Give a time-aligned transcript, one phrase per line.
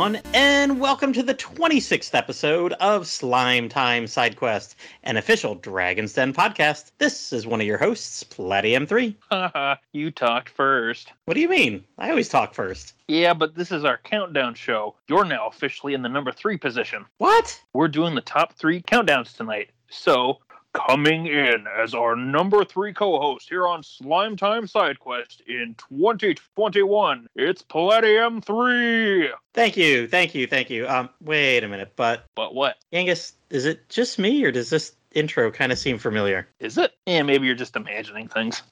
[0.00, 6.14] Everyone, and welcome to the 26th episode of Slime Time Side Quest, an official Dragon's
[6.14, 6.92] Den podcast.
[6.96, 9.14] This is one of your hosts, Platium3.
[9.30, 11.12] Haha, you talked first.
[11.26, 11.84] What do you mean?
[11.98, 12.94] I always talk first.
[13.08, 14.96] Yeah, but this is our countdown show.
[15.06, 17.04] You're now officially in the number three position.
[17.18, 17.60] What?
[17.74, 19.68] We're doing the top three countdowns tonight.
[19.90, 20.38] So,
[20.72, 25.74] coming in as our number three co host here on Slime Time Side Quest in
[25.88, 29.30] 2021, it's Palladium 3.
[29.54, 30.88] Thank you, thank you, thank you.
[30.88, 32.76] Um, wait a minute, but But what?
[32.92, 36.48] Yangus, is it just me, or does this intro kind of seem familiar?
[36.60, 36.92] Is it?
[37.06, 38.62] Yeah, maybe you're just imagining things.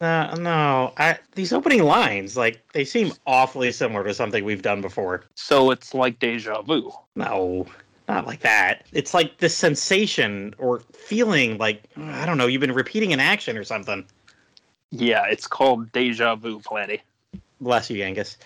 [0.00, 4.80] Uh, no, I, these opening lines, like, they seem awfully similar to something we've done
[4.80, 5.24] before.
[5.34, 6.92] So it's like deja vu.
[7.16, 7.66] No,
[8.08, 8.86] not like that.
[8.92, 13.56] It's like this sensation or feeling like, I don't know, you've been repeating an action
[13.56, 14.04] or something.
[14.90, 17.00] Yeah, it's called deja vu, Platty.
[17.60, 18.36] Bless you, Yangus.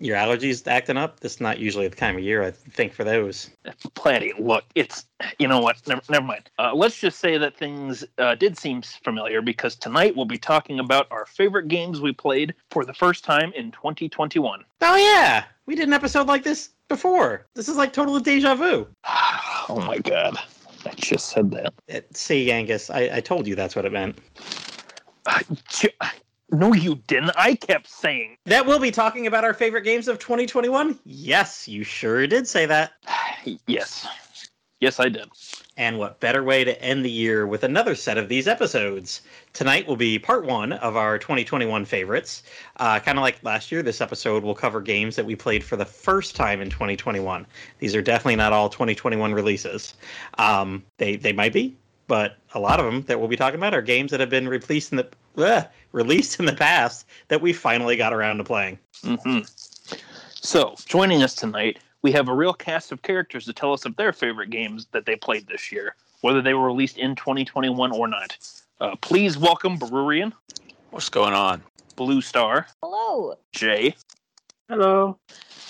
[0.00, 1.18] Your allergies acting up?
[1.20, 3.50] This is not usually the time of year, I think, for those.
[3.96, 5.06] Platty, look, it's
[5.40, 5.76] you know what?
[5.88, 6.50] Never, never mind.
[6.56, 10.78] Uh, let's just say that things uh, did seem familiar because tonight we'll be talking
[10.78, 14.64] about our favorite games we played for the first time in 2021.
[14.82, 15.44] Oh, yeah.
[15.66, 17.46] We did an episode like this before.
[17.54, 18.86] This is like total deja vu.
[19.68, 20.36] oh my god,
[20.84, 21.74] I just said that.
[21.92, 24.18] Uh, See, Yangus, I, I told you that's what it meant.
[26.50, 27.32] No, you didn't.
[27.36, 28.38] I kept saying.
[28.46, 30.98] That we'll be talking about our favorite games of 2021?
[31.04, 32.92] Yes, you sure did say that.
[33.66, 34.06] yes,
[34.80, 35.28] yes, I did.
[35.78, 39.22] And what better way to end the year with another set of these episodes?
[39.52, 42.42] Tonight will be part one of our 2021 favorites.
[42.78, 45.76] Uh, kind of like last year, this episode will cover games that we played for
[45.76, 47.46] the first time in 2021.
[47.78, 49.94] These are definitely not all 2021 releases.
[50.36, 51.76] Um, they they might be,
[52.08, 54.48] but a lot of them that we'll be talking about are games that have been
[54.48, 58.80] released in the released in the past that we finally got around to playing.
[59.04, 59.38] hmm
[60.40, 63.96] So, joining us tonight, we have a real cast of characters to tell us of
[63.96, 68.06] their favorite games that they played this year, whether they were released in 2021 or
[68.08, 68.36] not.
[68.80, 70.32] Uh, please welcome Brurian,
[70.90, 71.62] What's going on?
[71.96, 73.36] Blue Star, Hello.
[73.52, 73.94] Jay,
[74.68, 75.18] Hello.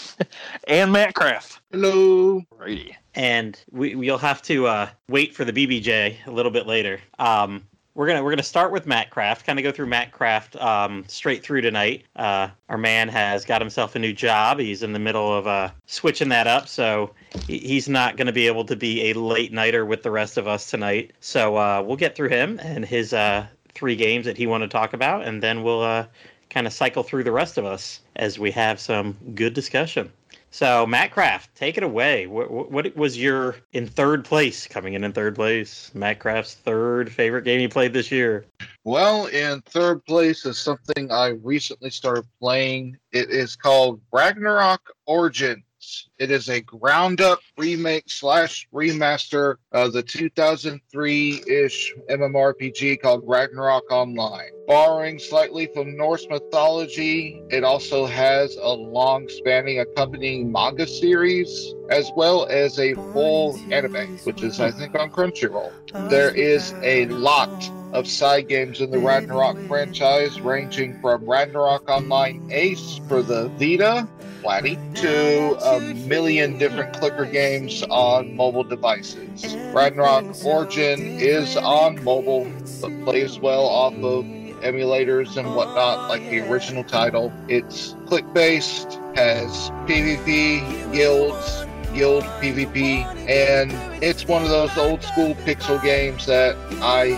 [0.68, 1.60] and Matt Kraft.
[1.72, 2.42] Hello.
[2.56, 2.96] Righty.
[3.14, 7.00] and we we'll have to uh, wait for the BBJ a little bit later.
[7.18, 7.66] Um,
[7.98, 11.04] we're gonna we're gonna start with Matt Craft, kind of go through Matt Craft um,
[11.08, 12.04] straight through tonight.
[12.14, 14.60] Uh, our man has got himself a new job.
[14.60, 17.10] He's in the middle of uh, switching that up, so
[17.48, 20.46] he's not going to be able to be a late nighter with the rest of
[20.46, 21.10] us tonight.
[21.18, 24.76] So uh, we'll get through him and his uh, three games that he wanted to
[24.76, 26.06] talk about, and then we'll uh,
[26.50, 30.12] kind of cycle through the rest of us as we have some good discussion.
[30.50, 32.26] So, Matt Kraft, take it away.
[32.26, 34.66] What, what, was your in third place?
[34.66, 38.46] Coming in in third place, Matt Kraft's third favorite game he played this year.
[38.84, 42.96] Well, in third place is something I recently started playing.
[43.12, 46.07] It is called Ragnarok Origins.
[46.18, 53.88] It is a ground up remake slash remaster of the 2003 ish MMORPG called Ragnarok
[53.92, 54.50] Online.
[54.66, 62.10] Borrowing slightly from Norse mythology, it also has a long spanning accompanying manga series as
[62.16, 65.72] well as a full anime, which is, I think, on Crunchyroll.
[66.10, 72.46] There is a lot of side games in the Ragnarok franchise, ranging from Ragnarok Online
[72.50, 74.06] Ace for the Vita,
[74.42, 79.54] Platty, to a um, million different clicker games on mobile devices.
[79.74, 84.24] Ragnarok Origin is on mobile, but plays well off of
[84.62, 87.32] emulators and whatnot, like the original title.
[87.48, 95.34] It's click based, has PvP, guilds, guild PvP, and it's one of those old school
[95.36, 97.10] pixel games that I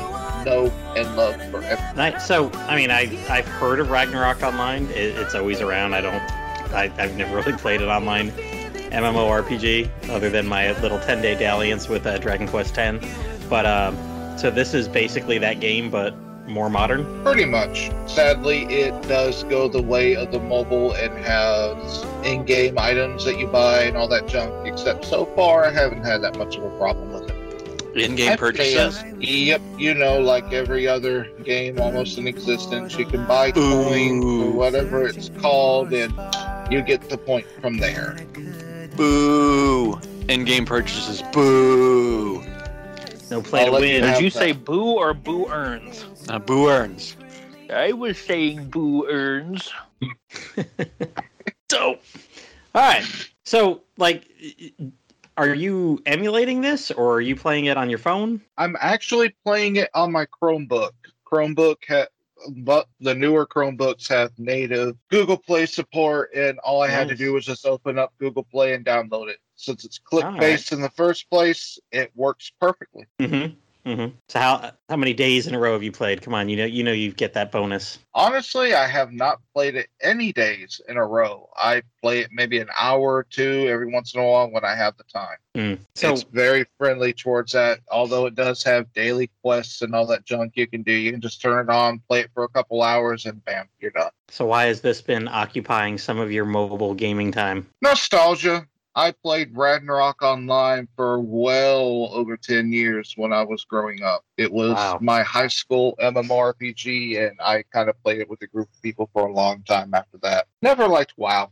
[0.45, 0.67] know
[0.97, 2.21] and love forever.
[2.21, 4.87] So, I mean, I I've heard of Ragnarok Online.
[4.91, 5.95] It, it's always around.
[5.95, 6.23] I don't.
[6.73, 8.33] I, I've never really played it online.
[8.91, 13.05] MMORPG, other than my little 10 day dalliance with uh, Dragon Quest X.
[13.49, 13.97] But um,
[14.39, 16.15] so this is basically that game, but
[16.47, 17.23] more modern.
[17.23, 17.91] Pretty much.
[18.07, 23.47] Sadly, it does go the way of the mobile and has in-game items that you
[23.47, 24.67] buy and all that junk.
[24.67, 27.37] Except so far, I haven't had that much of a problem with it.
[27.97, 29.03] In-game purchases.
[29.19, 34.53] Yep, you know, like every other game almost in existence, you can buy coins or
[34.53, 36.13] whatever it's called, and
[36.73, 38.17] you get the point from there.
[38.97, 39.99] Boo.
[40.29, 41.23] In-game purchases.
[41.33, 42.45] Boo.
[43.31, 44.13] No play I'll to let you win.
[44.13, 44.39] Did you that.
[44.39, 46.05] say boo or boo earns?
[46.29, 47.17] Uh, boo earns.
[47.73, 49.71] I was saying boo earns.
[51.69, 52.03] Dope.
[52.75, 53.05] All right.
[53.45, 54.29] So, like,
[55.37, 58.41] are you emulating this, or are you playing it on your phone?
[58.59, 60.91] I'm actually playing it on my Chromebook.
[61.25, 62.07] Chromebook ha-
[62.49, 67.33] but the newer Chromebooks have native Google Play support, and all I had to do
[67.33, 69.39] was just open up Google Play and download it.
[69.57, 70.41] Since it's click All right.
[70.41, 73.07] based in the first place, it works perfectly.
[73.19, 73.55] Mm-hmm.
[73.87, 74.15] Mm-hmm.
[74.29, 76.23] So how how many days in a row have you played?
[76.23, 77.99] Come on, you know you know you get that bonus.
[78.15, 81.49] Honestly, I have not played it any days in a row.
[81.57, 84.75] I play it maybe an hour or two every once in a while when I
[84.75, 85.37] have the time.
[85.57, 85.79] Mm.
[85.95, 87.81] So it's very friendly towards that.
[87.91, 91.21] Although it does have daily quests and all that junk you can do, you can
[91.21, 94.11] just turn it on, play it for a couple hours, and bam, you're done.
[94.29, 97.67] so why has this been occupying some of your mobile gaming time?
[97.83, 98.67] Nostalgia.
[98.95, 104.25] I played Ragnarok online for well over 10 years when I was growing up.
[104.37, 104.99] It was Wow.
[105.01, 109.09] my high school MMORPG, and I kind of played it with a group of people
[109.13, 110.47] for a long time after that.
[110.63, 111.51] Never liked WoW.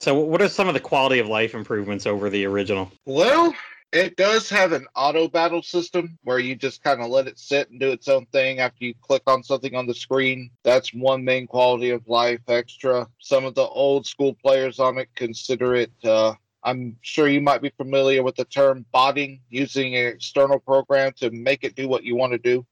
[0.00, 2.92] So what are some of the quality of life improvements over the original?
[3.06, 3.54] Well,
[3.92, 7.70] it does have an auto battle system where you just kind of let it sit
[7.70, 10.50] and do its own thing after you click on something on the screen.
[10.64, 13.08] That's one main quality of life extra.
[13.20, 15.90] Some of the old school players on it consider it.
[16.04, 16.34] Uh,
[16.66, 21.30] I'm sure you might be familiar with the term botting, using an external program to
[21.30, 22.66] make it do what you want to do.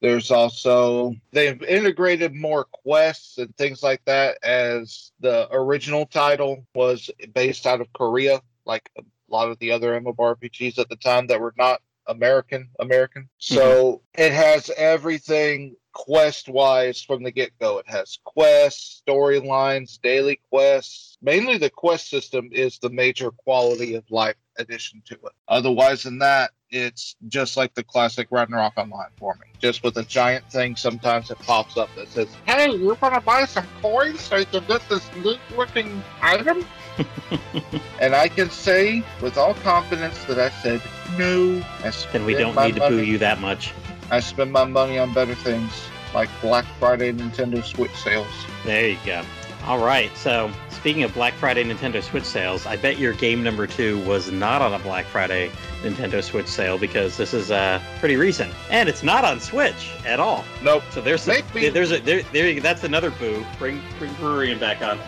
[0.00, 7.10] There's also they've integrated more quests and things like that as the original title was
[7.34, 11.40] based out of Korea, like a lot of the other MMORPGs at the time that
[11.40, 13.28] were not American American.
[13.38, 14.22] So mm-hmm.
[14.22, 17.78] it has everything quest wise from the get go.
[17.78, 21.16] It has quests, storylines, daily quests.
[21.22, 25.32] Mainly the quest system is the major quality of life addition to it.
[25.48, 29.48] Otherwise than that, it's just like the classic Ragnarok Online for me.
[29.58, 33.44] Just with a giant thing, sometimes it pops up that says, Hey, you wanna buy
[33.44, 36.64] some coins so you can get this neat looking item?
[38.00, 40.80] and I can say with all confidence that I said
[41.18, 41.62] no.
[41.82, 43.72] I Then we don't need to boo you that much.
[44.10, 45.72] I spend my money on better things
[46.14, 48.26] like Black Friday Nintendo Switch sales.
[48.64, 49.22] There you go.
[49.64, 50.14] All right.
[50.16, 54.32] So speaking of Black Friday Nintendo Switch sales, I bet your game number two was
[54.32, 55.50] not on a Black Friday
[55.82, 60.18] Nintendo Switch sale because this is uh, pretty recent, and it's not on Switch at
[60.18, 60.44] all.
[60.62, 60.82] Nope.
[60.90, 63.44] So there's some, there's a there, there you that's another boo.
[63.58, 64.98] Bring bring Brewerian back on.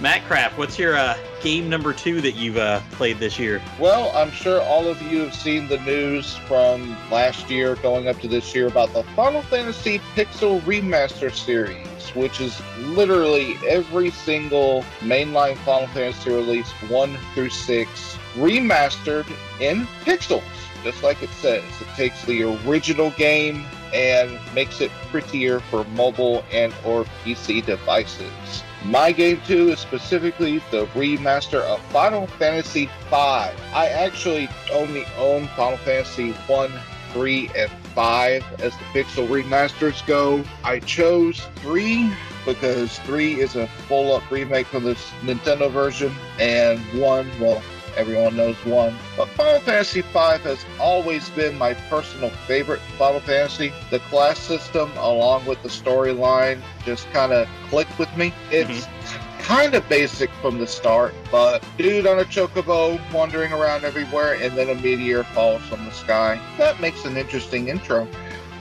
[0.00, 3.60] Matt Craft, what's your uh, game number two that you've uh, played this year?
[3.80, 8.20] Well, I'm sure all of you have seen the news from last year going up
[8.20, 14.82] to this year about the Final Fantasy Pixel Remaster series, which is literally every single
[15.00, 19.26] mainline Final Fantasy release, 1 through 6, remastered
[19.60, 20.44] in pixels,
[20.84, 21.64] just like it says.
[21.80, 28.62] It takes the original game and makes it prettier for mobile and or PC devices.
[28.84, 32.90] My game two is specifically the remaster of Final Fantasy V.
[33.12, 36.72] I actually only own Final Fantasy 1,
[37.12, 40.44] 3, and 5 as the pixel remasters go.
[40.62, 42.10] I chose 3
[42.46, 47.62] because 3 is a full up remake from the Nintendo version, and 1, well,
[47.96, 48.96] everyone knows 1.
[49.16, 53.72] But Final Fantasy V has always been my personal favorite Final Fantasy.
[53.90, 58.32] The class system, along with the storyline, just kind of clicked with me.
[58.50, 59.42] It's mm-hmm.
[59.42, 64.56] kind of basic from the start, but dude on a chocobo wandering around everywhere, and
[64.56, 66.40] then a meteor falls from the sky.
[66.58, 68.08] That makes an interesting intro.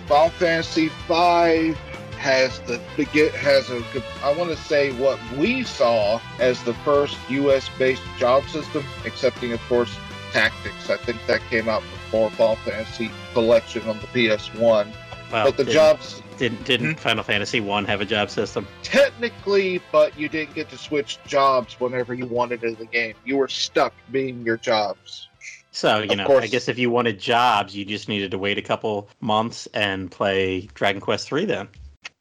[0.07, 1.75] Final Fantasy V
[2.17, 3.83] has the begin has a
[4.23, 7.69] I want to say what we saw as the first U.S.
[7.77, 9.95] based job system, excepting of course
[10.31, 10.89] Tactics.
[10.89, 14.93] I think that came out before Final Fantasy Collection on the PS1.
[15.31, 16.97] Well, but the didn't, jobs didn't didn't hmm?
[16.97, 18.67] Final Fantasy One have a job system?
[18.83, 23.15] technically, but you didn't get to switch jobs whenever you wanted in the game.
[23.25, 25.27] You were stuck being your jobs.
[25.71, 28.57] So you Of know, I guess if you wanted jobs, you just needed to wait
[28.57, 31.67] a couple months and play Dragon Quest Three then.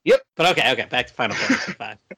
[0.06, 0.22] Yep.
[0.36, 1.98] But okay, okay, back to Final Fantasy Five.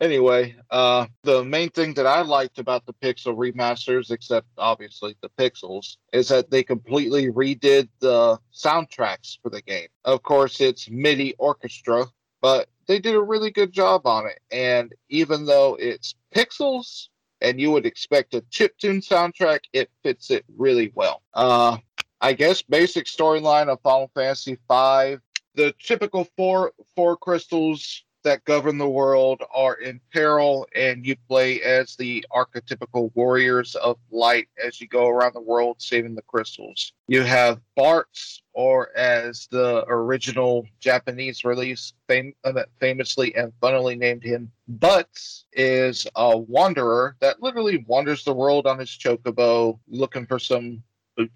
[0.00, 5.30] Anyway, uh, the main thing that I liked about the Pixel remasters, except obviously the
[5.30, 9.88] pixels, is that they completely redid the soundtracks for the game.
[10.04, 12.06] Of course, it's MIDI orchestra,
[12.40, 14.38] but they did a really good job on it.
[14.52, 17.08] And even though it's pixels
[17.40, 21.22] and you would expect a chiptune soundtrack, it fits it really well.
[21.34, 21.78] Uh,
[22.20, 25.16] I guess basic storyline of Final Fantasy V.
[25.54, 31.60] The typical four four crystals that govern the world are in peril, and you play
[31.60, 36.92] as the archetypical warriors of light as you go around the world saving the crystals.
[37.06, 44.24] You have Bartz, or as the original Japanese release fam- uh, famously and funnily named
[44.24, 50.38] him, Butts, is a wanderer that literally wanders the world on his chocobo looking for
[50.38, 50.82] some.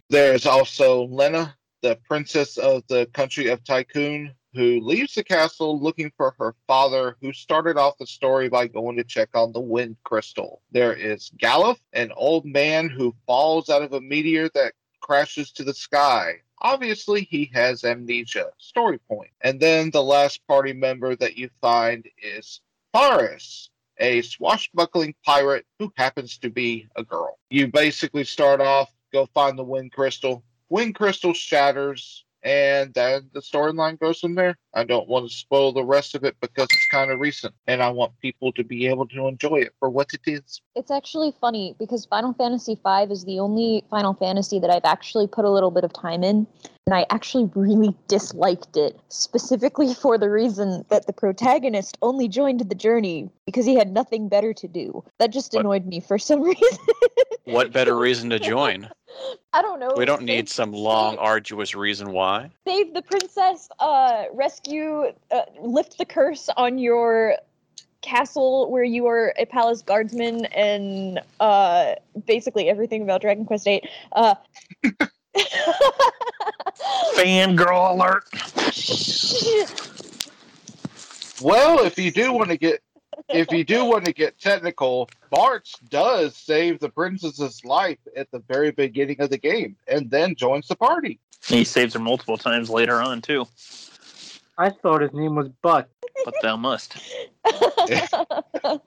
[0.08, 6.10] There's also Lenna, the princess of the country of Tycoon, who leaves the castle looking
[6.16, 9.96] for her father, who started off the story by going to check on the wind
[10.04, 10.62] crystal.
[10.72, 15.64] There is Galuf, an old man who falls out of a meteor that crashes to
[15.64, 16.40] the sky.
[16.60, 18.50] Obviously, he has amnesia.
[18.58, 19.30] Story point.
[19.42, 22.60] And then the last party member that you find is
[22.92, 27.38] Faris, a swashbuckling pirate who happens to be a girl.
[27.50, 30.42] You basically start off, go find the wind crystal.
[30.70, 34.56] Wind crystal shatters, and then the storyline goes from there.
[34.74, 37.82] I don't want to spoil the rest of it because it's kind of recent, and
[37.82, 40.60] I want people to be able to enjoy it for what it is.
[40.76, 45.26] It's actually funny because Final Fantasy V is the only Final Fantasy that I've actually
[45.26, 46.46] put a little bit of time in,
[46.86, 52.60] and I actually really disliked it, specifically for the reason that the protagonist only joined
[52.60, 55.02] the journey because he had nothing better to do.
[55.18, 55.60] That just What?
[55.60, 56.78] annoyed me for some reason.
[57.44, 58.88] What better reason to join?
[59.52, 59.92] I don't know.
[59.96, 62.50] We don't Save- need some long, arduous reason why.
[62.66, 67.36] save the princess, uh, rescue, uh, lift the curse on your
[68.00, 71.94] castle where you are a palace guardsman, and uh,
[72.26, 73.88] basically everything about Dragon Quest VIII.
[74.12, 74.34] Uh,
[77.16, 78.24] Fangirl alert.
[81.40, 82.82] Well, if you do want to get
[83.28, 88.40] if you do want to get technical, March does save the princess's life at the
[88.48, 91.18] very beginning of the game and then joins the party.
[91.46, 93.46] He saves her multiple times later on too.
[94.56, 95.88] I thought his name was Butt.
[96.24, 96.96] But thou must.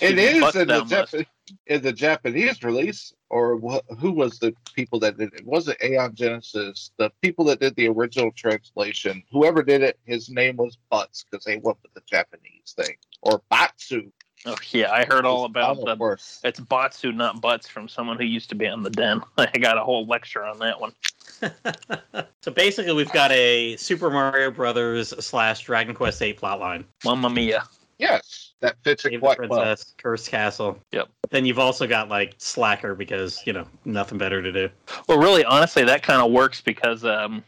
[0.00, 0.84] It is But in the.
[0.84, 1.26] Jap-
[1.66, 5.46] in the Japanese release, or wh- who was the people that did it?
[5.46, 6.90] Was it Aeon Genesis?
[6.98, 11.44] The people that did the original translation, whoever did it, his name was Butts because
[11.44, 14.10] they went with the Japanese thing, or Batsu.
[14.46, 15.96] Oh yeah, I heard all about almost the.
[15.96, 16.40] worse.
[16.44, 19.20] It's Batsu, not Butts, from someone who used to be on the Den.
[19.38, 20.92] I got a whole lecture on that one.
[22.42, 26.84] so basically, we've got a Super Mario Brothers slash Dragon Quest VIII plotline.
[27.04, 27.64] Mamma mia.
[27.98, 29.60] Yes, that fits it Save the quite well.
[29.60, 30.78] Princess, Cursed Castle.
[30.92, 31.08] Yep.
[31.30, 34.68] Then you've also got like Slacker because you know nothing better to do.
[35.08, 37.42] Well, really, honestly, that kind of works because um,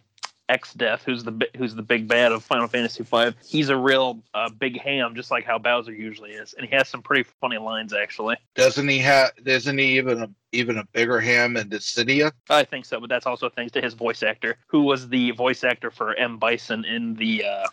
[0.51, 4.51] Exdeath, who's the who's the big bad of Final Fantasy V, he's a real uh,
[4.51, 7.93] big ham, just like how Bowser usually is, and he has some pretty funny lines
[7.93, 8.37] actually.
[8.57, 9.31] Doesn't he have?
[9.45, 12.33] Isn't he even a, even a bigger ham in Dissidia?
[12.49, 15.63] I think so, but that's also thanks to his voice actor, who was the voice
[15.63, 17.67] actor for M Bison in the uh,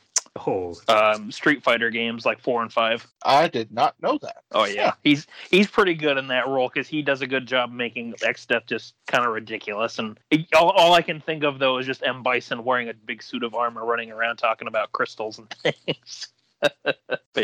[0.46, 3.06] Oh, um, Street Fighter games like four and five.
[3.24, 4.44] I did not know that.
[4.52, 7.72] Oh yeah, he's he's pretty good in that role because he does a good job
[7.72, 10.00] making Exdeath just kind of ridiculous.
[10.00, 12.94] And it- all, all I can think of though is just M Bison wearing a
[12.94, 15.50] big suit of armor, running around talking about crystals and
[15.86, 16.28] things.
[16.84, 16.98] but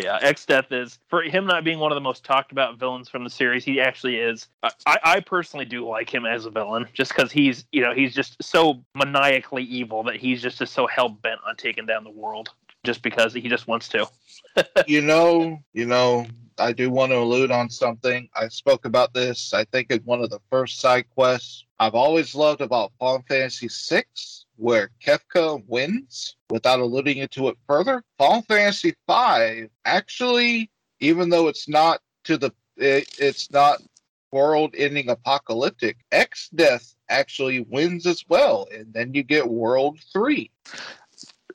[0.04, 3.24] yeah, Exdeath is for him not being one of the most talked about villains from
[3.24, 3.64] the series.
[3.64, 4.48] He actually is.
[4.64, 8.16] I, I personally do like him as a villain, just because he's you know he's
[8.16, 12.10] just so maniacally evil that he's just, just so hell bent on taking down the
[12.10, 12.50] world,
[12.84, 14.08] just because he just wants to.
[14.88, 16.26] you know, you know,
[16.58, 18.30] I do want to allude on something.
[18.36, 21.66] I spoke about this, I think, in one of the first side quests.
[21.80, 24.04] I've always loved about Final Fantasy VI,
[24.58, 28.04] where Kefka wins without alluding into it further.
[28.18, 33.82] Final Fantasy V, actually, even though it's not to the, it, it's not
[34.32, 35.98] world-ending apocalyptic.
[36.12, 40.52] Exdeath actually wins as well, and then you get World Three.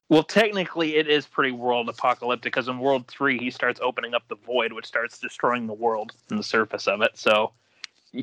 [0.08, 4.22] Well, technically, it is pretty world apocalyptic because in World Three, he starts opening up
[4.28, 7.10] the void, which starts destroying the world and the surface of it.
[7.18, 7.52] So,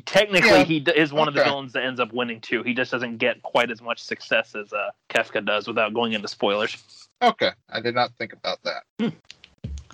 [0.04, 2.64] technically, Yeah, he d- is one of the villains that ends up winning too.
[2.64, 6.26] He just doesn't get quite as much success as uh, Kefka does, without going into
[6.26, 6.76] spoilers.
[7.22, 8.82] Okay, I did not think about that.
[9.00, 9.12] I,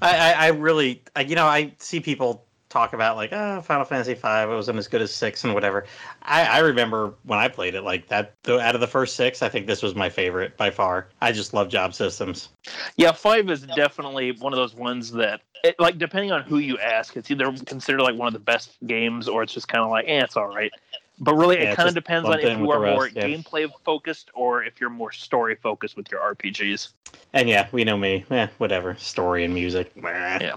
[0.00, 4.14] I, I really, I, you know, I see people talk about like, oh, Final Fantasy
[4.14, 5.84] V it wasn't as good as six and whatever.
[6.22, 8.34] I, I remember when I played it, like that.
[8.42, 11.08] Though out of the first six, I think this was my favorite by far.
[11.20, 12.48] I just love job systems.
[12.96, 16.78] Yeah, five is definitely one of those ones that, it, like, depending on who you
[16.78, 19.90] ask, it's either considered like one of the best games, or it's just kind of
[19.90, 20.72] like, eh, it's all right.
[21.20, 23.22] But really, Yeah, it kind of depends on if you are the more yeah.
[23.22, 26.88] gameplay focused or if you're more story focused with your RPGs.
[27.32, 28.24] And yeah, we know me.
[28.30, 28.96] Eh, whatever.
[28.96, 29.92] Story and music.
[29.96, 30.56] Yeah.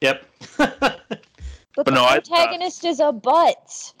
[0.00, 0.26] Yep.
[1.76, 3.92] But, But the no, I- uh, protagonist is a butt.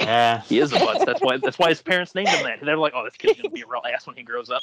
[0.00, 0.40] yeah.
[0.42, 1.06] He is a butt.
[1.06, 1.36] That's why.
[1.38, 2.58] That's why his parents named him that.
[2.64, 4.62] They're like, "Oh, this kid's gonna be a real ass when he grows up."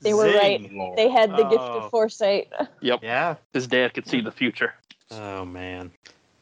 [0.00, 0.60] They were right.
[0.60, 0.92] Zing.
[0.96, 1.80] they had the gift Oh.
[1.80, 2.52] of foresight.
[2.80, 3.00] Yep.
[3.02, 3.34] Yeah.
[3.52, 4.74] His dad could see the future.
[5.10, 5.90] Oh man.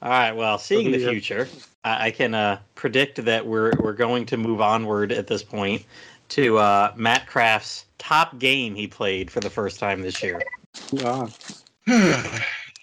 [0.03, 0.33] All right.
[0.33, 1.49] Well, seeing the future,
[1.85, 5.85] I, I can uh, predict that we're we're going to move onward at this point
[6.31, 10.43] to uh, Matt Craft's top game he played for the first time this year.
[11.03, 11.27] Ah,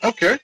[0.04, 0.38] okay.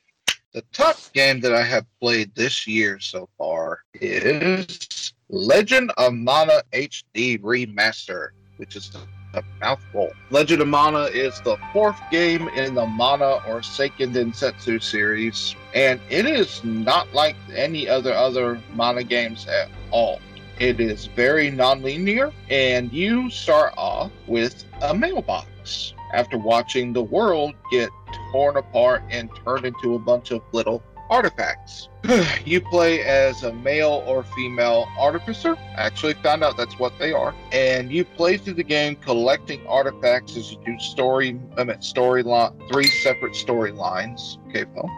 [0.53, 6.63] The top game that I have played this year so far is Legend of Mana
[6.73, 8.91] HD Remaster, which is
[9.35, 10.11] a mouthful.
[10.31, 15.99] Legend of Mana is the fourth game in the Mana or Seiken Densetsu series, and
[16.09, 20.19] it is not like any other other Mana games at all.
[20.59, 27.53] It is very non-linear, and you start off with a mailbox after watching the world
[27.71, 27.89] get
[28.31, 31.89] torn apart and turned into a bunch of little artifacts.
[32.45, 35.55] you play as a male or female artificer.
[35.55, 37.33] I actually found out that's what they are.
[37.51, 42.87] And you play through the game collecting artifacts as you do story, I storyline, three
[42.87, 44.37] separate storylines.
[44.49, 44.89] Okay, well.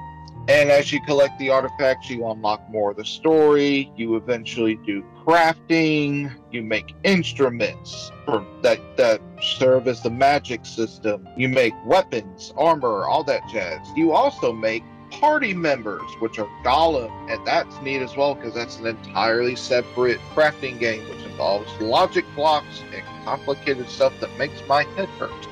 [0.52, 3.90] And as you collect the artifacts, you unlock more of the story.
[3.96, 6.30] You eventually do crafting.
[6.52, 11.26] You make instruments for that that serve as the magic system.
[11.38, 13.80] You make weapons, armor, all that jazz.
[13.96, 18.78] You also make party members, which are Golem, and that's neat as well because that's
[18.78, 24.84] an entirely separate crafting game which involves logic blocks and complicated stuff that makes my
[24.84, 25.48] head hurt.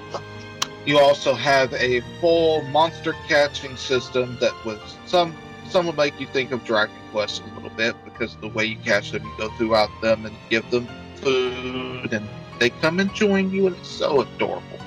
[0.85, 5.35] You also have a full monster catching system that was some
[5.69, 8.77] some would make you think of Dragon Quest a little bit because the way you
[8.77, 12.27] catch them, you go throughout them and give them food, and
[12.59, 14.79] they come and join you, and it's so adorable.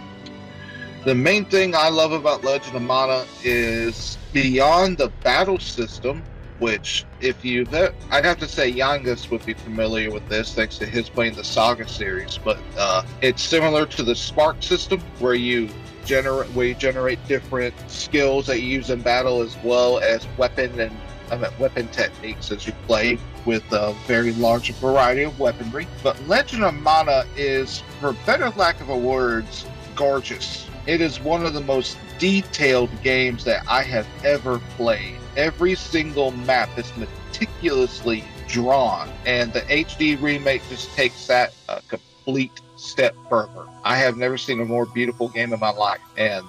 [1.04, 6.22] The main thing I love about Legend of Mana is beyond the battle system,
[6.62, 7.66] which, if you,
[8.12, 11.42] I'd have to say Yangus would be familiar with this thanks to his playing the
[11.42, 15.68] Saga series, but uh, it's similar to the Spark system where you
[16.04, 20.78] generate where you generate different skills that you use in battle as well as weapon
[20.78, 20.96] and
[21.32, 25.88] I mean, weapon techniques as you play with a very large variety of weaponry.
[26.02, 29.66] But Legend of Mana is, for better lack of a words,
[29.96, 30.68] gorgeous.
[30.86, 35.16] It is one of the most detailed games that I have ever played.
[35.36, 42.60] Every single map is meticulously drawn, and the HD remake just takes that a complete
[42.76, 43.66] step further.
[43.84, 46.44] I have never seen a more beautiful game in my life, and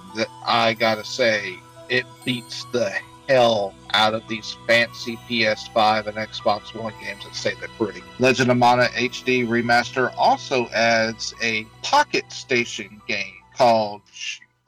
[0.46, 2.92] I gotta say, it beats the
[3.28, 8.02] hell out of these fancy PS5 and Xbox One games that say they're pretty.
[8.18, 14.02] Legend of Mana HD Remaster also adds a Pocket Station game called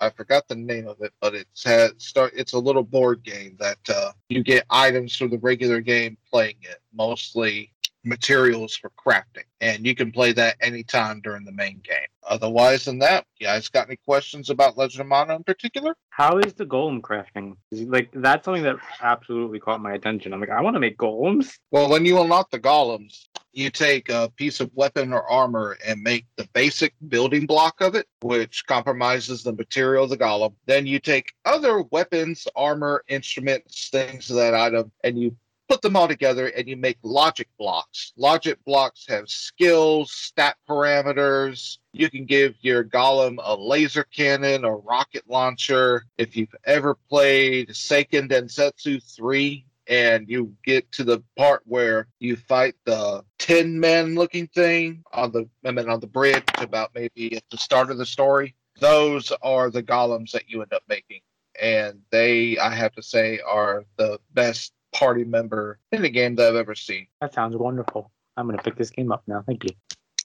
[0.00, 2.32] I forgot the name of it, but it's had start.
[2.36, 6.56] It's a little board game that uh, you get items from the regular game playing
[6.62, 7.72] it, mostly
[8.06, 12.06] materials for crafting, and you can play that anytime during the main game.
[12.28, 15.94] Otherwise than that, you guys got any questions about Legend of Mana in particular?
[16.10, 17.56] How is the golem crafting?
[17.72, 20.32] Like that's something that absolutely caught my attention.
[20.32, 21.58] I'm like, I want to make golems.
[21.70, 23.26] Well, when you unlock the golems,
[23.56, 27.94] you take a piece of weapon or armor and make the basic building block of
[27.94, 30.54] it, which compromises the material of the golem.
[30.66, 35.36] Then you take other weapons, armor, instruments, things of that item, and you
[35.68, 38.12] put them all together and you make logic blocks.
[38.16, 41.78] Logic blocks have skills, stat parameters.
[41.92, 46.04] You can give your golem a laser cannon or rocket launcher.
[46.18, 52.36] If you've ever played Seiken Densetsu 3, and you get to the part where you
[52.36, 57.36] fight the tin man looking thing on the I mean on the bridge about maybe
[57.36, 58.54] at the start of the story.
[58.80, 61.20] Those are the golems that you end up making.
[61.60, 66.48] And they I have to say are the best party member in a game that
[66.48, 67.06] I've ever seen.
[67.20, 68.10] That sounds wonderful.
[68.36, 69.42] I'm gonna pick this game up now.
[69.46, 69.70] Thank you.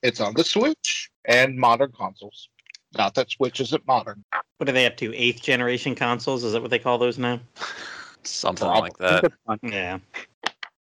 [0.03, 2.49] It's on the Switch and modern consoles.
[2.97, 4.23] Not that Switch isn't modern.
[4.57, 5.15] What are they up to?
[5.15, 6.43] Eighth generation consoles?
[6.43, 7.39] Is that what they call those now?
[8.23, 8.89] Something Probably.
[8.89, 9.31] like that.
[9.63, 9.99] Yeah.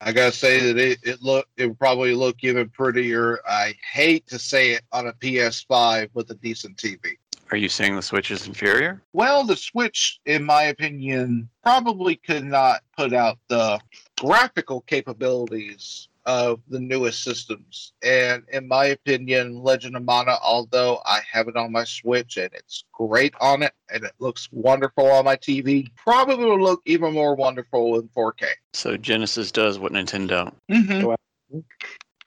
[0.01, 3.41] I gotta say that it, it look it would probably look even prettier.
[3.49, 7.17] I hate to say it on a PS5 with a decent TV.
[7.51, 9.03] Are you saying the Switch is inferior?
[9.13, 13.81] Well, the Switch, in my opinion, probably could not put out the
[14.21, 17.93] graphical capabilities of the newest systems.
[18.03, 22.51] And in my opinion, Legend of Mana, although I have it on my Switch and
[22.53, 27.15] it's great on it and it looks wonderful on my TV, probably will look even
[27.15, 28.47] more wonderful in 4K.
[28.75, 30.53] So Genesis does what Nintendo.
[30.71, 31.07] Mm-hmm.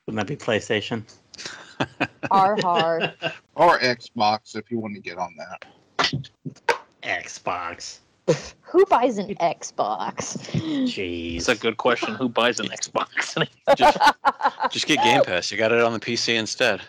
[0.06, 1.04] Wouldn't that be PlayStation?
[2.30, 3.14] Har har.
[3.54, 6.30] Or Xbox if you want to get on that.
[7.02, 7.98] Xbox.
[8.70, 10.38] Who buys an Xbox?
[10.86, 11.36] Jeez.
[11.36, 12.14] It's a good question.
[12.14, 13.46] Who buys an Xbox?
[13.76, 13.98] Just,
[14.70, 15.50] just get Game Pass.
[15.50, 16.80] You got it on the PC instead.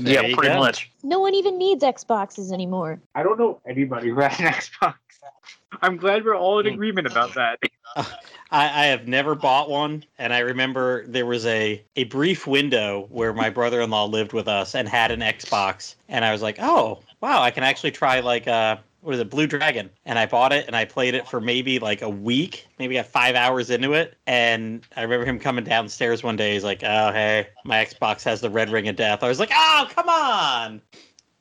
[0.00, 0.58] yeah, pretty go.
[0.58, 0.90] much.
[1.02, 3.00] no one even needs Xboxes anymore.
[3.14, 4.94] I don't know anybody who has an Xbox.
[5.82, 7.58] I'm glad we're all in agreement about that.
[7.96, 8.06] I,
[8.50, 13.32] I have never bought one, and I remember there was a, a brief window where
[13.32, 16.56] my brother in law lived with us and had an Xbox, and I was like,
[16.60, 18.76] oh wow, I can actually try like uh
[19.08, 21.78] what is it, Blue Dragon, and I bought it and I played it for maybe
[21.78, 26.22] like a week, maybe got five hours into it, and I remember him coming downstairs
[26.22, 26.52] one day.
[26.52, 29.22] He's like, oh hey, my Xbox has the red ring of death.
[29.22, 30.82] I was like, oh come on.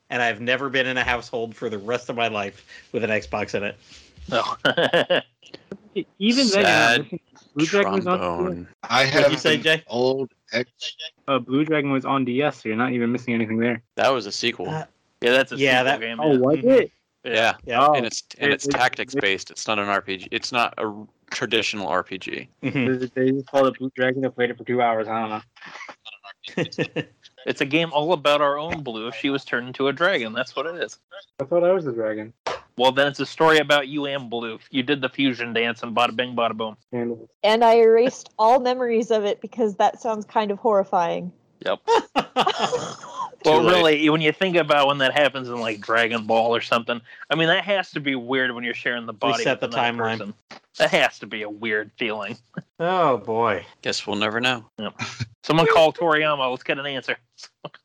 [0.10, 3.10] and I've never been in a household for the rest of my life with an
[3.10, 3.78] Xbox in it.
[4.30, 4.44] No.
[6.20, 7.20] Even then, you're Sad missing-
[7.56, 9.84] Blue Dragon was on I What'd have you say, an Jay?
[9.88, 10.72] old X.
[11.28, 13.82] Uh, Blue Dragon was on DS, so you're not even missing anything there.
[13.96, 14.70] That was a sequel.
[14.70, 14.86] Uh,
[15.22, 16.20] yeah, that's a Yeah, sequel that- game.
[16.22, 16.82] Oh, was Mhm.
[16.82, 16.92] it?
[17.24, 17.56] Yeah.
[17.66, 17.86] Yeah.
[17.88, 19.52] Oh, and it's and it's it- tactics it- based.
[19.52, 20.28] It's not an RPG.
[20.32, 20.92] It's not a
[21.32, 22.48] traditional RPG.
[22.64, 23.00] Mhm.
[23.14, 24.26] They they just called it Blue Dragon.
[24.26, 25.08] I played it for two hours.
[25.08, 27.04] I don't know.
[27.46, 29.08] It's a game all about our own blue.
[29.08, 30.34] If She was turned into a dragon.
[30.34, 31.00] That's what it is.
[31.40, 32.34] I thought I was a dragon.
[32.78, 34.60] Well, then it's a story about you and blue.
[34.70, 36.76] You did the fusion dance and bada bing, bada boom.
[36.92, 41.32] And And I erased all memories of it because that sounds kind of horrifying.
[41.66, 41.80] Yep.
[43.48, 43.74] Too Well, late.
[43.98, 47.36] really, when you think about when that happens in like Dragon Ball or something, I
[47.36, 50.18] mean, that has to be weird when you're sharing the body Reset with the timeline.
[50.20, 50.34] person.
[50.78, 52.38] That has to be a weird feeling.
[52.80, 53.66] oh boy.
[53.82, 54.66] Guess we'll never know.
[55.44, 56.50] Someone call Toriyama.
[56.50, 57.18] Let's get an answer.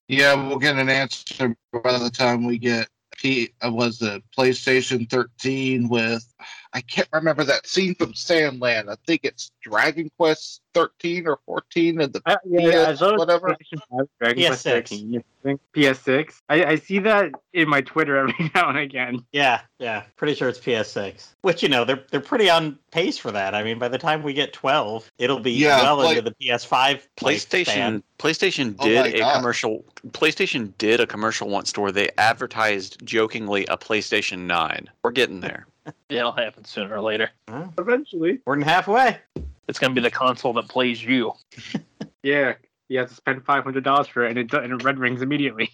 [0.08, 3.50] Yeah, we'll get an answer by the time we get P.
[3.64, 6.26] uh, Was the PlayStation 13 with?
[6.72, 8.88] I can't remember that scene from Sandland.
[8.90, 13.08] I think it's Dragon Quest 13 or 14 and the I, yeah, yeah, PS thought
[13.08, 13.48] it was whatever.
[13.48, 14.72] PlayStation 5, Dragon Quest PS6.
[14.72, 15.24] 13.
[15.44, 16.34] I PS6.
[16.48, 19.24] I, I see that in my Twitter every now and again.
[19.32, 20.04] Yeah, yeah.
[20.16, 21.28] Pretty sure it's PS6.
[21.42, 23.54] Which you know they're they're pretty on pace for that.
[23.54, 26.36] I mean, by the time we get 12, it'll be Yeah, well like- into the
[26.46, 28.02] PS5 PlayStation lifespan.
[28.18, 29.36] PlayStation Oh did my a God.
[29.36, 29.84] commercial.
[30.10, 34.88] PlayStation did a commercial once where they advertised jokingly a PlayStation 9.
[35.02, 35.66] We're getting there.
[35.86, 37.30] Yeah, it'll happen sooner or later.
[37.78, 38.40] Eventually.
[38.46, 39.18] More than halfway.
[39.68, 41.32] It's going to be the console that plays you.
[42.24, 42.54] Yeah.
[42.88, 45.70] You have to spend $500 for it, and it, and it red rings immediately.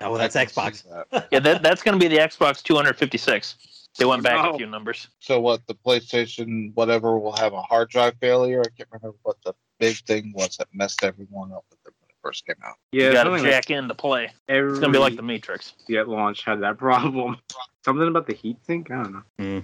[0.00, 0.84] Oh, well, that's Xbox.
[1.10, 1.28] that.
[1.32, 3.88] Yeah, that, that's going to be the Xbox 256.
[3.98, 4.50] They went back No.
[4.50, 4.56] a oh.
[4.56, 5.08] few numbers.
[5.20, 5.66] So what?
[5.66, 8.60] The PlayStation whatever will have a hard drive failure.
[8.60, 12.03] I can't remember what the big thing was that messed everyone up with it when
[12.03, 12.76] it first came out.
[12.90, 14.32] Yeah, you got to something like jack in to play.
[14.48, 15.74] every It's going to be like the Matrix.
[15.96, 17.36] at launch had that problem.
[17.84, 18.90] Something about the heat sink?
[18.90, 19.62] I don't know.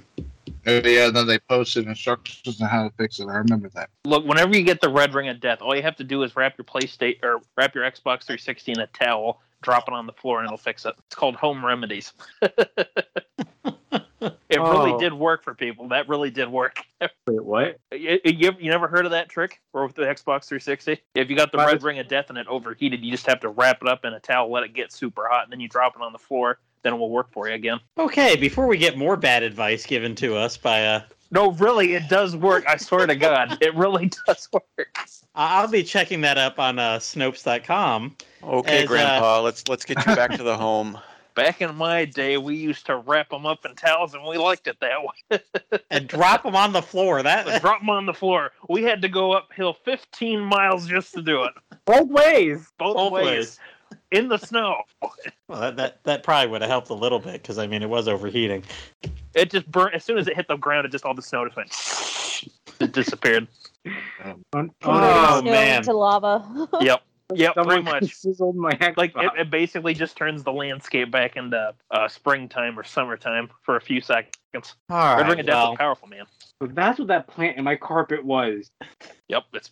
[0.66, 3.28] Uh, Yeah, and then they posted instructions on how to fix it.
[3.28, 3.88] I remember that.
[4.04, 6.36] Look, whenever you get the red ring of death, all you have to do is
[6.36, 10.12] wrap your PlayStation or wrap your Xbox 360 in a towel, drop it on the
[10.12, 10.94] floor, and it'll fix it.
[11.06, 12.12] It's called home remedies.
[14.50, 14.98] it really Oh.
[14.98, 15.88] did work for people.
[15.88, 16.78] That really did work.
[17.00, 17.10] Wait,
[17.44, 17.78] what?
[17.92, 19.60] You, you, you never heard of that trick?
[19.72, 21.00] Or with the Xbox 360?
[21.14, 23.26] If you got the Well, red it's- ring of death and it overheated, you just
[23.26, 25.60] have to wrap it up in a towel, let it get super hot, and then
[25.60, 26.58] you drop it on the floor.
[26.82, 27.78] Then it will work for you again.
[27.98, 32.08] Okay, before we get more bad advice given to us by uh No, really, it
[32.08, 32.64] does work.
[32.66, 34.96] I swear to God, it really does work.
[35.34, 38.16] I'll be checking that up on uh, Snopes.com.
[38.42, 40.98] Okay, As, uh, Grandpa, let's let's get you back to the home.
[41.34, 44.66] Back in my day, we used to wrap them up in towels, and we liked
[44.66, 45.40] it that way.
[45.90, 47.22] and drop them on the floor.
[47.22, 48.50] That Drop them on the floor.
[48.68, 51.52] We had to go uphill 15 miles just to do it,
[51.84, 52.68] Both ways.
[52.78, 53.58] both, both ways, ways.
[54.10, 54.82] in the snow.
[55.48, 57.88] Well, that, that that probably would have helped a little bit because I mean it
[57.88, 58.62] was overheating.
[59.34, 60.86] It just burnt as soon as it hit the ground.
[60.86, 62.52] It just all the snow just went.
[62.80, 63.48] It disappeared.
[64.24, 64.90] On, um, Oh,
[65.38, 65.78] on, man.
[65.78, 66.68] into lava.
[66.80, 67.02] Yep.
[67.34, 67.54] Yep.
[67.54, 68.14] someone Pretty much.
[68.14, 68.96] sizzled my Xbox.
[68.96, 73.76] Like it, it basically just turns the landscape back into uh, springtime or summertime for
[73.76, 74.74] a few seconds.
[74.88, 76.24] All Red Ring right, of Death is powerful, man.
[76.62, 78.70] So that's what that plant in my carpet was.
[79.28, 79.70] Yep, it's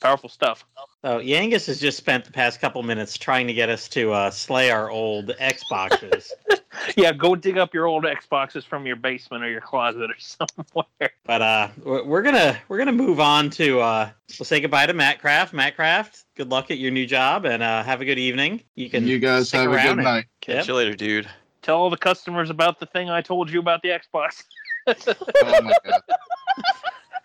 [0.00, 0.64] powerful stuff.
[1.02, 4.30] so Yangus has just spent the past couple minutes trying to get us to uh,
[4.30, 6.30] slay our old Xboxes,
[6.96, 11.10] Yeah, go dig up your old Xboxes from your basement or your closet or somewhere.
[11.24, 14.94] but uh, we're we're gonna we're gonna move on to uh, we'll say goodbye to
[14.94, 15.52] Matt Craft.
[15.52, 18.62] Matt Craft, good luck at your new job and uh, have a good evening.
[18.76, 20.26] You can you guys stick have a good and- night.
[20.40, 20.66] Catch Yep.
[20.68, 21.28] you later, dude.
[21.62, 24.42] Tell all the customers about the thing I told you about the Xbox.
[24.86, 26.00] Oh my god.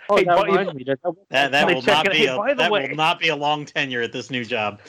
[0.10, 0.84] Oh, Hey, that but- reminds me.
[0.84, 3.36] That, That that will not be Hey, a by that way- will not be a
[3.36, 4.80] long tenure at this new job.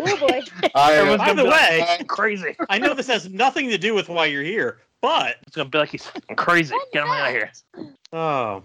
[0.00, 0.40] oh boy.
[0.74, 2.56] I, By the be like, way, crazy.
[2.68, 5.78] I know this has nothing to do with why you're here, but It's gonna be
[5.78, 6.74] like he's fucking crazy.
[6.92, 7.52] Get him out of here.
[8.12, 8.62] oh,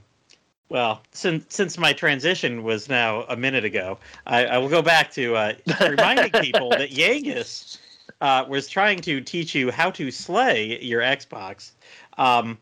[0.69, 5.11] well, since since my transition was now a minute ago, I, I will go back
[5.11, 7.77] to uh, reminding people that Yangus
[8.21, 11.71] uh, was trying to teach you how to slay your Xbox.
[12.17, 12.57] Um,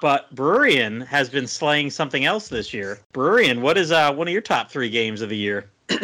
[0.00, 2.98] but Brurian has been slaying something else this year.
[3.12, 5.70] Brurian, what is uh, one of your top three games of the year?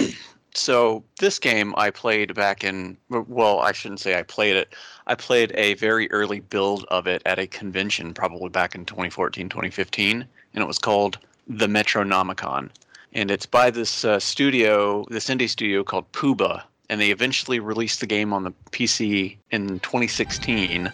[0.56, 4.72] So this game I played back in well, I shouldn't say I played it.
[5.08, 9.48] I played a very early build of it at a convention probably back in 2014,
[9.48, 12.70] 2015, and it was called The Metronomicon.
[13.12, 17.98] And it's by this uh, studio, this indie studio called Puuba, and they eventually released
[17.98, 20.90] the game on the PC in 2016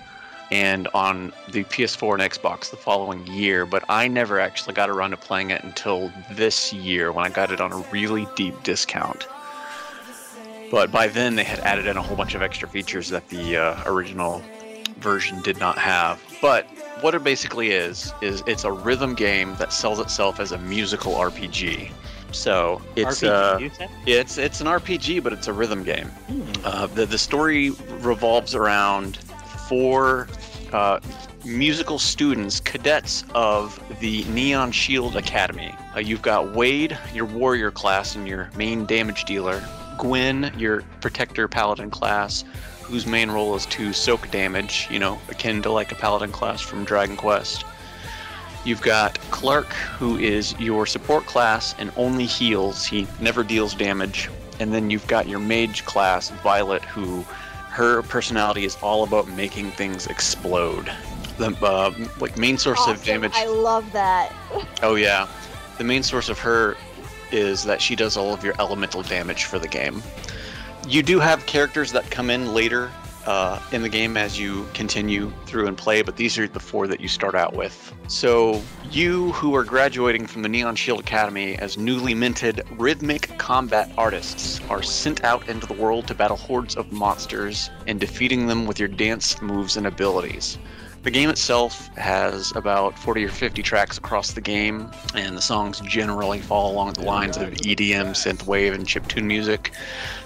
[0.50, 5.10] and on the PS4 and Xbox the following year, but I never actually got around
[5.10, 9.26] to playing it until this year when I got it on a really deep discount.
[10.70, 13.56] But by then, they had added in a whole bunch of extra features that the
[13.56, 14.42] uh, original
[14.98, 16.22] version did not have.
[16.40, 16.66] But
[17.00, 21.14] what it basically is is it's a rhythm game that sells itself as a musical
[21.14, 21.90] RPG.
[22.32, 26.06] So it's RPG, uh, it's it's an RPG, but it's a rhythm game.
[26.06, 26.52] Hmm.
[26.64, 29.16] Uh, the the story revolves around
[29.68, 30.28] four
[30.72, 31.00] uh,
[31.44, 35.74] musical students, cadets of the Neon Shield Academy.
[35.94, 39.62] Uh, you've got Wade, your warrior class, and your main damage dealer.
[39.98, 42.44] Gwen, your protector paladin class,
[42.82, 46.60] whose main role is to soak damage, you know, akin to like a paladin class
[46.60, 47.64] from Dragon Quest.
[48.64, 52.84] You've got Clark, who is your support class and only heals.
[52.84, 54.28] He never deals damage.
[54.58, 57.24] And then you've got your mage class, Violet, who
[57.80, 60.92] her personality is all about making things explode.
[61.38, 63.32] The uh, like main source of damage.
[63.34, 64.36] I love that.
[64.82, 65.26] Oh yeah,
[65.78, 66.76] the main source of her
[67.32, 70.02] is that she does all of your elemental damage for the game.
[70.86, 72.90] You do have characters that come in later
[73.30, 76.88] uh, in the game as you continue through and play, but these are the four
[76.88, 77.94] that you start out with.
[78.08, 83.88] So you who are graduating from the Neon Shield Academy as newly minted rhythmic combat
[83.96, 88.66] artists are sent out into the world to battle hordes of monsters and defeating them
[88.66, 90.58] with your dance moves and abilities.
[91.02, 95.80] The game itself has about 40 or 50 tracks across the game, and the songs
[95.80, 99.72] generally fall along the lines of EDM, synthwave, and chiptune music.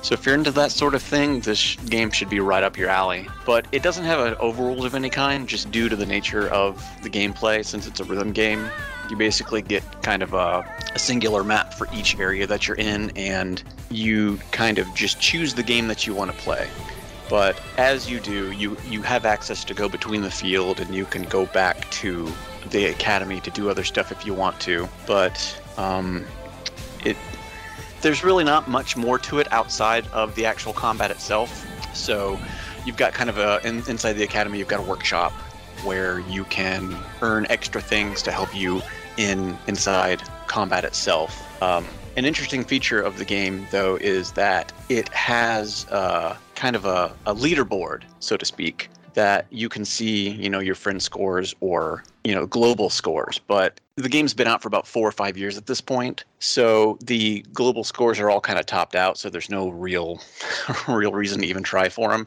[0.02, 2.88] So if you're into that sort of thing, this game should be right up your
[2.88, 3.28] alley.
[3.46, 6.84] But it doesn't have an overworld of any kind, just due to the nature of
[7.04, 8.68] the gameplay, since it's a rhythm game.
[9.08, 13.12] You basically get kind of a, a singular map for each area that you're in,
[13.16, 16.68] and you kind of just choose the game that you want to play.
[17.28, 21.06] But as you do, you you have access to go between the field, and you
[21.06, 22.30] can go back to
[22.70, 24.88] the academy to do other stuff if you want to.
[25.06, 26.24] But um,
[27.04, 27.16] it
[28.02, 31.66] there's really not much more to it outside of the actual combat itself.
[31.94, 32.38] So
[32.84, 35.32] you've got kind of a in, inside the academy, you've got a workshop
[35.84, 38.82] where you can earn extra things to help you
[39.16, 41.62] in inside combat itself.
[41.62, 46.84] Um, an interesting feature of the game, though, is that it has uh, kind of
[46.84, 51.54] a, a leaderboard, so to speak, that you can see, you know, your friend scores
[51.60, 53.38] or, you know, global scores.
[53.38, 56.98] But the game's been out for about four or five years at this point, so
[57.04, 59.16] the global scores are all kind of topped out.
[59.16, 60.20] So there's no real,
[60.88, 62.26] real reason to even try for them.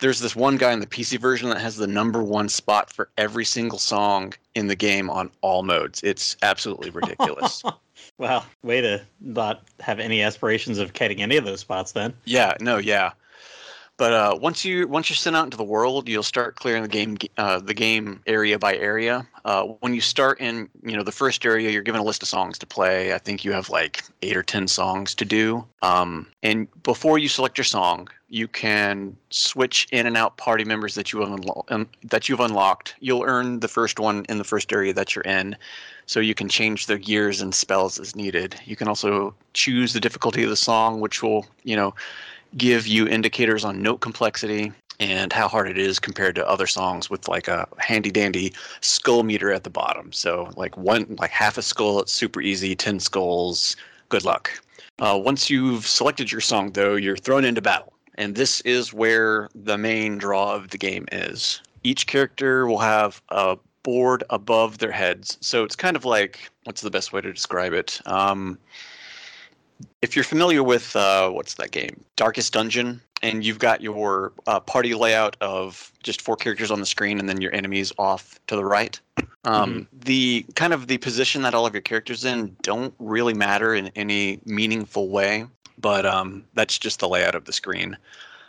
[0.00, 3.08] There's this one guy in the PC version that has the number one spot for
[3.16, 6.00] every single song in the game on all modes.
[6.02, 7.62] It's absolutely ridiculous.
[8.18, 12.14] Well, way to not have any aspirations of getting any of those spots then.
[12.24, 13.12] Yeah, no, yeah.
[13.96, 16.88] But uh, once you once you're sent out into the world, you'll start clearing the
[16.88, 19.26] game uh, the game area by area.
[19.44, 22.28] Uh, when you start in you know the first area, you're given a list of
[22.28, 23.14] songs to play.
[23.14, 25.64] I think you have like eight or ten songs to do.
[25.82, 30.96] Um, and before you select your song, you can switch in and out party members
[30.96, 32.96] that you have unlo- um, that you've unlocked.
[32.98, 35.56] You'll earn the first one in the first area that you're in,
[36.06, 38.58] so you can change the gears and spells as needed.
[38.64, 41.94] You can also choose the difficulty of the song, which will you know
[42.56, 47.10] give you indicators on note complexity and how hard it is compared to other songs
[47.10, 50.12] with like a handy dandy skull meter at the bottom.
[50.12, 52.74] So like one like half a skull, it's super easy.
[52.76, 53.76] Ten skulls,
[54.08, 54.50] good luck.
[55.00, 59.48] Uh, once you've selected your song, though, you're thrown into battle, and this is where
[59.54, 61.60] the main draw of the game is.
[61.82, 66.80] Each character will have a board above their heads, so it's kind of like what's
[66.80, 68.00] the best way to describe it?
[68.06, 68.58] Um,
[70.02, 74.60] if you're familiar with uh, what's that game, Darkest Dungeon, and you've got your uh,
[74.60, 78.56] party layout of just four characters on the screen, and then your enemies off to
[78.56, 79.00] the right.
[79.44, 83.74] Um, The kind of the position that all of your characters in don't really matter
[83.74, 85.46] in any meaningful way,
[85.78, 87.96] but um, that's just the layout of the screen.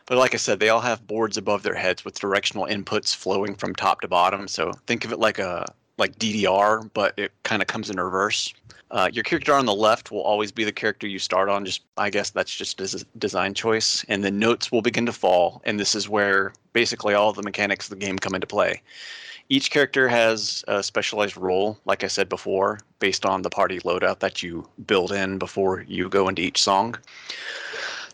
[0.07, 3.55] But like I said, they all have boards above their heads with directional inputs flowing
[3.55, 4.47] from top to bottom.
[4.47, 5.65] So think of it like a
[5.97, 8.53] like DDR, but it kind of comes in reverse.
[8.91, 11.65] Uh, your character on the left will always be the character you start on.
[11.65, 15.61] Just I guess that's just a design choice, and the notes will begin to fall,
[15.65, 18.81] and this is where basically all the mechanics of the game come into play.
[19.49, 24.19] Each character has a specialized role, like I said before, based on the party loadout
[24.19, 26.95] that you build in before you go into each song.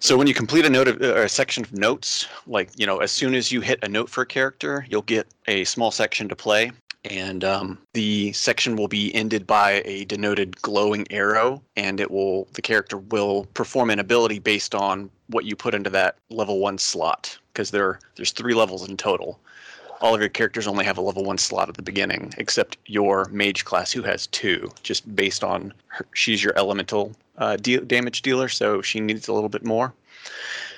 [0.02, 2.98] So when you complete a note of, or a section of notes, like you know,
[2.98, 6.28] as soon as you hit a note for a character, you'll get a small section
[6.30, 6.72] to play,
[7.06, 12.48] and um, the section will be ended by a denoted glowing arrow, and it will
[12.54, 16.78] the character will perform an ability based on what you put into that level one
[16.78, 19.40] slot, because there there's three levels in total.
[20.02, 23.30] All of your characters only have a level one slot at the beginning, except your
[23.32, 28.50] mage class, who has two, just based on her, she's your elemental uh, damage dealer,
[28.50, 29.94] so she needs a little bit more.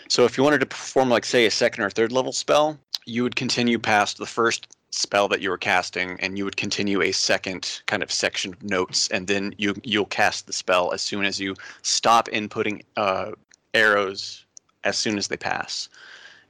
[0.10, 3.24] So if you wanted to perform, like, say, a second or third level spell, you
[3.24, 7.12] would continue past the first spell that you were casting, and you would continue a
[7.12, 11.26] second kind of section of notes, and then you you'll cast the spell as soon
[11.26, 13.32] as you stop inputting uh,
[13.74, 14.46] arrows
[14.84, 15.90] as soon as they pass.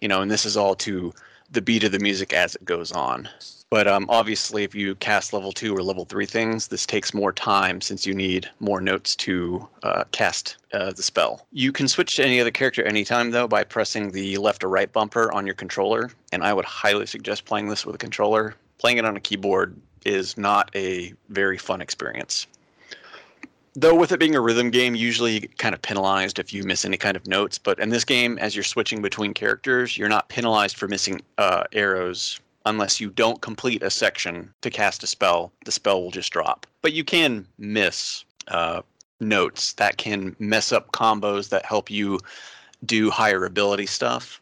[0.02, 1.14] You know, and this is all to
[1.52, 3.30] the beat of the music as it goes on.
[3.74, 7.34] But um, obviously, if you cast level two or level three things, this takes more
[7.34, 11.48] time since you need more notes to uh, cast uh, the spell.
[11.52, 14.94] You can switch to any other character anytime, though, by pressing the left or right
[14.94, 16.12] bumper on your controller.
[16.32, 18.54] And I would highly suggest playing this with a controller.
[18.78, 22.46] Playing it on a keyboard is not a very fun experience.
[23.74, 26.64] Though with it being a rhythm game, usually you get kind of penalized if you
[26.64, 27.58] miss any kind of notes.
[27.58, 31.64] But in this game, as you're switching between characters, you're not penalized for missing uh,
[31.74, 35.52] arrows unless you don't complete a section to cast a spell.
[35.66, 36.66] The spell will just drop.
[36.82, 38.82] But you can miss uh,
[39.20, 42.20] notes that can mess up combos that help you
[42.86, 44.40] do higher ability stuff.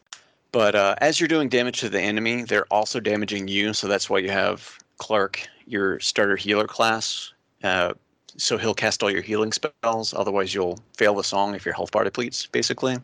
[0.51, 3.73] But uh, as you're doing damage to the enemy, they're also damaging you.
[3.73, 7.31] So that's why you have Clark, your starter healer class.
[7.63, 7.93] Uh,
[8.38, 10.13] so he'll cast all your healing spells.
[10.13, 12.97] Otherwise, you'll fail the song if your health bar depletes, basically.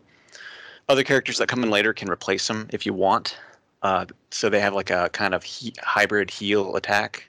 [0.90, 3.38] Other characters that come in later can replace him if you want.
[3.84, 7.28] Uh, so they have like a kind of he- hybrid heal attack.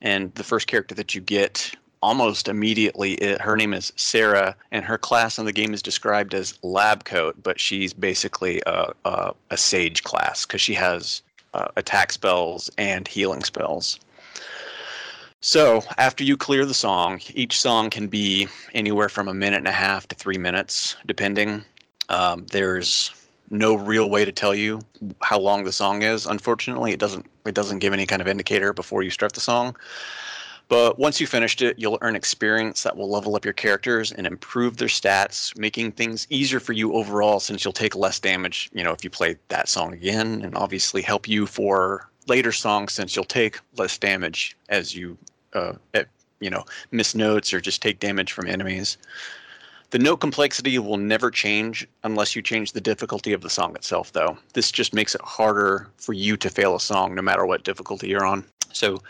[0.00, 4.84] And the first character that you get almost immediately, it, her name is Sarah, and
[4.84, 9.32] her class in the game is described as lab coat, but she's basically a, a,
[9.50, 11.22] a sage class because she has
[11.54, 13.98] uh, attack spells and healing spells.
[15.40, 19.68] So after you clear the song, each song can be anywhere from a minute and
[19.68, 21.64] a half to three minutes, depending.
[22.08, 23.12] Um, there's
[23.50, 24.80] no real way to tell you
[25.22, 26.26] how long the song is.
[26.26, 29.76] Unfortunately, it doesn't it doesn't give any kind of indicator before you start the song.
[30.68, 34.26] But once you finished it, you'll earn experience that will level up your characters and
[34.26, 38.82] improve their stats, making things easier for you overall since you'll take less damage, you
[38.82, 43.14] know, if you play that song again, and obviously help you for later songs since
[43.14, 45.18] you'll take less damage as you
[45.52, 45.74] uh,
[46.40, 48.98] you know, miss notes or just take damage from enemies.
[49.94, 54.10] The note complexity will never change unless you change the difficulty of the song itself,
[54.10, 54.36] though.
[54.52, 58.08] This just makes it harder for you to fail a song no matter what difficulty
[58.08, 58.44] you're on.
[58.72, 59.00] So,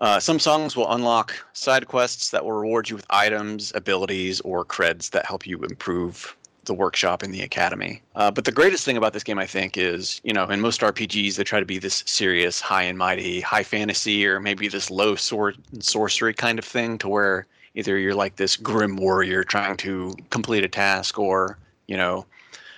[0.00, 4.64] uh, some songs will unlock side quests that will reward you with items, abilities, or
[4.64, 8.02] creds that help you improve the workshop in the academy.
[8.16, 10.80] Uh, but the greatest thing about this game, I think, is you know, in most
[10.80, 14.90] RPGs, they try to be this serious, high and mighty, high fantasy, or maybe this
[14.90, 17.46] low sword and sorcery kind of thing, to where
[17.78, 22.26] either you're like this grim warrior trying to complete a task, or you know,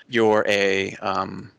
[0.08, 1.50] you're a um,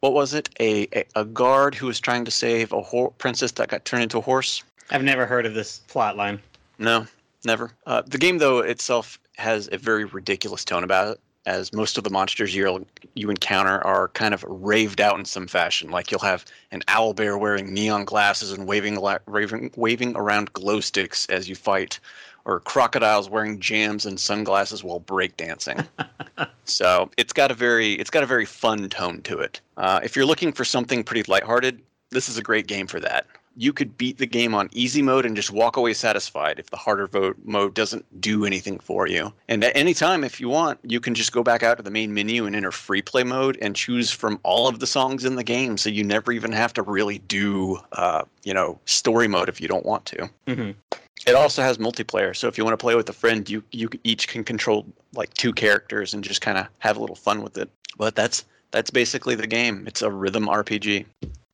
[0.00, 0.50] what was it?
[0.60, 4.02] A, a, a guard who was trying to save a ho- princess that got turned
[4.02, 4.62] into a horse.
[4.90, 6.38] I've never heard of this plot line.
[6.78, 7.06] No,
[7.44, 7.72] never.
[7.86, 12.04] Uh, the game, though, itself has a very ridiculous tone about it, as most of
[12.04, 15.90] the monsters you you encounter are kind of raved out in some fashion.
[15.90, 20.80] Like you'll have an owl bear wearing neon glasses and waving waving, waving around glow
[20.80, 21.98] sticks as you fight,
[22.44, 25.86] or crocodiles wearing jams and sunglasses while breakdancing.
[26.64, 29.60] so it's got a very it's got a very fun tone to it.
[29.76, 33.26] Uh, if you're looking for something pretty lighthearted, this is a great game for that
[33.56, 36.76] you could beat the game on easy mode and just walk away satisfied if the
[36.76, 39.32] harder vote mode doesn't do anything for you.
[39.48, 41.90] And at any time, if you want, you can just go back out to the
[41.90, 45.36] main menu and enter free play mode and choose from all of the songs in
[45.36, 45.76] the game.
[45.76, 49.68] So you never even have to really do, uh, you know, story mode if you
[49.68, 50.30] don't want to.
[50.46, 50.70] Mm-hmm.
[51.26, 53.88] It also has multiplayer, so if you want to play with a friend, you you
[54.02, 57.56] each can control like two characters and just kind of have a little fun with
[57.58, 57.70] it.
[57.96, 59.84] But that's that's basically the game.
[59.86, 61.04] It's a rhythm RPG.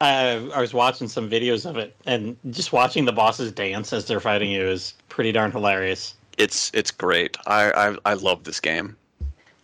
[0.01, 4.07] I, I was watching some videos of it, and just watching the bosses dance as
[4.07, 6.15] they're fighting you is pretty darn hilarious.
[6.39, 7.37] It's it's great.
[7.47, 8.97] I I, I love this game.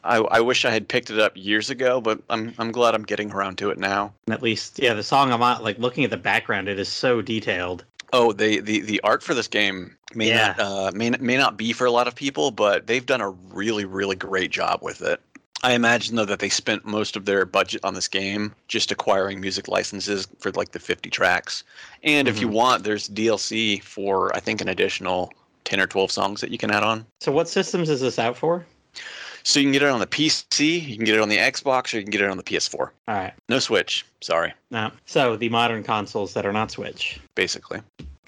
[0.03, 3.05] I, I wish I had picked it up years ago, but I'm I'm glad I'm
[3.05, 4.13] getting around to it now.
[4.29, 7.23] At least, yeah, the song I'm on, like looking at the background, it is so
[7.23, 7.85] detailed.
[8.15, 10.55] Oh, the the, the art for this game may Yeah.
[10.57, 13.31] not uh, may may not be for a lot of people, but they've done a
[13.31, 15.21] really really great job with it.
[15.65, 19.41] I imagine though that they spent most of their budget on this game just acquiring
[19.41, 21.65] music licenses for like the 50 tracks.
[22.03, 25.33] And if you want, there's DLC for I think an additional
[25.65, 27.07] 10 or 12 songs that you can add on.
[27.21, 28.65] So, what systems is this out for?
[29.47, 31.93] So you can get it on the PC, you can get it on the Xbox,
[31.93, 32.79] or you can get it on the PS4.
[32.81, 33.33] All right.
[33.49, 34.05] No Switch.
[34.23, 34.91] Sorry, No.
[35.05, 37.21] so the modern consoles that are not Switch.
[37.35, 37.81] basically.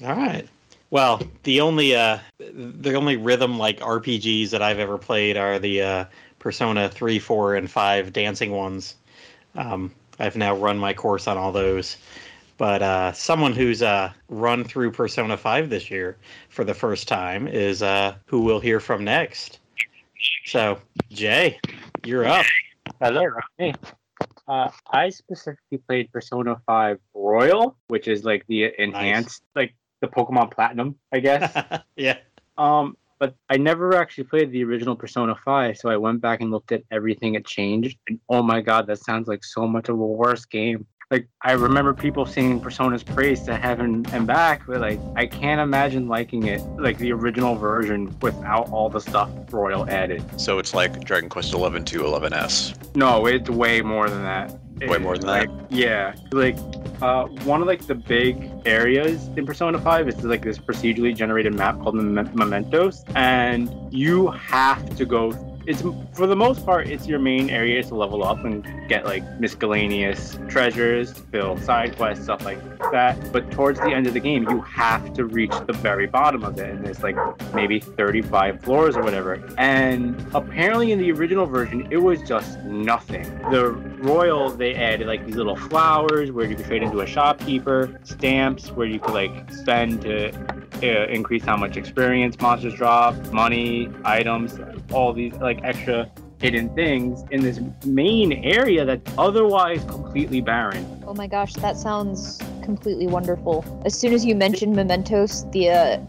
[0.04, 0.46] All right.
[0.90, 5.82] Well, the only uh, the only rhythm like RPGs that I've ever played are the
[5.82, 6.04] uh,
[6.38, 8.94] Persona three, four, and five dancing ones.
[9.56, 11.96] Um, I've now run my course on all those.
[12.58, 16.16] But uh, someone who's uh, run through Persona five this year
[16.50, 19.58] for the first time is uh, who we'll hear from next.
[20.44, 20.78] So,
[21.10, 21.58] Jay,
[22.04, 22.46] you're up.
[23.00, 23.26] Hello,
[23.58, 23.74] me.
[24.48, 30.52] Uh, I specifically played Persona 5 Royal, which is like the enhanced, like the Pokemon
[30.52, 31.52] Platinum, I guess.
[31.96, 32.18] yeah.
[32.56, 36.50] um, but I never actually played the original Persona 5, so I went back and
[36.50, 37.98] looked at everything it changed.
[38.08, 40.86] And oh my god, that sounds like so much of a worse game.
[41.12, 45.60] Like I remember people singing Persona's praise to heaven and back, but like I can't
[45.60, 50.24] imagine liking it like the original version without all the stuff Royal added.
[50.40, 52.96] So it's like Dragon Quest 11 to 11S.
[52.96, 54.58] No, it's way more than that.
[54.80, 56.58] Way more than like, Yeah, like
[57.00, 61.54] uh, one of like the big areas in Persona 5 is like this procedurally generated
[61.54, 65.30] map called Mem- Mementos, and you have to go.
[65.66, 69.24] It's for the most part, it's your main area to level up and get like
[69.40, 72.60] miscellaneous treasures, fill side quests, stuff like
[72.92, 73.32] that.
[73.32, 76.56] But towards the end of the game, you have to reach the very bottom of
[76.58, 77.16] it, and there's like
[77.52, 79.42] maybe 35 floors or whatever.
[79.58, 83.24] And apparently, in the original version, it was just nothing.
[83.50, 87.98] The Royal, they added like these little flowers where you could trade into a shopkeeper,
[88.04, 90.32] stamps where you could like spend to
[90.82, 94.60] uh, increase how much experience monsters drop, money, items,
[94.92, 101.02] all these like extra hidden things in this main area that's otherwise completely barren.
[101.06, 103.64] Oh my gosh, that sounds completely wonderful.
[103.84, 106.00] As soon as you mentioned Mementos, the uh,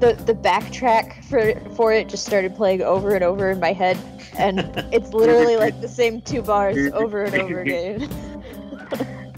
[0.00, 3.98] the the backtrack for for it just started playing over and over in my head,
[4.38, 4.60] and
[4.92, 8.08] it's literally like the same two bars over and over again.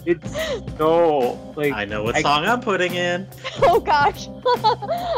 [0.06, 3.26] It's so like I know what I- song I'm putting in.
[3.60, 4.28] Oh gosh.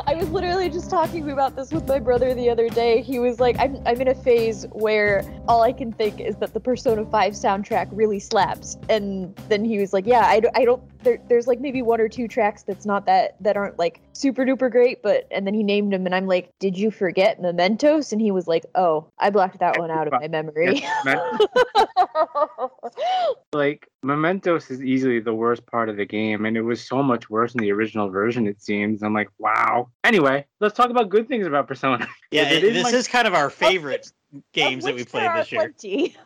[0.06, 3.02] I was literally just talking about this with my brother the other day.
[3.02, 6.54] He was like, I'm, I'm in a phase where all I can think is that
[6.54, 8.78] the Persona 5 soundtrack really slaps.
[8.88, 12.00] And then he was like, Yeah, I, don't- I don't, there, there's like maybe one
[12.00, 15.02] or two tracks that's not that, that aren't like super duper great.
[15.02, 18.12] But, and then he named them, and I'm like, Did you forget Mementos?
[18.12, 20.82] And he was like, Oh, I blocked that one out of my memory.
[23.52, 27.30] like Mementos is easily the worst part of the game, and it was so much
[27.30, 28.46] worse in the original version.
[28.46, 29.02] It seems.
[29.02, 29.90] I'm like, wow.
[30.04, 32.06] Anyway, let's talk about good things about Persona.
[32.30, 34.12] Yeah, It is this is kind of our favorite
[34.52, 35.74] games Of that we played this year.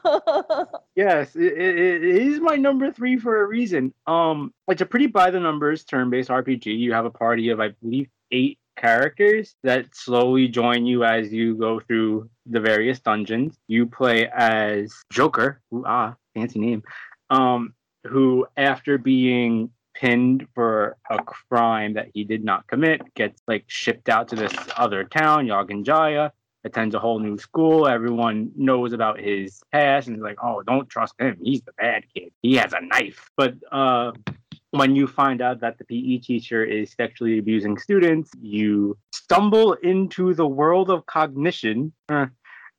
[0.95, 3.95] Yes, it, it, it is my number three for a reason.
[4.07, 6.67] Um, it's a pretty by the numbers turn-based RPG.
[6.67, 11.55] You have a party of, I believe, eight characters that slowly join you as you
[11.55, 13.57] go through the various dungeons.
[13.67, 16.83] You play as Joker, who ah, fancy name,
[17.31, 17.75] um,
[18.07, 24.09] who after being pinned for a crime that he did not commit gets like shipped
[24.09, 26.33] out to this other town, Yongen-Jaya
[26.65, 27.87] attends a whole new school.
[27.87, 31.39] Everyone knows about his past and is like, oh, don't trust him.
[31.43, 32.33] He's the bad kid.
[32.43, 33.31] He has a knife.
[33.37, 34.13] But uh,
[34.71, 40.35] when you find out that the PE teacher is sexually abusing students, you stumble into
[40.35, 41.93] the world of cognition.
[42.09, 42.27] uh,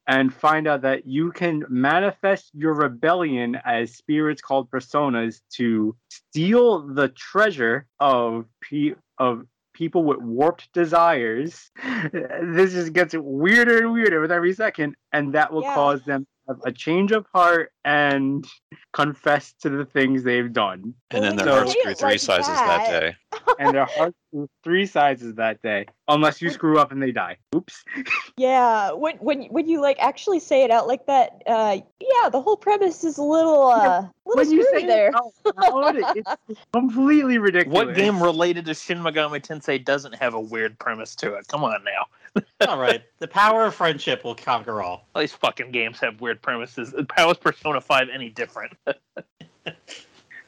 [0.07, 6.87] and find out that you can manifest your rebellion as spirits called personas to steal
[6.93, 11.71] the treasure of pe- of people with warped desires.
[12.11, 15.73] This just gets weirder and weirder with every second, and that will Yeah.
[15.75, 18.45] cause them have a change of heart and
[18.93, 20.93] confess to the things they've done.
[21.11, 22.99] And then their So- hearts grew three like sizes that that.
[22.99, 23.15] day.
[23.59, 27.37] And their hearts grew three sizes that day, unless you screw up and they die.
[27.55, 27.83] Oops.
[28.37, 32.41] Yeah, when when when you like actually say it out like that, uh, yeah, the
[32.41, 35.07] whole premise is a little uh, little when you say there.
[35.09, 35.95] it out
[36.47, 37.73] it's completely ridiculous.
[37.85, 41.47] What game related to Shin Megami Tensei doesn't have a weird premise to it?
[41.47, 42.05] Come on now.
[42.67, 45.07] all right, the power of friendship will conquer all.
[45.15, 46.93] All these fucking games have weird premises.
[47.15, 48.73] How is Persona 5 any different?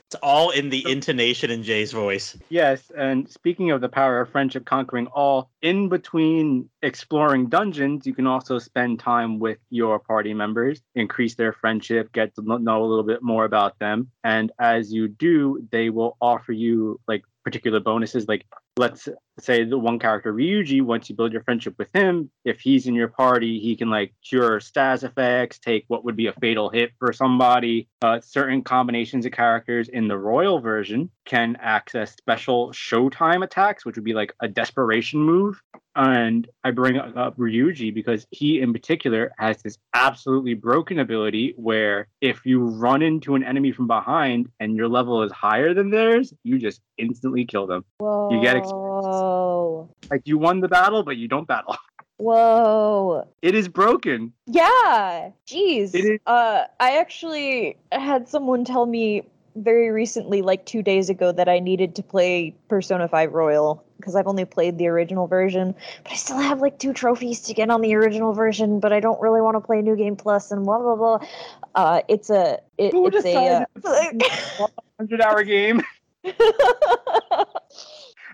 [0.07, 2.37] It's all in the intonation in Jay's voice.
[2.47, 8.13] Yes, and speaking of the power of friendship conquering all, in between exploring dungeons, you
[8.13, 12.87] can also spend time with your party members, increase their friendship, get to know a
[12.87, 14.09] little bit more about them.
[14.23, 18.29] And as you do, they will offer you like particular bonuses.
[18.29, 18.45] Like,
[18.77, 19.09] let's
[19.39, 22.95] say the one character, Ryuji, once you build your friendship with him, if he's in
[22.95, 26.91] your party, he can like cure stas effects, take what would be a fatal hit
[26.99, 27.87] for somebody.
[28.01, 33.95] Uh, certain combinations of characters in the royal version can access special showtime attacks, which
[33.95, 35.61] would be like a desperation move.
[35.95, 42.07] And I bring up Ryuji because he, in particular, has this absolutely broken ability where
[42.21, 46.35] if you run into an enemy from behind and your level is higher than theirs,
[46.43, 47.83] you just instantly kill them.
[47.97, 48.29] Whoa.
[48.31, 48.55] You get
[49.03, 49.89] Whoa.
[50.09, 51.75] Like you won the battle, but you don't battle.
[52.17, 53.27] Whoa.
[53.41, 54.33] It is broken.
[54.45, 55.29] Yeah.
[55.47, 55.93] Jeez.
[55.93, 59.23] It is- Uh, I actually had someone tell me
[59.55, 64.15] very recently, like two days ago, that I needed to play Persona 5 Royal because
[64.15, 65.73] I've only played the original version,
[66.03, 68.99] but I still have like two trophies to get on the original version, but I
[68.99, 71.19] don't really want to play New Game Plus and blah blah blah.
[71.73, 73.65] Uh, it's a it, it's a
[74.61, 74.67] uh,
[74.99, 75.81] Hundred hour game.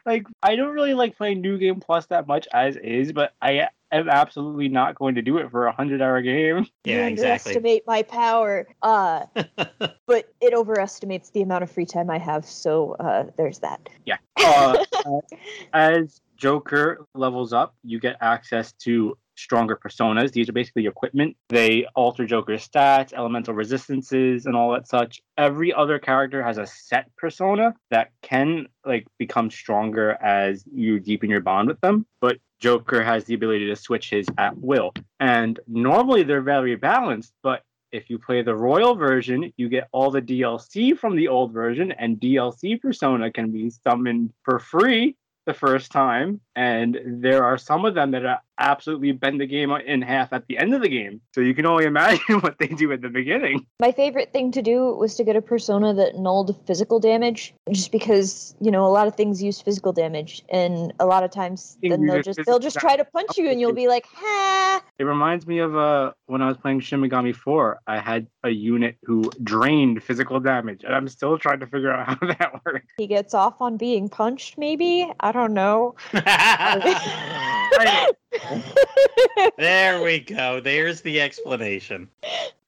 [0.05, 3.69] Like I don't really like playing New Game Plus that much as is, but I
[3.91, 6.67] am absolutely not going to do it for a hundred hour game.
[6.85, 7.51] Yeah, you exactly.
[7.51, 8.67] underestimate my power.
[8.81, 9.25] Uh,
[10.05, 12.45] but it overestimates the amount of free time I have.
[12.45, 13.87] So uh, there's that.
[14.05, 14.17] Yeah.
[14.37, 15.19] Uh, uh,
[15.73, 20.31] as Joker levels up, you get access to stronger personas.
[20.31, 21.35] These are basically equipment.
[21.49, 25.21] They alter Joker's stats, elemental resistances, and all that such.
[25.37, 31.29] Every other character has a set persona that can like become stronger as you deepen
[31.29, 32.05] your bond with them.
[32.21, 34.93] But Joker has the ability to switch his at will.
[35.19, 40.09] And normally they're very balanced, but if you play the royal version, you get all
[40.09, 45.15] the DLC from the old version, and DLC persona can be summoned for free
[45.45, 46.41] the first time.
[46.55, 50.47] And there are some of them that are absolutely bend the game in half at
[50.47, 51.21] the end of the game.
[51.33, 53.65] So you can only imagine what they do at the beginning.
[53.79, 57.91] My favorite thing to do was to get a persona that nulled physical damage, just
[57.91, 61.77] because you know a lot of things use physical damage, and a lot of times
[61.81, 64.81] then they'll just they'll just try to punch you, and you'll be like, ha.
[64.99, 68.49] It reminds me of uh, when I was playing Shin Megami 4, I had a
[68.49, 72.87] unit who drained physical damage, and I'm still trying to figure out how that works.
[72.97, 75.11] He gets off on being punched, maybe.
[75.19, 75.95] I don't know.
[79.57, 80.59] there we go.
[80.59, 82.09] There's the explanation.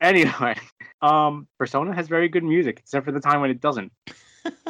[0.01, 0.55] Anyway,
[1.01, 3.91] um, Persona has very good music, except for the time when it doesn't.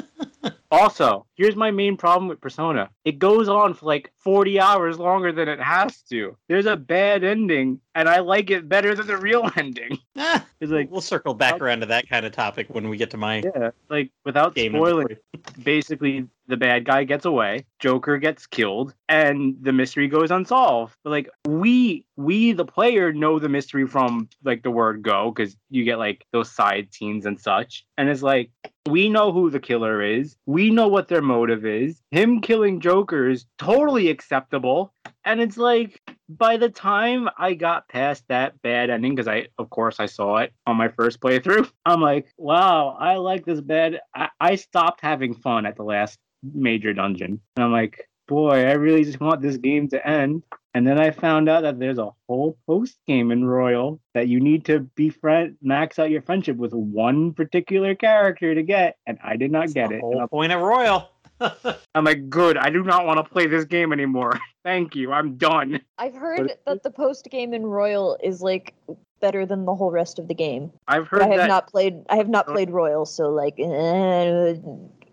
[0.72, 2.90] also, here's my main problem with Persona.
[3.04, 6.36] It goes on for like 40 hours longer than it has to.
[6.48, 9.98] There's a bad ending, and I like it better than the real ending.
[10.18, 13.12] Ah, It's like, we'll circle back around to that kind of topic when we get
[13.12, 15.18] to my yeah, like without spoiling,
[15.62, 20.96] basically the bad guy gets away, Joker gets killed, and the mystery goes unsolved.
[21.04, 25.56] But like we we the player know the mystery from like the word go because
[25.70, 27.86] you get like those side scenes and such.
[27.98, 28.52] And it's like
[28.88, 30.38] we know who the killer is.
[30.46, 32.02] We know what their motive is.
[32.12, 34.94] Him killing Joker is totally acceptable.
[35.24, 39.70] And it's like by the time I got past that bad ending, because I, of
[39.70, 44.02] course, I saw it on my first playthrough, I'm like, wow, I like this bad.
[44.16, 47.42] I, I stopped having fun at the last major dungeon.
[47.56, 50.44] And I'm like, boy, I really just want this game to end.
[50.76, 54.42] And then I found out that there's a whole post game in Royal that you
[54.42, 58.98] need to befriend, max out your friendship with one particular character to get.
[59.08, 60.02] And I did not get the it.
[60.02, 61.10] whole And I'm- point of Royal.
[61.96, 62.58] I'm like, good.
[62.58, 64.38] I do not want to play this game anymore.
[64.66, 65.12] Thank you.
[65.14, 65.80] I'm done.
[65.98, 68.74] I've heard that the post game in Royal is like
[69.22, 70.72] better than the whole rest of the game.
[70.90, 71.48] I've But heard I have that.
[71.48, 72.04] not played.
[72.10, 74.56] I have not played Royal, so like, eh,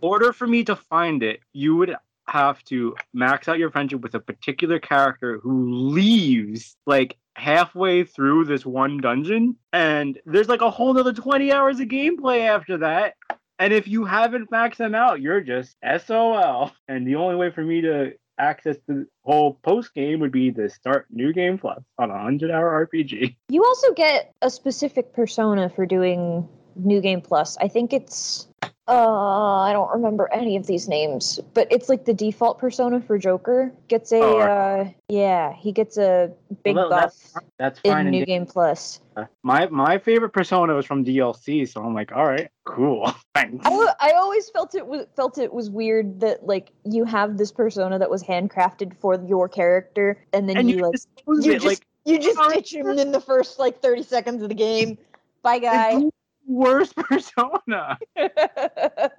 [0.00, 1.94] order for me to find it, you would
[2.28, 8.44] have to max out your friendship with a particular character who leaves like halfway through
[8.44, 13.14] this one dungeon, and there's like a whole nother 20 hours of gameplay after that.
[13.58, 16.72] And if you haven't maxed them out, you're just SOL.
[16.88, 20.68] And the only way for me to access the whole post game would be to
[20.68, 23.36] start New Game Plus on a 100 hour RPG.
[23.48, 27.56] you also get a specific persona for doing New Game Plus.
[27.58, 28.48] I think it's.
[28.88, 33.16] Uh, I don't remember any of these names, but it's like the default persona for
[33.16, 34.18] Joker gets a.
[34.20, 36.32] Oh, uh, yeah, he gets a
[36.64, 38.06] big Well, buff that's, that's fine.
[38.06, 39.00] in New Game Plus.
[39.42, 43.64] My my favorite persona was from DLC, so I'm like, all right, cool, thanks.
[43.64, 47.52] I, I always felt it was felt it was weird that like you have this
[47.52, 51.66] persona that was handcrafted for your character, and then and you, you like you just
[51.66, 54.98] like you just ditch him in the first like thirty seconds of the game.
[55.42, 56.02] Bye, guy.
[56.46, 57.98] The worst persona.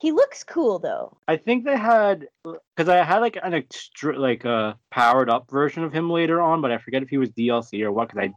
[0.00, 1.16] he looks cool though.
[1.26, 5.84] I think they had because I had like an extra like a powered up version
[5.84, 8.08] of him later on, but I forget if he was DLC or what.
[8.08, 8.34] Because I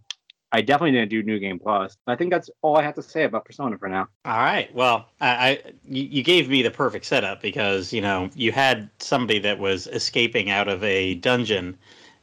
[0.53, 1.95] I definitely didn't do New Game Plus.
[2.07, 4.07] I think that's all I have to say about Persona for now.
[4.25, 4.73] All right.
[4.75, 8.89] Well, I, I you, you gave me the perfect setup because you know you had
[8.99, 11.77] somebody that was escaping out of a dungeon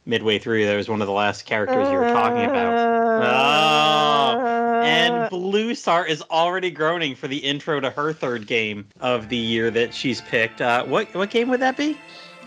[0.05, 0.65] midway through.
[0.65, 2.73] That was one of the last characters you were talking about.
[2.73, 4.48] Uh, oh,
[4.89, 9.37] And Blue Star is already groaning for the intro to her third game of the
[9.37, 10.61] year that she's picked.
[10.61, 11.97] Uh, what what game would that be?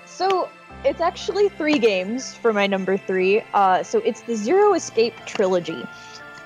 [0.07, 0.49] So
[0.84, 3.43] it's actually three games for my number three.
[3.55, 5.86] Uh, so it's the Zero Escape trilogy.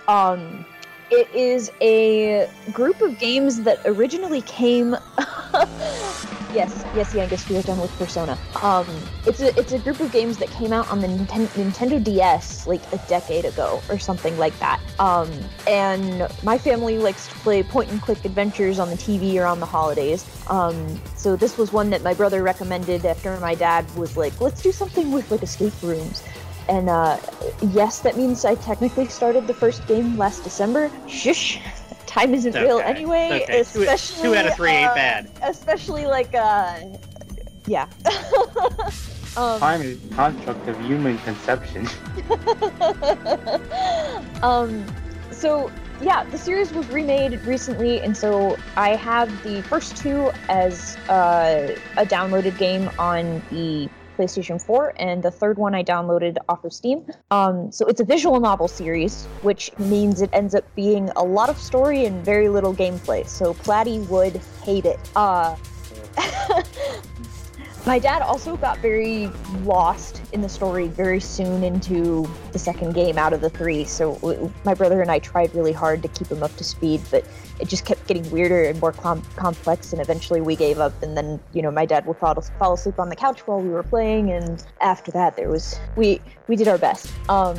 [0.08, 0.64] Um,
[1.10, 4.96] it is a group of games that originally came
[6.56, 8.38] Yes, yes, Yangus, we are done with Persona.
[8.62, 8.86] Um,
[9.26, 12.66] it's a it's a group of games that came out on the Ninten- Nintendo DS
[12.66, 14.80] like a decade ago or something like that.
[14.98, 15.30] Um,
[15.66, 19.66] and my family likes to play point and click adventures on the TV around the
[19.66, 20.24] holidays.
[20.48, 24.62] Um, so this was one that my brother recommended after my dad was like, let's
[24.62, 26.22] do something with like escape rooms.
[26.70, 27.18] And uh,
[27.60, 30.90] yes, that means I technically started the first game last December.
[31.06, 31.60] Shush.
[32.06, 33.42] Time isn't real anyway.
[33.42, 33.64] okay.
[33.64, 35.30] Two- Especially two out of three ain't uh, bad.
[35.42, 36.80] Especially like uh,
[37.66, 37.88] yeah.
[39.36, 41.86] um, Time is a construct of human conception.
[44.42, 44.84] um,
[45.30, 50.96] so yeah, the series was remade recently, and so I have the first two as
[51.08, 56.64] uh, a downloaded game on the PlayStation 4, and the third one I downloaded off
[56.64, 57.06] of Steam.
[57.30, 61.50] Um, so it's a visual novel series, which means it ends up being a lot
[61.50, 63.26] of story and very little gameplay.
[63.26, 64.98] So Platy would hate it.
[65.14, 65.56] Uh,
[67.86, 69.28] my dad also got very
[69.62, 73.84] lost in the story very soon into the second game out of the three.
[73.84, 77.24] So my brother and I tried really hard to keep him up to speed, but
[77.60, 79.92] it just kept getting weirder and more com- complex.
[79.92, 81.00] And eventually we gave up.
[81.00, 83.68] And then, you know, my dad would fall, fall asleep on the couch while we
[83.68, 84.32] were playing.
[84.32, 87.08] And after that, there was we we did our best.
[87.28, 87.56] Um,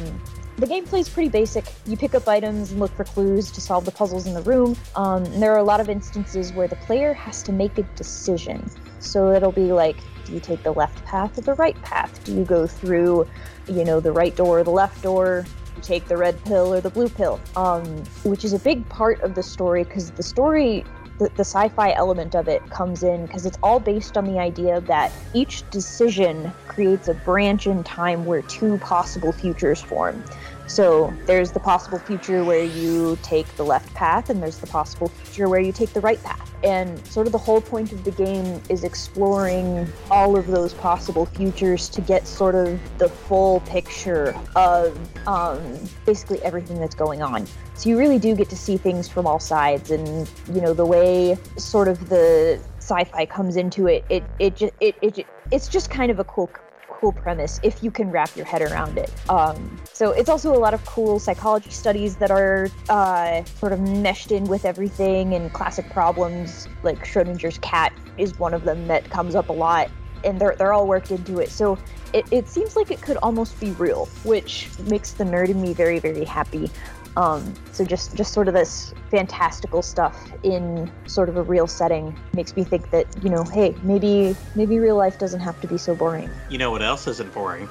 [0.57, 1.65] the gameplay is pretty basic.
[1.86, 4.75] You pick up items and look for clues to solve the puzzles in the room.
[4.95, 8.69] Um, there are a lot of instances where the player has to make a decision.
[8.99, 9.95] So it'll be like,
[10.28, 12.23] do you take the left path or the right path?
[12.25, 13.25] Do you go through,
[13.67, 15.45] you know, the right door or the left door?
[15.75, 17.39] You take the red pill or the blue pill?
[17.55, 17.86] Um,
[18.23, 20.84] which is a big part of the story because the story
[21.17, 24.82] the, the sci-fi element of it comes in because it's all based on the idea
[24.82, 30.23] that each decision creates a branch in time where two possible futures form
[30.68, 35.07] so there's the possible future where you take the left path and there's the possible
[35.07, 36.53] future where you take the right path.
[36.63, 41.26] And sort of the whole point of the game is exploring all of those possible
[41.26, 44.97] futures to get sort of the full picture of
[45.28, 47.47] um, basically everything that's going on.
[47.76, 50.86] So you really do get to see things from all sides and you know the
[50.86, 55.89] way sort of the sci-fi comes into it it it just it, it it's just
[55.89, 56.49] kind of a cool
[56.97, 59.11] cool premise if you can wrap your head around it.
[59.29, 63.79] Um, so it's also a lot of cool psychology studies that are uh, sort of
[63.79, 69.09] meshed in with everything and classic problems like schrodinger's cat is one of them that
[69.09, 69.91] comes up a lot
[70.23, 71.49] and they're, they're all worked into it.
[71.49, 71.77] So
[72.13, 75.73] it, it seems like it could almost be real which makes the nerd in me
[75.73, 76.71] very very happy
[77.18, 82.18] um, so just just sort of this fantastical stuff in sort of a real setting
[82.34, 85.80] makes me think that you know, hey, maybe maybe real life doesn't have to be
[85.80, 86.30] so boring.
[86.47, 87.68] You know what else isn't boring?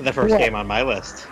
[0.00, 1.28] The first game on my list.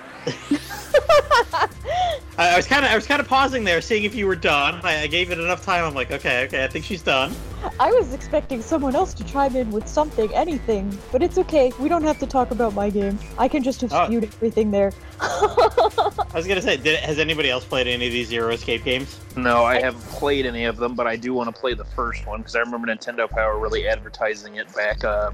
[2.39, 4.37] I, I was kind of I was kind of pausing there, seeing if you were
[4.37, 4.81] done.
[4.83, 5.85] I, I gave it enough time.
[5.85, 7.35] I'm like, okay, okay, I think she's done.
[7.79, 11.73] I was expecting someone else to chime in with something, anything, but it's okay.
[11.79, 13.19] We don't have to talk about my game.
[13.39, 14.93] I can just dispute everything there.
[15.21, 19.21] I was gonna say, did, has anybody else played any of these Zero Escape games?
[19.37, 22.27] No, I haven't played any of them, but I do want to play the first
[22.27, 25.05] one because I remember Nintendo Power really advertising it back.
[25.05, 25.31] Uh,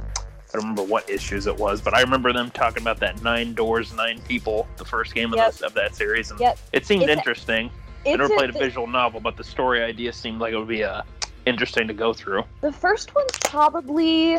[0.49, 3.53] I don't remember what issues it was, but I remember them talking about that nine
[3.55, 5.47] doors, nine people, the first game of, Yep.
[5.53, 6.59] this, of that series, and Yep.
[6.73, 7.71] it seemed It's a- interesting.
[8.07, 10.69] I never a- played a visual novel, but the story idea seemed like it would
[10.69, 11.03] be uh,
[11.45, 12.45] interesting to go through.
[12.63, 14.39] The first one's probably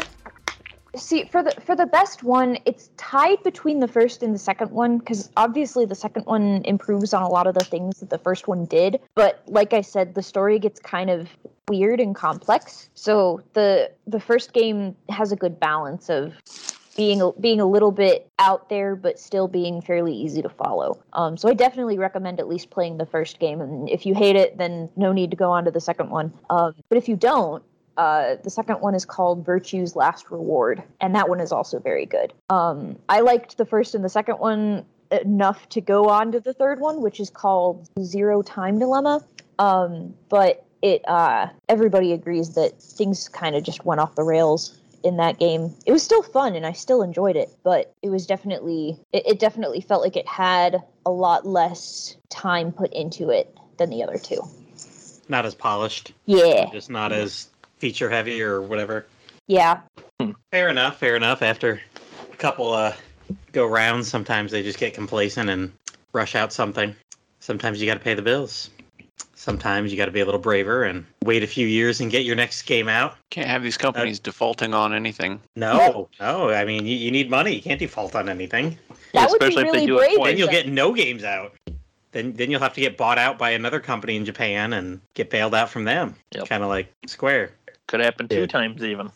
[0.99, 2.57] see for the for the best one.
[2.65, 7.13] It's tied between the first and the second one because obviously the second one improves
[7.13, 8.99] on a lot of the things that the first one did.
[9.15, 11.29] But like I said, the story gets kind of
[11.67, 12.89] weird and complex.
[12.95, 16.33] So the the first game has a good balance of
[16.99, 21.01] being a, being a little bit out there but still being fairly easy to follow.
[21.13, 24.35] Um, so I definitely recommend at least playing the first game, and if you hate
[24.35, 26.33] it, then no need to go on to the second one.
[26.49, 27.63] Um, but if you don't,
[27.99, 32.05] uh, the second one is called Virtue's Last Reward, and that one is also very
[32.05, 32.31] good.
[32.49, 36.53] Um, I liked the first and the second one enough to go on to the
[36.53, 39.21] third one, which is called Zero Time Dilemma.
[39.57, 44.79] Um, but it uh, everybody agrees that things kind of just went off the rails
[45.03, 45.73] in that game.
[45.85, 49.39] It was still fun and I still enjoyed it, but it was definitely it, it
[49.39, 54.17] definitely felt like it had a lot less time put into it than the other
[54.17, 54.41] two.
[55.27, 56.69] Not as polished, Yeah.
[56.71, 57.49] just not as
[57.79, 59.05] feature heavy or whatever.
[59.47, 59.81] Yeah.
[60.51, 61.41] Fair enough, fair enough.
[61.41, 61.81] After
[62.31, 62.93] a couple uh
[63.51, 65.71] go rounds, sometimes they just get complacent and
[66.13, 66.95] rush out something.
[67.39, 68.69] Sometimes you got to pay the bills.
[69.35, 72.25] Sometimes you got to be a little braver and wait a few years and get
[72.25, 73.15] your next game out.
[73.29, 75.39] Can't have these companies defaulting on anything.
[75.55, 76.49] No, no.
[76.49, 77.55] I mean, you, you need money.
[77.55, 78.77] You can't default on anything.
[79.13, 80.15] That would be especially if they really do it brave.
[80.17, 80.27] twice.
[80.31, 81.55] Then you'll get no games out.
[82.11, 85.29] Then then you'll have to get bought out by another company in Japan and get
[85.29, 86.15] bailed out from them.
[86.33, 86.49] Yep.
[86.49, 87.51] Kind of like Square.
[87.89, 88.51] Could happen two Did.
[88.51, 89.11] times even.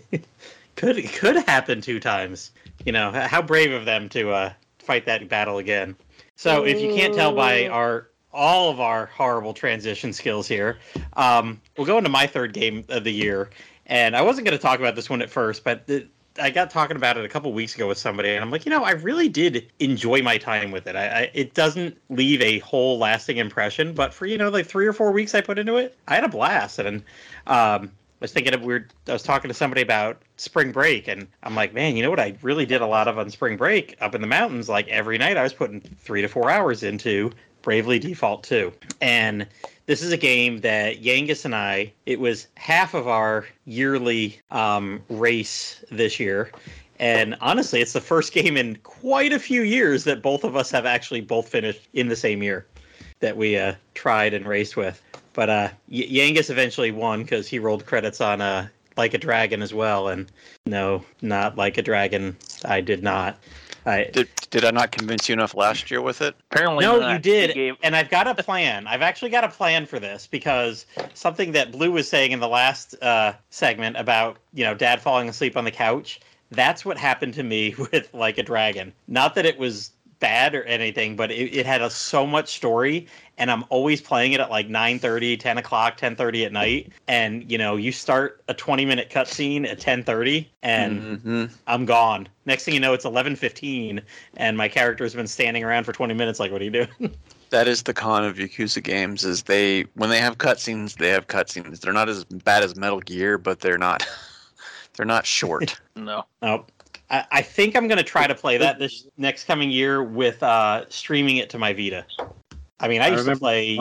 [0.76, 2.52] could could happen two times.
[2.86, 5.94] You know how brave of them to uh, fight that battle again.
[6.34, 10.78] So if you can't tell by our all of our horrible transition skills here,
[11.18, 13.50] um, we'll go into my third game of the year.
[13.84, 16.06] And I wasn't going to talk about this one at first, but the,
[16.40, 18.70] I got talking about it a couple weeks ago with somebody, and I'm like, you
[18.70, 20.96] know, I really did enjoy my time with it.
[20.96, 24.86] I, I it doesn't leave a whole lasting impression, but for you know like three
[24.86, 26.78] or four weeks I put into it, I had a blast.
[26.78, 27.02] And
[27.46, 27.90] um, I
[28.20, 28.92] was thinking of weird.
[29.06, 32.20] I was talking to somebody about spring break, and I'm like, man, you know what?
[32.20, 34.68] I really did a lot of on spring break up in the mountains.
[34.68, 37.30] Like every night, I was putting three to four hours into
[37.62, 38.72] Bravely Default 2.
[39.00, 39.46] And
[39.86, 45.02] this is a game that Yangus and I, it was half of our yearly um,
[45.08, 46.50] race this year.
[46.98, 50.70] And honestly, it's the first game in quite a few years that both of us
[50.70, 52.66] have actually both finished in the same year
[53.20, 55.02] that we uh, tried and raced with.
[55.38, 58.66] But uh, y- Yangus eventually won because he rolled credits on uh,
[58.96, 60.08] Like a Dragon as well.
[60.08, 60.26] And
[60.66, 62.36] no, not Like a Dragon.
[62.64, 63.38] I did not.
[63.86, 66.34] I, Did, did I not convince you enough last year with it?
[66.50, 67.12] Apparently, no, not.
[67.12, 68.88] you did, He gave- and I've got a plan.
[68.88, 72.48] I've actually got a plan for this because something that Blue was saying in the
[72.48, 76.18] last uh, segment about you know Dad falling asleep on the couch.
[76.50, 78.92] That's what happened to me with Like a Dragon.
[79.06, 83.06] Not that it was bad or anything, but it, it had a, so much story,
[83.36, 86.92] and I'm always playing it at like 9:30, 10 o'clock, 10:30 at night.
[87.06, 91.50] And you know, you start a 20 minute cutscene at 10:30, and Mhm.
[91.66, 92.28] I'm gone.
[92.46, 94.00] Next thing you know, it's 11:15,
[94.36, 96.40] and my character's been standing around for 20 minutes.
[96.40, 96.88] Like, what are you doing?
[97.50, 99.24] That is the con of Yakuza games.
[99.24, 101.80] Is they when they have cutscenes, they have cutscenes.
[101.80, 104.06] They're not as bad as Metal Gear, but they're not.
[104.96, 105.80] They're not short.
[105.96, 106.24] no.
[106.42, 106.66] Oh,
[107.10, 110.42] I, I think I'm going to try to play that this next coming year with
[110.42, 112.04] uh, streaming it to my Vita.
[112.80, 113.80] I mean, I I used to play.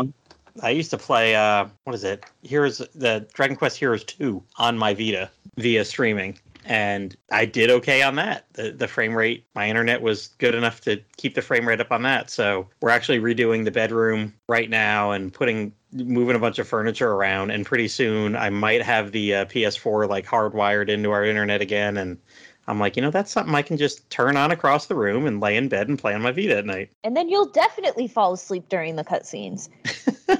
[0.62, 1.36] I used to play.
[1.36, 2.26] Uh, what is it?
[2.42, 8.02] Heroes, the Dragon Quest Heroes Two on my Vita via streaming, and I did okay
[8.02, 8.46] on that.
[8.54, 11.92] The the frame rate, my internet was good enough to keep the frame rate up
[11.92, 12.30] on that.
[12.30, 17.12] So we're actually redoing the bedroom right now and putting moving a bunch of furniture
[17.12, 21.62] around and pretty soon i might have the uh, ps4 like hardwired into our internet
[21.62, 22.18] again and
[22.68, 25.40] i'm like you know that's something i can just turn on across the room and
[25.40, 28.34] lay in bed and play on my vita at night And then you'll definitely fall
[28.34, 29.70] asleep during the cutscenes.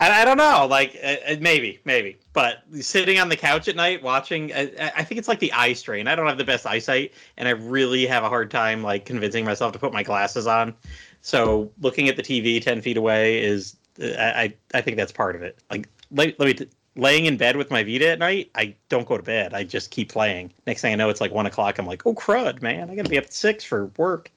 [0.00, 3.76] I, I don't know, like uh, uh, maybe, maybe, but sitting on the couch at
[3.76, 6.08] night watching, I, I think it's like the eye strain.
[6.08, 9.44] I don't have the best eyesight, and I really have a hard time like convincing
[9.44, 10.74] myself to put my glasses on.
[11.22, 15.12] So looking at the TV ten feet away is, uh, I I, I think that's
[15.12, 15.58] part of it.
[15.70, 16.54] Like let, let me.
[16.54, 19.52] T- Laying in bed with my Vita at night, I don't go to bed.
[19.52, 20.52] I just keep playing.
[20.66, 21.78] Next thing I know, it's like one o'clock.
[21.78, 22.88] I'm like, oh crud, man!
[22.88, 24.30] I gotta be up at six for work,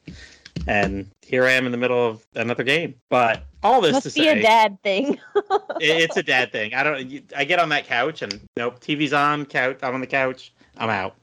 [0.65, 2.95] and here I am in the middle of another game.
[3.09, 5.19] But all this to Must be say, a dad thing.
[5.35, 6.73] it- it's a dad thing.
[6.73, 7.23] I don't.
[7.35, 9.45] I get on that couch and nope, TV's on.
[9.45, 9.77] Couch.
[9.83, 10.51] I'm on the couch.
[10.77, 11.15] I'm out.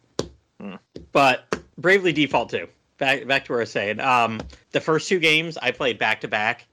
[0.61, 0.75] Hmm.
[1.11, 1.47] But
[1.79, 2.69] Bravely Default 2.
[2.99, 4.01] Back back to where I was saying.
[4.01, 4.41] Um,
[4.71, 6.67] the first two games I played back to back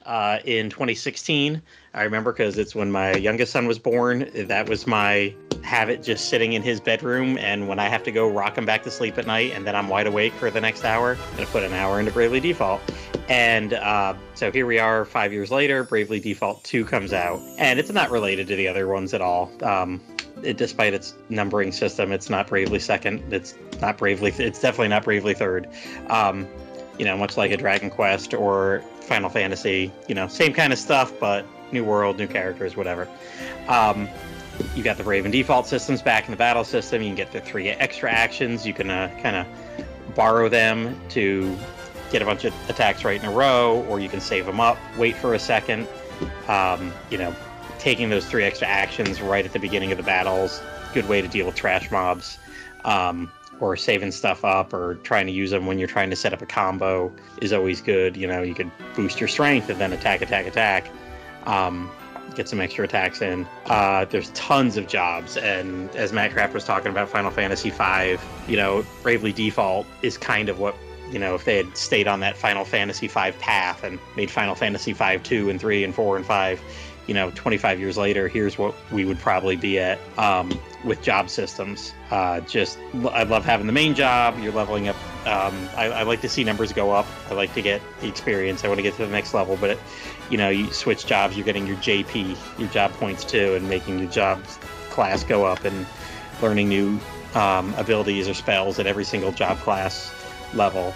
[0.45, 1.61] in 2016.
[1.93, 4.30] I remember because it's when my youngest son was born.
[4.36, 8.30] That was my habit, just sitting in his bedroom, and when I have to go
[8.30, 10.84] rock him back to sleep at night, and then I'm wide awake for the next
[10.84, 12.82] hour, I'm gonna put an hour into Bravely Default.
[13.30, 15.84] And uh, so here we are, five years later.
[15.84, 19.51] Bravely Default 2 comes out, and it's not related to the other ones at all.
[19.63, 20.01] Um,
[20.44, 23.34] it, despite its numbering system, it's not Bravely Second.
[23.34, 24.32] It's not Bravely.
[24.38, 25.68] It's definitely not Bravely Third.
[26.08, 26.48] Um,
[26.98, 29.92] you know, much like a Dragon Quest or Final Fantasy.
[30.08, 33.08] You know, same kind of stuff, but new world, new characters, whatever.
[33.68, 34.08] Um,
[34.76, 37.02] you got the Raven default systems back in the battle system.
[37.02, 38.66] You can get the three extra actions.
[38.66, 41.58] You can uh, kind of borrow them to
[42.12, 44.78] get a bunch of attacks right in a row, or you can save them up,
[44.98, 45.88] wait for a second.
[46.48, 47.36] Um, you know,
[47.82, 50.62] taking those three extra actions right at the beginning of the battles,
[50.94, 52.38] good way to deal with trash mobs.
[52.86, 56.34] Um, or saving stuff up or trying to use them when you're trying to set
[56.34, 58.18] up a combo is always good.
[58.18, 60.90] You know, you could boost your strength and then attack, attack, attack.
[61.46, 61.92] Um,
[62.36, 63.46] get some extra attacks in.
[63.68, 68.18] Uh, there's tons of jobs, and as Matt Craft was talking about Final Fantasy V,
[68.48, 70.76] you know, Bravely Default is kind of what
[71.12, 74.56] you know if they had stayed on that Final Fantasy V path and made Final
[74.56, 76.62] Fantasy V two and three and four and five.
[77.08, 80.52] You know, 25 years later, here's what we would probably be at um,
[80.86, 81.93] with job systems.
[82.10, 82.78] Uh, just,
[83.12, 84.39] I love having the main job.
[84.39, 84.95] You're leveling up.
[85.26, 87.08] Um, I, I like to see numbers go up.
[87.30, 88.64] I like to get the experience.
[88.64, 89.80] I want to get to the next level, but it,
[90.30, 93.99] you know, you switch jobs, you're getting your JP, your job points too, and making
[93.99, 94.43] your job
[94.89, 95.86] class go up and
[96.41, 96.99] learning new
[97.36, 100.14] um, abilities or spells at every single job class
[100.54, 100.93] level.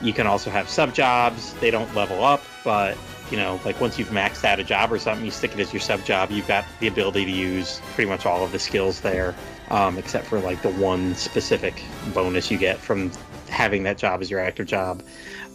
[0.00, 1.54] You can also have sub jobs.
[1.54, 2.96] They don't level up, but
[3.30, 5.72] you know, like once you've maxed out a job or something, you stick it as
[5.72, 6.30] your sub job.
[6.30, 9.34] You've got the ability to use pretty much all of the skills there,
[9.70, 13.10] um, except for like the one specific bonus you get from
[13.48, 15.02] having that job as your active job.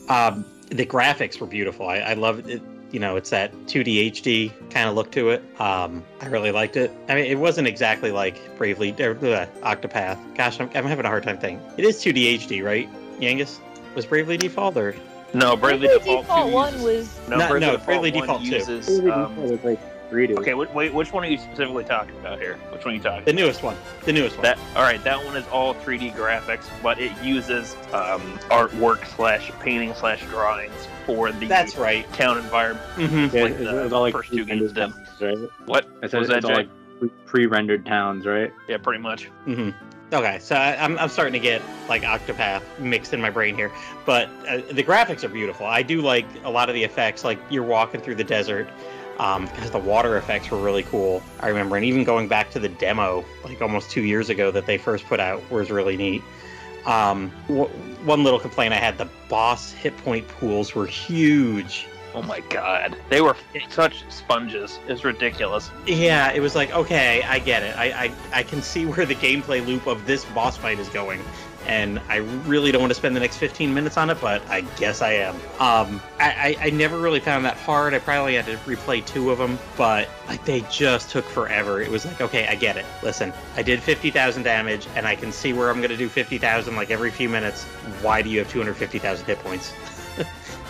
[0.09, 1.87] Um, the graphics were beautiful.
[1.87, 2.61] I, I love it.
[2.91, 5.43] You know, it's that 2D HD kind of look to it.
[5.59, 6.89] Um, I really liked it.
[7.09, 10.17] I mean, it wasn't exactly like Bravely or uh, Octopath.
[10.35, 11.61] Gosh, I'm, I'm having a hard time thinking.
[11.77, 12.89] It is 2D HD, right,
[13.19, 13.59] Yangus?
[13.93, 14.95] Was Bravely Default or
[15.33, 18.11] No, Bravely Bravely Default, Default 2 one uses- was no, No, Bravely no, Default Bravely
[18.11, 18.47] 1 Default 2.
[18.47, 18.99] uses.
[19.09, 22.55] Um, like three to okay, wait, wait, which one are you specifically talking about here?
[22.71, 23.25] Which one are you talking?
[23.25, 23.75] the newest one?
[24.05, 24.43] The newest one.
[24.43, 25.03] That all right?
[25.03, 30.71] That one is all 3D graphics, but it uses um, artwork slash painting slash drawings
[31.05, 32.11] for the That's right.
[32.13, 32.85] town environment.
[32.95, 33.35] Mm-hmm.
[33.35, 34.93] Yeah, like it's, the it's all like first two games did.
[35.19, 35.37] right?
[35.65, 36.69] What I said was it's that, all like
[37.25, 38.51] pre-rendered towns, right?
[38.69, 39.25] Yeah, pretty much.
[39.43, 39.71] hmm
[40.13, 43.71] Okay, so I, I'm, I'm starting to get like Octopath mixed in my brain here,
[44.05, 45.65] but uh, the graphics are beautiful.
[45.65, 48.69] I do like a lot of the effects, like you're walking through the desert,
[49.19, 51.21] um, because the water effects were really cool.
[51.41, 54.65] I remember, and even going back to the demo, like almost two years ago that
[54.65, 56.23] they first put out, was really neat.
[56.85, 57.67] Um, w-
[58.05, 61.85] one little complaint I had: the boss hit point pools were huge.
[62.13, 63.35] Oh my god, they were
[63.69, 64.79] such sponges.
[64.87, 65.69] It's ridiculous.
[65.85, 67.77] Yeah, it was like, okay, I get it.
[67.77, 71.21] I, I, I can see where the gameplay loop of this boss fight is going.
[71.65, 74.61] And I really don't want to spend the next 15 minutes on it, but I
[74.77, 75.35] guess I am.
[75.59, 77.93] Um, I, I, I never really found that hard.
[77.93, 81.81] I probably had to replay two of them, but like they just took forever.
[81.81, 82.85] It was like, okay, I get it.
[83.03, 86.75] Listen, I did 50,000 damage, and I can see where I'm going to do 50,000
[86.77, 87.65] like every few minutes.
[88.01, 89.73] Why do you have 250,000 hit points?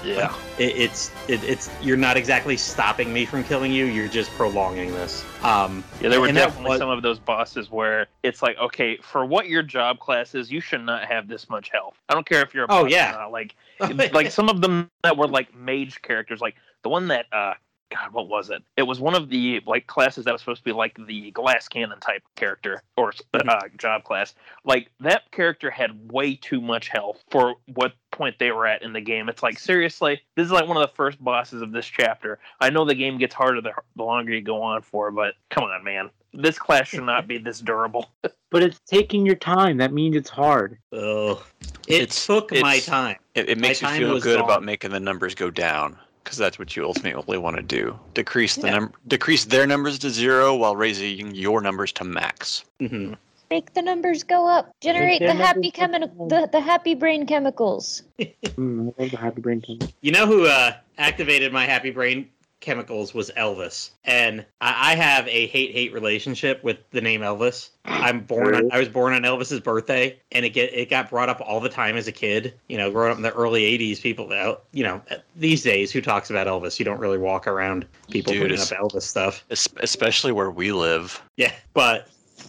[0.07, 0.33] Yeah.
[0.57, 3.85] it, it's it, it's you're not exactly stopping me from killing you.
[3.85, 5.23] You're just prolonging this.
[5.43, 9.25] Um, Yeah, there were definitely was- some of those bosses where it's like, okay, for
[9.25, 11.95] what your job class is, you should not have this much health.
[12.09, 13.15] I don't care if you're a Oh, yeah.
[13.15, 13.31] or not.
[13.31, 13.55] Like,
[14.13, 17.53] like some of them that were like mage characters, like the one that uh
[17.89, 18.61] God, what was it?
[18.75, 21.67] It was one of the like classes that was supposed to be like the glass
[21.69, 23.49] cannon type character or Mm-hmm.
[23.49, 24.35] uh, job class.
[24.65, 28.91] Like that character had way too much health for what point they were at in
[28.93, 29.29] the game.
[29.29, 32.39] It's like seriously, this is like one of the first bosses of this chapter.
[32.59, 35.63] I know the game gets harder the, the longer you go on for, but come
[35.63, 38.09] on, man, this class should not be this durable.
[38.49, 39.75] But it's taking your time.
[39.75, 40.77] That means it's hard.
[40.93, 41.37] Ugh.
[41.85, 43.17] It It's- took my time.
[43.35, 44.45] It, it makes you My time feel good gone.
[44.45, 45.97] about making the numbers go down
[46.27, 47.97] because that's what you ultimately want to do.
[48.13, 48.79] Decrease the Yeah.
[48.79, 52.65] num- decrease their numbers to zero while raising your numbers to max.
[52.81, 53.13] hmm
[53.49, 54.71] Make the numbers go up.
[54.81, 58.03] Generate the happy numbers go chemi- the, the happy brain chemicals.
[58.57, 59.79] Mm, I love the happy brain thing.
[60.01, 62.27] You know who uh, activated my happy brain
[62.59, 67.69] chemicals was Elvis, and I, I have a hate hate relationship with the name Elvis.
[67.85, 68.55] I'm born.
[68.55, 71.59] On, I was born on Elvis's birthday, and it get it got brought up all
[71.59, 72.53] the time as a kid.
[72.67, 75.01] You know, growing up in the early '80s, people, uh, you know,
[75.35, 76.79] these days, who talks about Elvis?
[76.79, 79.45] You don't really walk around people Dude, bringing up it's- Elvis stuff.
[79.77, 81.21] Especially where we live.
[81.37, 82.07] Yeah, but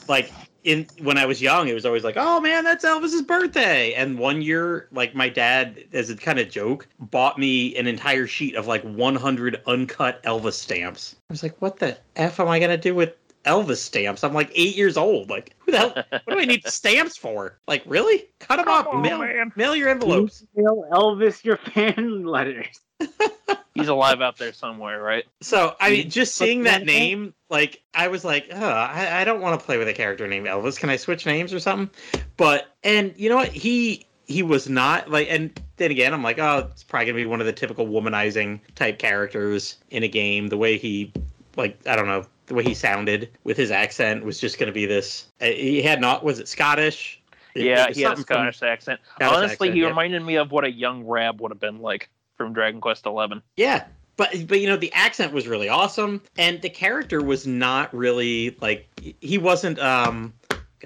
[0.09, 0.31] like
[0.69, 4.19] in when I was young, it was always like, "Oh man, that's Elvis's birthday." And
[4.19, 8.55] one year, like my dad, as a kind of joke, bought me an entire sheet
[8.55, 11.16] of like 100 uncut Elvis stamps.
[11.31, 13.14] I was like, "What the f am I gonna do with
[13.45, 15.31] Elvis stamps?" I'm like eight years old.
[15.31, 15.95] Like, who the hell?
[16.11, 17.59] What do I need stamps for?
[17.66, 18.29] Like, really?
[18.39, 18.93] Cut them Come up.
[18.95, 19.53] on, mail, man.
[19.57, 20.45] mail your envelopes.
[20.55, 22.66] Mail Elvis your fan letters.
[23.79, 25.24] He's alive out there somewhere, right?
[25.41, 29.41] So I mean, just seeing that name, like I was like, oh, I, I don't
[29.41, 30.79] want to play with a character named Elvis.
[30.79, 31.91] Can I switch names or something?
[32.37, 33.49] But and you know what?
[33.49, 37.26] He he was not like, and then again, I'm like, oh, it's probably gonna be
[37.26, 40.49] one of the typical womanizing type characters in a game.
[40.49, 41.12] The way he,
[41.57, 44.85] like, I don't know, the way he sounded with his accent was just gonna be
[44.87, 45.29] this.
[45.41, 47.22] uh, He had not was it Scottish?
[47.55, 49.01] Yeah, it he had a something from- Scottish accent.
[49.16, 49.89] Scottish Honestly, accent, he yeah.
[49.89, 52.09] reminded me of what a young Rab would have been like
[52.39, 53.43] from Dragon Quest Eleven.
[53.57, 53.84] Yeah.
[54.16, 58.57] But but you know the accent was really awesome and the character was not really
[58.61, 58.89] like
[59.20, 60.32] he wasn't um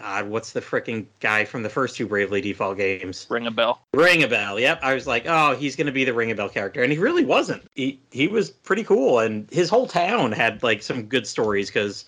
[0.02, 3.24] God, what's the freaking guy from the first two Bravely Default games?
[3.30, 3.78] Ringabel.
[3.94, 4.58] Ring a Bell.
[4.58, 4.80] Yep.
[4.82, 6.82] I was like, oh, he's going to be the Ringabel character.
[6.82, 7.62] And he really wasn't.
[7.76, 9.20] He, he was pretty cool.
[9.20, 12.04] And his whole town had like some good stories because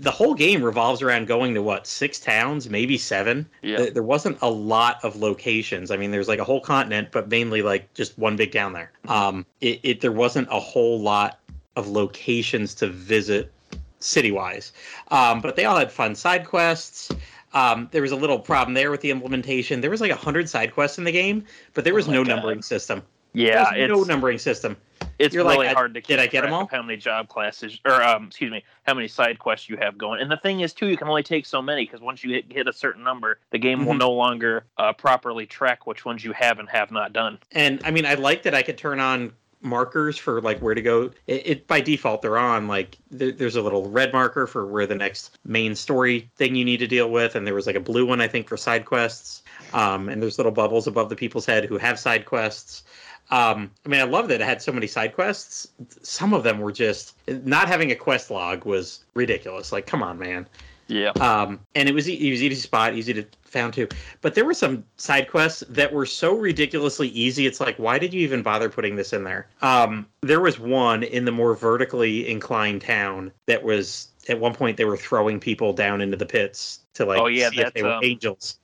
[0.00, 3.48] the whole game revolves around going to what, six towns, maybe seven?
[3.62, 3.76] Yeah.
[3.76, 5.92] There- There wasn't a lot of locations.
[5.92, 8.90] I mean, there's like a whole continent, but mainly like just one big town there.
[9.06, 11.38] Um, it, it there wasn't a whole lot
[11.76, 13.52] of locations to visit
[14.00, 14.72] city wise.
[15.12, 17.10] Um, but they all had fun side quests.
[17.56, 19.80] Um, there was a little problem there with the implementation.
[19.80, 21.42] There was like a hundred side quests in the game,
[21.72, 22.34] but there was Oh no God.
[22.34, 23.02] numbering system.
[23.32, 24.76] Yeah, There no numbering system.
[25.18, 26.62] it's you're really I- hard to keep did I get 'em track all?
[26.64, 29.96] of how many job classes or um excuse me how many side quests you have
[29.96, 30.20] going.
[30.20, 32.44] And the thing is too, you can only take so many because once you hit,
[32.50, 33.98] hit a certain number, the game will Mhm.
[34.00, 37.38] no longer uh, properly track which ones you have and have not done.
[37.52, 39.32] And I mean, I like that I could turn on
[39.62, 41.10] markers for like where to go.
[41.26, 44.86] It, it by default they're on like there, there's a little red marker for where
[44.86, 47.80] the next main story thing you need to deal with, and there was like a
[47.80, 49.42] blue one I think for side quests.
[49.72, 52.84] Um, and there's little bubbles above the people's head who have side quests.
[53.30, 55.68] Um, I mean, I love that it had so many side quests.
[56.02, 59.72] Some of them were just not having a quest log was ridiculous.
[59.72, 60.46] Like, come on, man.
[60.88, 61.10] Yeah.
[61.20, 63.88] Um, and it was it was easy to spot, easy to found too.
[64.20, 67.46] But there were some side quests that were so ridiculously easy.
[67.46, 69.48] It's like, why did you even bother putting this in there?
[69.62, 74.76] Um, there was one in the more vertically inclined town that was at one point
[74.76, 77.82] they were throwing people down into the pits to like Oh, yeah, see if they
[77.82, 78.58] were that's, um, angels.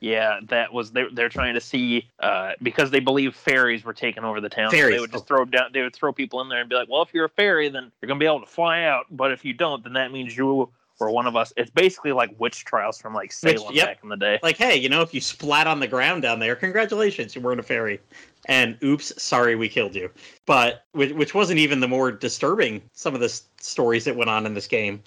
[0.00, 4.24] Yeah, that was they're they're trying to see uh, because they believe fairies were taking
[4.24, 4.72] over the town.
[4.72, 5.26] so they would just oh.
[5.26, 5.70] throw down.
[5.72, 7.92] They would throw people in there and be like, "Well, if you're a fairy, then
[8.00, 9.06] you're gonna be able to fly out.
[9.12, 10.70] But if you don't, then that means you
[11.02, 13.86] were one of us." It's basically like witch trials from like Salem yep.
[13.86, 14.38] back in the day.
[14.42, 17.60] Like, hey, you know, if you splat on the ground down there, congratulations, you weren't
[17.60, 18.00] a fairy.
[18.46, 20.10] And oops, sorry, we killed you.
[20.46, 24.46] But which, which wasn't even the more disturbing some of the stories that went on
[24.46, 25.02] in this game.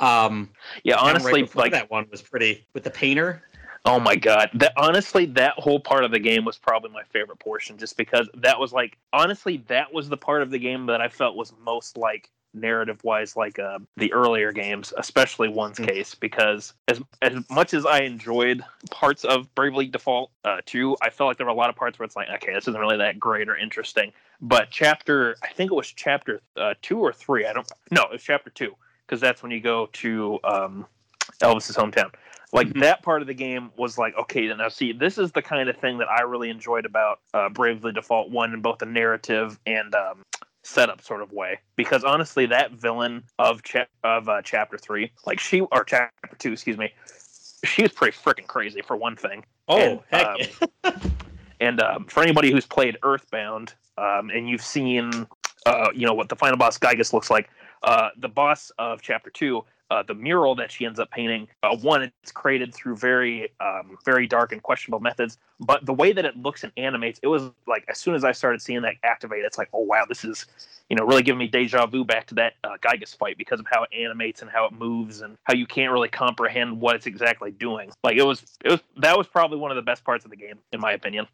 [0.00, 0.50] Um,
[0.82, 3.42] Yeah, and right honestly, like that one was pretty with the painter.
[3.86, 4.48] Oh my god!
[4.54, 8.28] That honestly, that whole part of the game was probably my favorite portion, just because
[8.34, 11.52] that was like honestly, that was the part of the game that I felt was
[11.62, 15.86] most like narrative wise like uh, the earlier games especially one's Mm.
[15.88, 21.10] case because as as much as i enjoyed parts of bravely default uh 2 i
[21.10, 22.96] felt like there were a lot of parts where it's like okay this isn't really
[22.96, 27.46] that great or interesting but chapter i think it was chapter uh, 2 or 3
[27.46, 28.72] i don't no it was chapter 2
[29.06, 30.86] because that's when you go to um
[31.42, 32.12] elvis's hometown
[32.52, 32.80] like Mhm.
[32.82, 35.76] that part of the game was like okay now see this is the kind of
[35.78, 39.92] thing that i really enjoyed about uh, bravely default 1 in both the narrative and
[39.96, 40.22] um,
[40.64, 45.38] setup sort of way because honestly that villain of cha- of uh, chapter 3 like
[45.38, 46.92] she or chapter 2 excuse me
[47.64, 50.48] she was pretty freaking crazy for one thing Oh, And,
[50.84, 50.94] heck.
[51.60, 55.26] and um, for anybody who's played Earthbound, um, and you've seen,
[55.66, 57.48] uh, you know, what the final boss Giygas looks like,
[57.82, 61.76] uh, the boss of Chapter Two, uh, the mural that she ends up painting, uh,
[61.76, 65.38] one, it's created through very, um, very dark and questionable methods.
[65.60, 68.32] But the way that it looks and animates, it was like as soon as I
[68.32, 70.46] started seeing that activate, it's like, oh wow, this is,
[70.88, 73.66] you know, really giving me deja vu back to that uh, Giygas fight because of
[73.70, 77.06] how it animates and how it moves and how you can't really comprehend what it's
[77.06, 77.90] exactly doing.
[78.02, 80.36] Like it was, it was that was probably one of the best parts of the
[80.36, 81.26] game, in my opinion.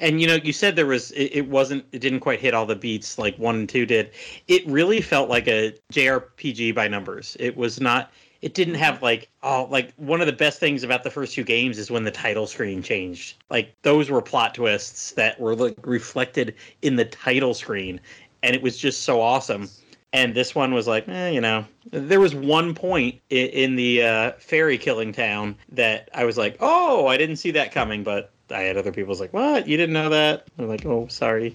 [0.00, 2.66] And you know, you said there was it, it wasn't it didn't quite hit all
[2.66, 4.10] the beats like one and two did.
[4.46, 7.36] It really felt like a JRPG by numbers.
[7.40, 11.02] It was not it didn't have like oh like one of the best things about
[11.02, 13.42] the first two games is when the title screen changed.
[13.50, 18.00] Like those were plot twists that were like reflected in the title screen
[18.42, 19.68] and it was just so awesome.
[20.12, 24.02] And this one was like, eh, you know, there was one point in, in the
[24.02, 28.32] uh, fairy killing town that I was like, oh, I didn't see that coming, but
[28.50, 29.66] I had other people's like, what?
[29.68, 30.46] You didn't know that?
[30.58, 31.54] I'm like, oh, sorry,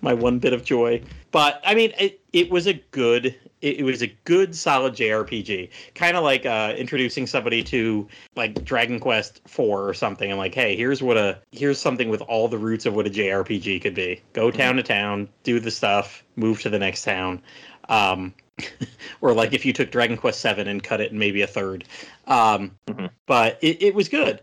[0.00, 1.02] my one bit of joy.
[1.30, 3.26] But I mean, it it was a good,
[3.60, 5.70] it, it was a good, solid JRPG.
[5.94, 10.30] Kind of like uh, introducing somebody to like Dragon Quest Four or something.
[10.30, 13.10] I'm like, hey, here's what a here's something with all the roots of what a
[13.10, 14.20] JRPG could be.
[14.32, 17.40] Go town to town, do the stuff, move to the next town.
[17.88, 18.34] Um,
[19.20, 21.84] or like if you took Dragon Quest Seven and cut it in maybe a third.
[22.26, 23.10] Um, Mhm.
[23.26, 24.38] But it, it was good.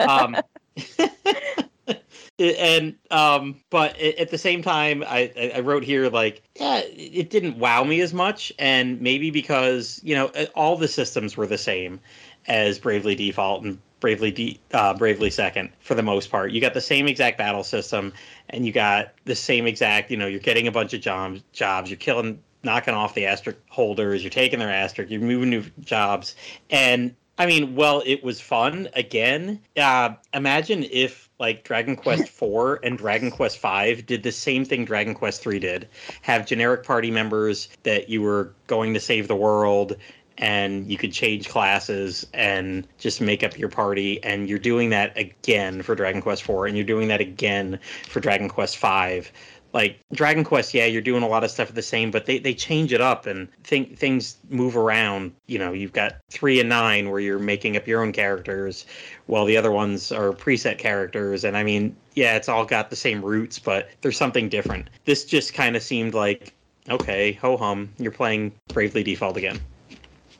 [0.00, 0.36] Um,
[2.38, 7.58] and um, but at the same time, I I wrote here like yeah, it didn't
[7.58, 12.00] wow me as much, and maybe because you know all the systems were the same
[12.46, 16.52] as Bravely Default and Bravely De- uh, Bravely Second for the most part.
[16.52, 18.12] You got the same exact battle system,
[18.50, 20.10] and you got the same exact.
[20.10, 21.42] You know, you're getting a bunch of jobs.
[21.52, 21.88] Jobs.
[21.90, 24.22] You're killing, knocking off the asterisk holders.
[24.22, 25.10] You're taking their asterisk.
[25.10, 26.34] You're moving new jobs,
[26.68, 29.60] and I mean, well, it was fun again.
[29.76, 34.84] Uh, imagine if like Dragon Quest Four and Dragon Quest Five did the same thing
[34.84, 35.88] Dragon Quest Three did.
[36.22, 39.96] Have generic party members that you were going to save the world
[40.38, 45.16] and you could change classes and just make up your party and you're doing that
[45.16, 47.78] again for Dragon Quest 4 and you're doing that again
[48.08, 49.30] for Dragon Quest 5
[49.74, 52.54] like Dragon Quest yeah you're doing a lot of stuff the same but they, they
[52.54, 55.32] change it up and think things move around.
[55.46, 58.86] You know you've got 3 and 9 where you're making up your own characters
[59.26, 61.44] while the other ones are preset characters.
[61.44, 64.88] And I mean yeah it's all got the same roots but there's something different.
[65.04, 66.54] This just kind of seemed like
[66.88, 69.60] okay ho hum you're playing Bravely Default again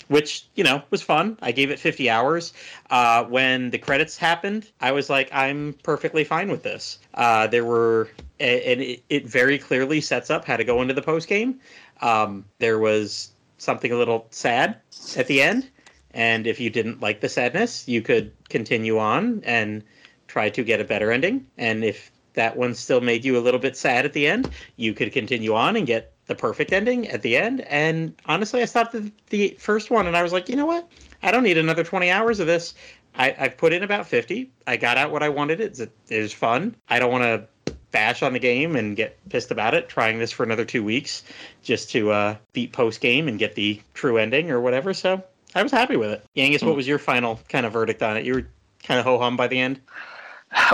[0.09, 1.39] which you know was fun.
[1.43, 2.53] I gave it 50 hours.
[2.91, 6.99] Uh, when the credits happened, I was like, I'm perfectly fine with this.
[7.15, 11.03] Uh, there were, and it, it very clearly sets up how to go into the
[11.03, 11.61] post game.
[12.01, 14.77] Um, there was something a little sad
[15.17, 15.69] at the end,
[16.13, 19.83] and if you didn't like the sadness, you could continue on and
[20.27, 21.47] try to get a better ending.
[21.57, 24.51] And if that one still made you a little bit sad at the end.
[24.77, 27.61] You could continue on and get the perfect ending at the end.
[27.63, 30.89] And honestly, I stopped at the first one and I was like, you know what?
[31.23, 32.75] I don't need another 20 hours of this.
[33.17, 34.51] I, I've put in about 50.
[34.67, 35.61] I got out what I wanted.
[35.61, 36.75] It's, it was fun.
[36.89, 40.33] I don't want to bash on the game and get pissed about it trying this
[40.33, 41.23] for another two weeks
[41.63, 44.93] just to uh, beat post game and get the true ending or whatever.
[44.93, 45.23] So
[45.55, 46.25] I was happy with it.
[46.37, 48.25] Yangus, what was your final kind of verdict on it?
[48.25, 48.47] You were
[48.83, 49.81] kind of ho hum by the end.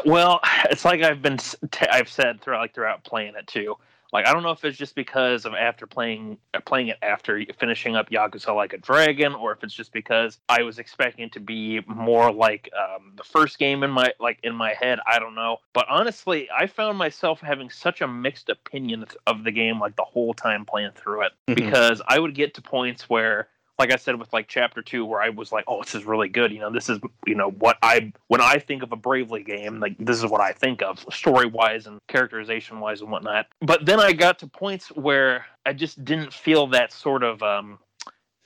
[0.04, 0.40] Well,
[0.70, 3.76] it's like I've been t- I've said throughout like throughout playing it too.
[4.12, 7.42] Like I don't know if it's just because of after playing uh, playing it after
[7.58, 11.32] finishing up Yakuza Like a Dragon, or if it's just because I was expecting it
[11.32, 14.98] to be more like um, the first game in my like in my head.
[15.06, 19.52] I don't know, but honestly, I found myself having such a mixed opinion of the
[19.52, 21.54] game like the whole time playing through it Mhm.
[21.54, 23.48] because I would get to points where
[23.80, 26.28] like I said with like chapter two, where I was like, "Oh, this is really
[26.28, 29.42] good." You know, this is you know what I when I think of a Bravely
[29.42, 33.46] game, like this is what I think of story wise and characterization wise and whatnot.
[33.60, 37.78] But then I got to points where I just didn't feel that sort of um,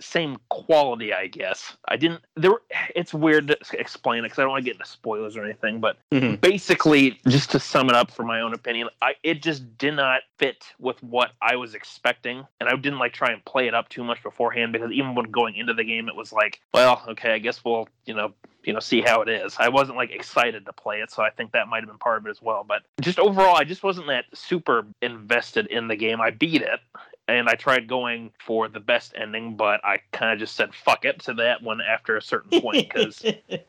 [0.01, 1.12] same quality.
[1.12, 2.22] I guess I didn't.
[2.36, 2.53] There,
[2.95, 5.80] it's weird to explain it because I don't want to get into spoilers or anything.
[5.80, 6.40] But Mhm.
[6.40, 10.22] basically, just to sum it up for my own opinion, I it just did not
[10.38, 13.88] fit with what I was expecting, and I didn't like try and play it up
[13.88, 17.32] too much beforehand because even when going into the game, it was like, well, okay,
[17.32, 18.32] I guess we'll you know
[18.64, 19.57] you know see how it is.
[19.59, 22.18] I wasn't like excited to play it, so I think that might have been part
[22.18, 22.64] of it as well.
[22.66, 26.20] But just overall, I just wasn't that super invested in the game.
[26.20, 26.80] I beat it.
[27.26, 31.04] And I tried going for the best ending, but I kind of just said fuck
[31.04, 33.24] it to that one after a certain point because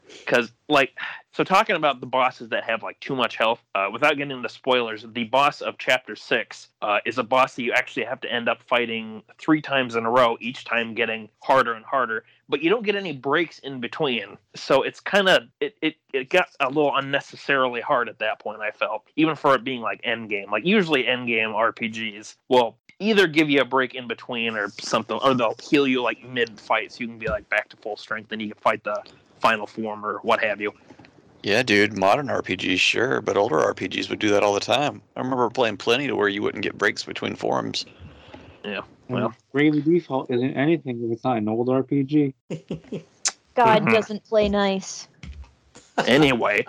[0.07, 0.91] because like
[1.35, 4.49] so talking about the bosses that have like too much health uh, without getting into
[4.49, 8.31] spoilers the boss of chapter six uh, is a boss that you actually have to
[8.31, 12.61] end up fighting three times in a row each time getting harder and harder but
[12.61, 14.37] you don't get any breaks in between.
[14.55, 18.61] So it's kind of it, it it got a little unnecessarily hard at that point
[18.61, 22.77] i felt even for it being like end game like usually end game rpgs will
[22.99, 26.57] either give you a break in between or something or they'll heal you like mid
[26.59, 28.95] fight so you can be like back to full strength and you can fight the
[29.39, 30.71] final form or what have you
[31.45, 35.03] Yeah, dude, modern RPGs, sure, but older RPGs would do that all the time.
[35.15, 37.85] I remember playing plenty to where you wouldn't get breaks between forums.
[38.63, 39.31] Yeah, well.
[39.51, 42.33] Bravely Default isn't anything if it's not an old RPG.
[43.53, 43.93] God Mhm.
[43.93, 45.07] doesn't play nice.
[45.99, 46.65] Anyway,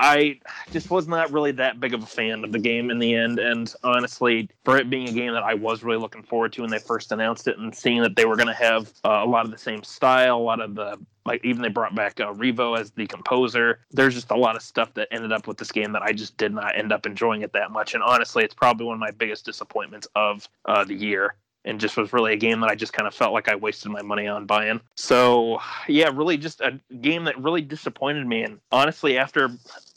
[0.00, 3.14] I just was not really that big of a fan of the game in the
[3.14, 3.38] end.
[3.38, 6.70] And honestly, for it being a game that I was really looking forward to when
[6.70, 9.44] they first announced it, and seeing that they were going to have uh, a lot
[9.44, 10.98] of the same style, a lot of the
[11.28, 13.80] like, even they brought back uh, Revo as the composer.
[13.90, 16.38] There's just a lot of stuff that ended up with this game that I just
[16.38, 17.92] did not end up enjoying it that much.
[17.92, 21.34] And honestly, it's probably one of my biggest disappointments of uh, the year.
[21.64, 23.92] And just was really a game that I just kind of felt like I wasted
[23.92, 24.80] my money on buying.
[24.94, 28.42] So yeah, really just a game that really disappointed me.
[28.42, 29.50] And honestly, after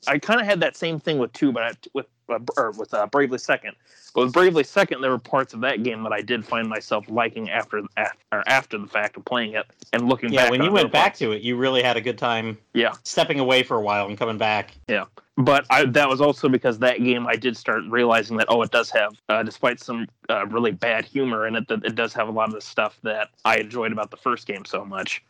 [0.07, 2.93] I kind of had that same thing with two, but I, with uh, or with
[2.93, 3.75] uh, Bravely Second.
[4.13, 7.05] But with Bravely Second, there were parts of that game that I did find myself
[7.09, 10.51] liking after after, or after the fact of playing it and looking yeah, back.
[10.51, 12.57] when you went there back to it, you really had a good time.
[12.73, 12.93] Yeah.
[13.03, 14.73] stepping away for a while and coming back.
[15.41, 18.71] But I, that was also because that game I did start realizing that oh, it
[18.71, 22.27] does have, uh, despite some uh, really bad humor in it, that it does have
[22.27, 25.23] a lot of the stuff that I enjoyed about the first game so much.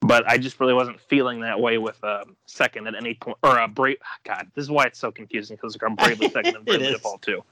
[0.00, 3.58] But I just really wasn't feeling that way with uh, second at any point, or
[3.58, 3.96] uh, brave.
[4.24, 6.92] God, this is why it's so confusing because I'm Bravely Second and Bravely.
[6.92, 7.42] Default Two.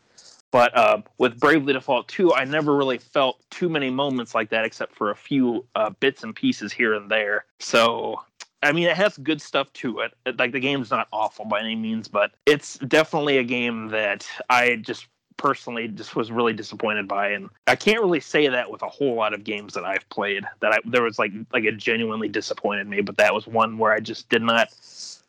[0.52, 4.66] But uh, with Bravely Default 2, I never really felt too many moments like that
[4.66, 7.46] except for a few uh, bits and pieces here and there.
[7.58, 8.22] So,
[8.62, 10.12] I mean, it has good stuff to it.
[10.26, 14.26] It- Like, the game's not awful by any means, but it's definitely a game that
[14.50, 15.06] I just
[15.38, 19.14] personally just was really disappointed by and I can't really say that with a whole
[19.14, 22.86] lot of games that I've played that I there was like like it genuinely disappointed
[22.86, 24.68] me but that was one where I just did not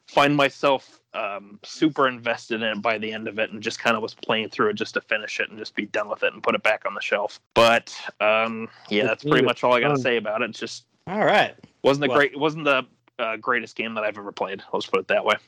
[0.08, 3.96] find myself um, super invested in it by the end of it and just kind
[3.96, 6.34] of was playing through it just to finish it and just be done with it
[6.34, 7.40] and put it back on the shelf.
[7.56, 10.50] But um, yeah, that's pretty much all I got to say about it.
[10.52, 11.56] It's just All right.
[11.82, 12.86] wasn't the well- great, wasn't the
[13.20, 14.62] uh, greatest game that I've ever played.
[14.74, 15.36] Let's put it that way.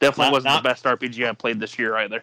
[0.00, 2.22] Definitely Not- wasn't not- the best RPG I played this year either.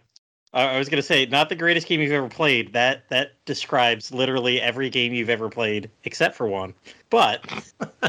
[0.53, 2.71] I I was gonna say, not the greatest game you've ever played.
[2.73, 6.73] That that describes literally every game you've ever played, except for one.
[7.09, 7.45] But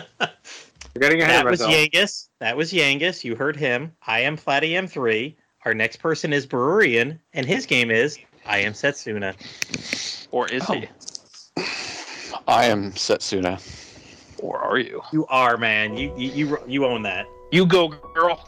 [0.94, 1.88] We're getting ahead that of was ourselves.
[1.88, 2.28] Yangus.
[2.40, 3.22] That was Yangus.
[3.24, 3.92] You heard him.
[4.06, 5.34] I am Flatty M3.
[5.66, 9.34] Our next person is Brurian, and his game is I am Setsuna.
[10.30, 10.74] Or is Oh.
[10.74, 10.88] he?
[12.46, 13.60] I am Setsuna.
[14.46, 15.02] Or are you?
[15.12, 15.96] You are man.
[15.96, 17.26] You you you, you own that.
[17.50, 18.44] You go, girl.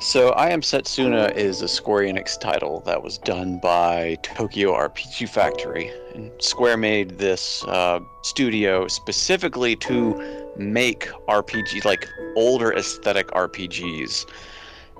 [0.00, 5.28] So, I Am Setsuna is a Square Enix title that was done by Tokyo RPG
[5.28, 5.90] Factory.
[6.14, 14.26] And Square made this uh, studio specifically to make RPG, like older aesthetic RPGs.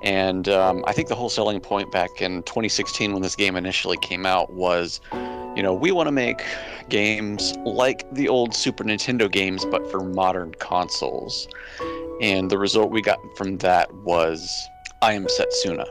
[0.02, 3.96] And um, I think the whole selling point back in 2016 when this game initially
[3.98, 5.00] came out was,
[5.56, 6.42] you know, we want to make
[6.88, 11.48] games like the old Super Nintendo games, but for modern consoles.
[12.20, 14.68] And the result we got from that was
[15.02, 15.86] I Am Setsuna.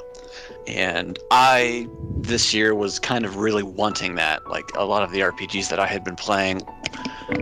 [0.68, 1.88] And I,
[2.18, 4.48] this year, was kind of really wanting that.
[4.48, 6.62] Like a lot of the RPGs that I had been playing,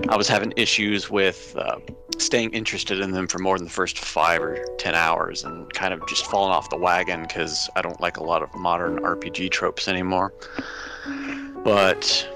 [0.09, 1.77] I was having issues with uh,
[2.17, 5.93] staying interested in them for more than the first five or ten hours and kind
[5.93, 9.51] of just falling off the wagon because I don't like a lot of modern RPG
[9.51, 10.33] tropes anymore.
[11.63, 12.27] But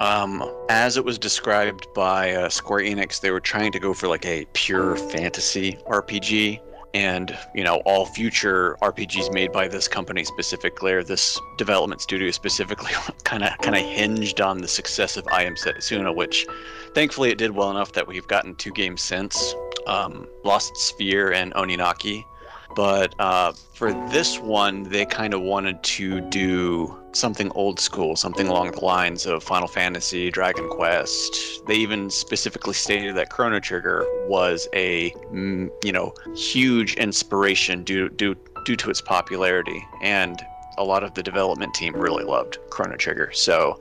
[0.00, 4.08] um, as it was described by uh, Square Enix, they were trying to go for
[4.08, 6.60] like a pure fantasy RPG.
[6.94, 12.30] And you know, all future RPGs made by this company specifically, or this development studio
[12.32, 12.92] specifically,
[13.24, 16.46] kind of kind of hinged on the success of I Am Setsuna, which
[16.94, 19.54] thankfully it did well enough that we've gotten two games since,
[19.86, 22.24] um, Lost Sphear and Oninaki.
[22.74, 28.48] But uh, for this one, they kind of wanted to do something old school, something
[28.48, 31.66] along the lines of Final Fantasy, Dragon Quest.
[31.66, 38.08] They even specifically stated that Chrono Trigger was a, mm, you know, huge inspiration due
[38.08, 38.34] due
[38.64, 40.40] due to its popularity, and
[40.78, 43.30] a lot of the development team really loved Chrono Trigger.
[43.32, 43.78] So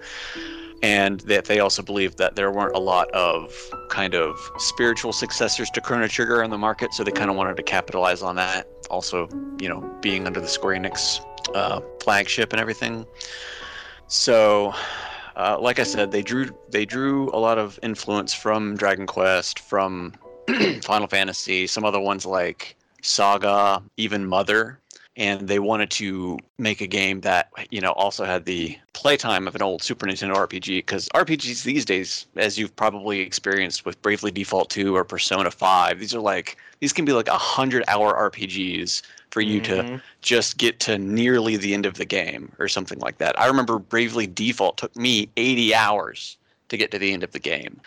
[0.84, 3.54] and that they also believed that there weren't a lot of
[3.90, 7.58] kind of spiritual successors to Chrono Trigger on the market, so they kind of wanted
[7.58, 8.68] to capitalize on that.
[8.90, 9.30] Also,
[9.60, 11.24] you know, being under the Square Enix
[11.56, 13.06] uh, flagship and everything.
[14.08, 14.74] So,
[15.36, 19.60] uh, like I said, they drew they drew a lot of influence from Dragon Quest,
[19.60, 20.14] from
[20.84, 24.81] Final Fantasy, some other ones like Saga, even Mother,
[25.18, 29.56] and they wanted to make a game that you know also had the playtime of
[29.56, 34.32] an old Super Nintendo RPG because RPGs these days, as you've probably experienced with Bravely
[34.32, 38.14] Default 2 or Persona 5, these are like these can be like a hundred hour
[38.32, 39.02] RPGs
[39.32, 39.66] for you Mhm.
[39.66, 43.40] to just get to nearly the end of the game or something like that.
[43.40, 46.38] I remember Bravely Default took me 80 hours
[46.70, 47.80] to get to the end of the game.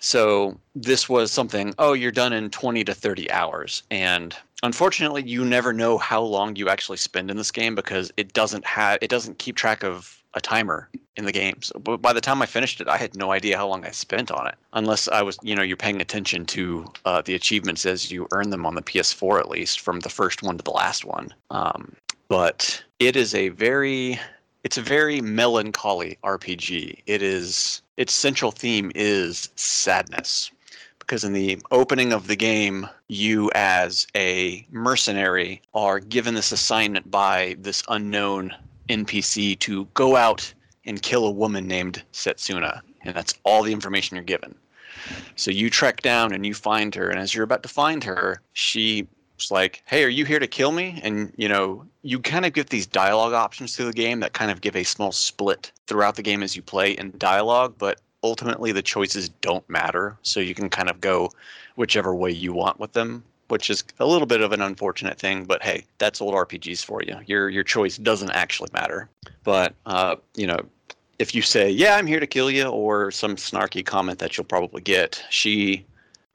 [0.00, 3.82] So this was something, oh, you're done in 20 to 30 hours.
[3.90, 8.32] And unfortunately, you never know how long you actually spend in this game because it
[8.32, 11.60] doesn't have it doesn't keep track of a timer in the game.
[11.62, 13.90] So but by the time I finished it, I had no idea how long I
[13.90, 17.86] spent on it, unless I was, you know, you're paying attention to uh, the achievements
[17.86, 20.70] as you earn them on the PS4 at least, from the first one to the
[20.70, 21.34] last one.
[21.50, 21.92] Um,
[22.28, 24.18] but it is a very
[24.64, 27.02] it's a very melancholy RPG.
[27.06, 30.50] It is its central theme is sadness.
[31.08, 37.10] Because in the opening of the game, you as a mercenary are given this assignment
[37.10, 38.54] by this unknown
[38.90, 40.52] NPC to go out
[40.84, 42.82] and kill a woman named Setsuna.
[43.00, 44.54] And that's all the information you're given.
[45.34, 48.42] So you trek down and you find her, and as you're about to find her,
[48.52, 49.06] she's
[49.50, 52.68] like, "Hey, are you here to kill me?" And you know, you kind of get
[52.68, 56.22] these dialogue options through the game that kind of give a small split throughout the
[56.22, 60.68] game as you play in dialogue, but ultimately the choices don't matter, so you can
[60.68, 61.30] kind of go
[61.76, 65.44] whichever way you want with them, which is a little bit of an unfortunate thing,
[65.44, 67.18] but hey, that's old RPGs for you.
[67.26, 69.08] Your your choice doesn't actually matter.
[69.44, 70.60] But uh, you know,
[71.18, 74.44] if you say, "Yeah, I'm here to kill you," or some snarky comment that you'll
[74.44, 75.84] probably get, she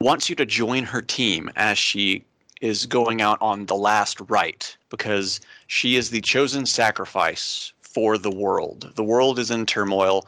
[0.00, 2.24] wants you to join her team as she
[2.60, 8.30] is going out on the last right because she is the chosen sacrifice for the
[8.30, 8.92] world.
[8.96, 10.26] The world is in turmoil.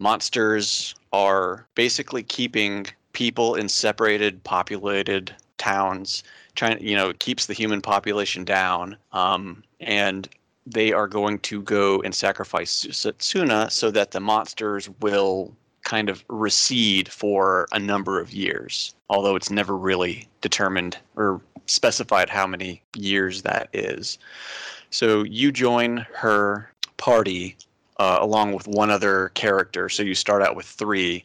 [0.00, 6.24] Monsters are basically keeping people in separated, populated towns,
[6.54, 8.96] trying, you know, it keeps the human population down.
[9.12, 10.26] Um, and
[10.66, 16.24] they are going to go and sacrifice Setsuna so that the monsters will kind of
[16.28, 22.82] recede for a number of years, although it's never really determined or specified how many
[22.96, 24.18] years that is.
[24.90, 27.56] So you join her party
[28.00, 29.90] uh, along with one other character.
[29.90, 31.22] So you start out with three.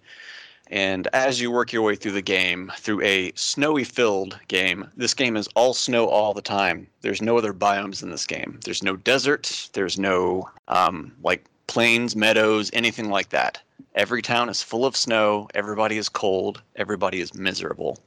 [0.68, 5.14] And as you work your way through the game, through a snowy filled game, this
[5.14, 6.86] game is all snow all the time.
[7.00, 8.60] There's no other biomes in this game.
[8.66, 13.62] There's no desert, there's no um, like plains, meadows, anything like that.
[13.94, 18.00] Every town is full of snow, everybody is cold, everybody is miserable.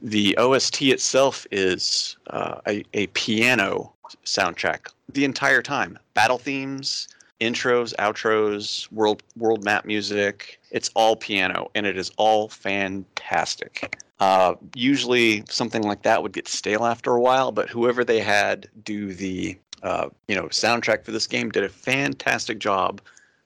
[0.00, 3.92] The OST itself is uh, a, a piano
[4.24, 5.96] soundtrack the entire time.
[6.14, 7.06] Battle themes,
[7.42, 10.60] intros, outros, world world map music.
[10.70, 13.98] It's all piano, and it is all fantastic.
[14.20, 18.68] Uh, usually, something like that would get stale after a while, but whoever they had
[18.84, 23.00] do the uh, you know soundtrack for this game did a fantastic job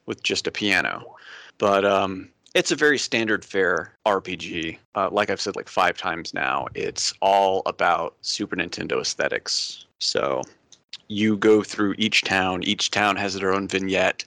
[0.05, 1.17] with just a piano.
[1.59, 4.79] But um, it's a very standard fare RPG.
[4.95, 9.87] Uh, like I've said like five times now, it's all about Super Nintendo aesthetics.
[9.99, 10.43] So
[11.09, 12.63] you go through each town.
[12.63, 14.25] Each town has their own vignette.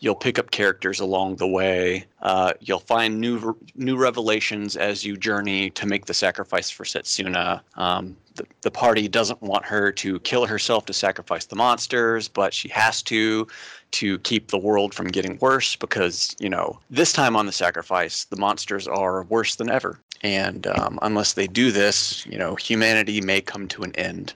[0.00, 2.06] You'll pick up characters along the way.
[2.22, 7.60] Uh, you'll find new new revelations as you journey to make the sacrifice for Setsuna.
[7.74, 12.54] Um, the, the party doesn't want her to kill herself to sacrifice the monsters, but
[12.54, 13.46] she has to
[13.92, 18.24] to keep the world from getting worse because you know this time on the sacrifice
[18.24, 23.20] the monsters are worse than ever and um, unless they do this you know humanity
[23.20, 24.32] may come to an end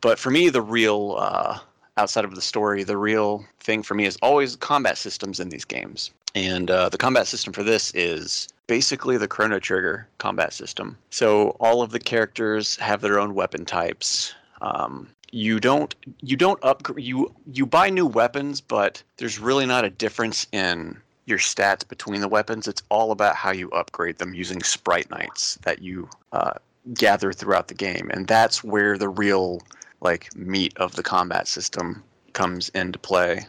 [0.00, 1.58] but for me the real uh,
[1.96, 5.64] outside of the story the real thing for me is always combat systems in these
[5.64, 6.10] games.
[6.34, 10.98] And uh, the combat system for this is basically the chrono trigger combat system.
[11.10, 14.34] So all of the characters have their own weapon types.
[14.60, 19.84] Um, you don't you don't upgrade you you buy new weapons but there's really not
[19.84, 20.96] a difference in
[21.26, 22.66] your stats between the weapons.
[22.66, 26.52] It's all about how you upgrade them using Spritnites that you uh,
[26.94, 28.10] gather throughout the game.
[28.12, 29.60] And that's where the real
[30.06, 32.00] like meat of the combat system
[32.32, 33.44] comes into play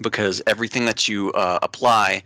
[0.00, 2.22] because everything that you uh, apply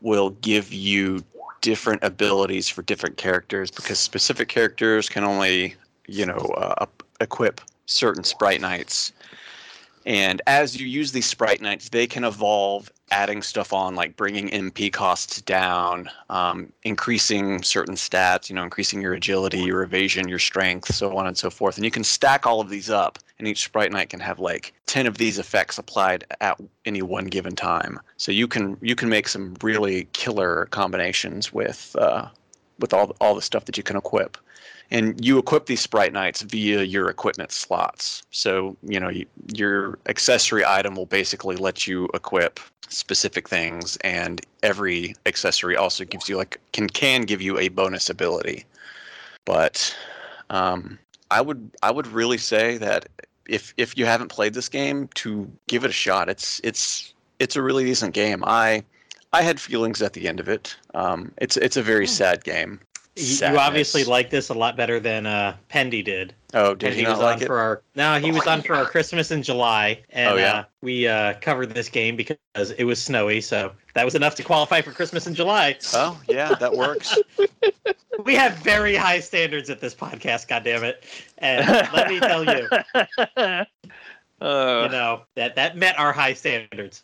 [0.00, 1.22] will give you
[1.60, 5.76] different abilities for different characters because specific characters can only
[6.08, 6.86] you know uh,
[7.20, 9.12] equip certain Spritnites.
[10.08, 14.90] And as you use these Spritnites, they can evolve, adding stuff on, like bringing MP
[14.90, 20.94] costs down, um, increasing certain stats, you know, increasing your agility, your evasion, your strength,
[20.94, 21.76] so on and so forth.
[21.76, 25.06] And you can stack all of these up, and each Spritnite can have like 10
[25.06, 28.00] of these effects applied at any one given time.
[28.16, 32.28] So you can you can make some really killer combinations with uh,
[32.78, 34.38] with all all the stuff that you can equip
[34.90, 38.22] and you equip these Spritnites via your equipment slots.
[38.30, 44.40] So you know you, your accessory item will basically let you equip specific things, and
[44.62, 48.64] every accessory also gives you like can can give you a bonus ability.
[49.44, 49.96] But
[50.50, 50.98] um,
[51.30, 53.08] I would I would really say that
[53.48, 56.28] if if you haven't played this game, to give it a shot.
[56.28, 58.44] It's it's it's a really decent game.
[58.46, 58.84] I
[59.32, 60.76] I had feelings at the end of it.
[60.94, 62.12] Um, it's it's a very hmm.
[62.12, 62.80] sad game.
[63.18, 66.34] You, you obviously like this a lot better than uh, Pendy did.
[66.54, 67.46] Oh, did Pendy he not was like on it?
[67.46, 70.52] for our no, he was on for our Christmas in July, and Oh, yeah?
[70.54, 72.36] uh, we uh, covered this game because
[72.78, 75.76] it was snowy, so that was enough to qualify for Christmas in July.
[75.94, 77.18] Oh, yeah, that works.
[78.24, 81.04] We have very high standards at this podcast, God damn it!
[81.38, 82.68] And let me tell you,
[84.40, 87.02] Uh, you know that that met our high standards.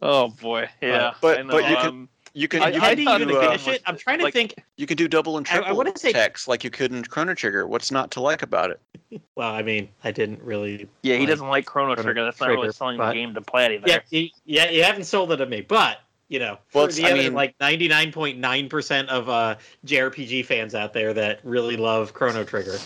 [0.00, 1.14] oh boy, yeah.
[1.20, 3.20] But- I know, but you can- um, You can I- you I can Pendy, thought
[3.20, 3.82] you do gonna the uh, finish it?
[3.86, 4.54] I'm trying to like- think.
[4.76, 7.02] you can do double and I- I triple wanna say- text like you could in
[7.04, 7.66] Chrono Trigger.
[7.66, 8.80] What's not to like about it?
[9.34, 10.88] Well, I mean, I didn't really.
[11.02, 12.24] yeah, he doesn't like Chrono Chrono Trigger.
[12.24, 14.02] That's not really Trigger, selling but- the game to Platy Yeah, there.
[14.08, 15.98] you, yeah, you haven't sold it to me, but
[16.28, 19.10] you know, Well, for it's- the I other mean- like ninety nine point nine percent
[19.10, 22.78] of uh, JRPG fans out there that really love Chrono Trigger.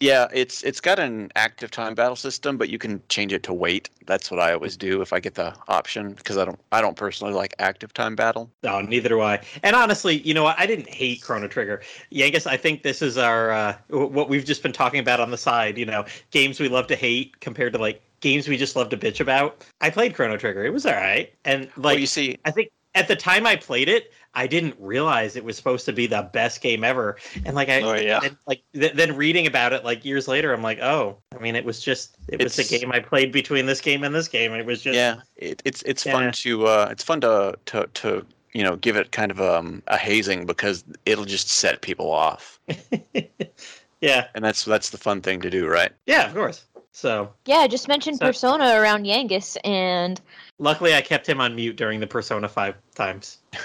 [0.00, 3.54] Yeah, it's it's got an active time battle system, but you can change it to
[3.54, 3.88] wait.
[4.06, 6.96] That's what I always do if I get the option because I don't I don't
[6.96, 8.50] personally like active time battle.
[8.62, 9.40] No, neither do I.
[9.62, 10.58] And honestly, you know what?
[10.58, 11.80] I didn't hate Chrono Trigger.
[12.12, 15.38] Yangus, I think this is our uh, what we've just been talking about on the
[15.38, 15.78] side.
[15.78, 18.98] You know, games we love to hate compared to like games we just love to
[18.98, 19.64] bitch about.
[19.80, 20.64] I played Chrono Trigger.
[20.64, 23.56] It was all right, and Well, like you see, I think at the time I
[23.56, 27.16] played it, I didn't realize it was supposed to be the best game ever.
[27.44, 28.20] And like I, Oh, yeah.
[28.22, 31.56] and, like th- then reading about it like years later, I'm like, oh, I mean,
[31.56, 34.28] it was just it was It's- the game I played between this game and this
[34.28, 34.52] game.
[34.52, 36.12] It was just yeah, it, it's it's Yeah.
[36.12, 39.82] fun to uh, it's fun to to to you know give it kind of um,
[39.88, 42.60] a hazing because it'll just set people off,
[44.00, 45.92] yeah, and that's that's the fun thing to do, right?
[46.06, 46.64] yeah, of course.
[46.92, 50.18] So Yeah, I just mentioned So- Persona around Yangus, and
[50.58, 53.38] luckily, I kept him on mute during the Persona Five times.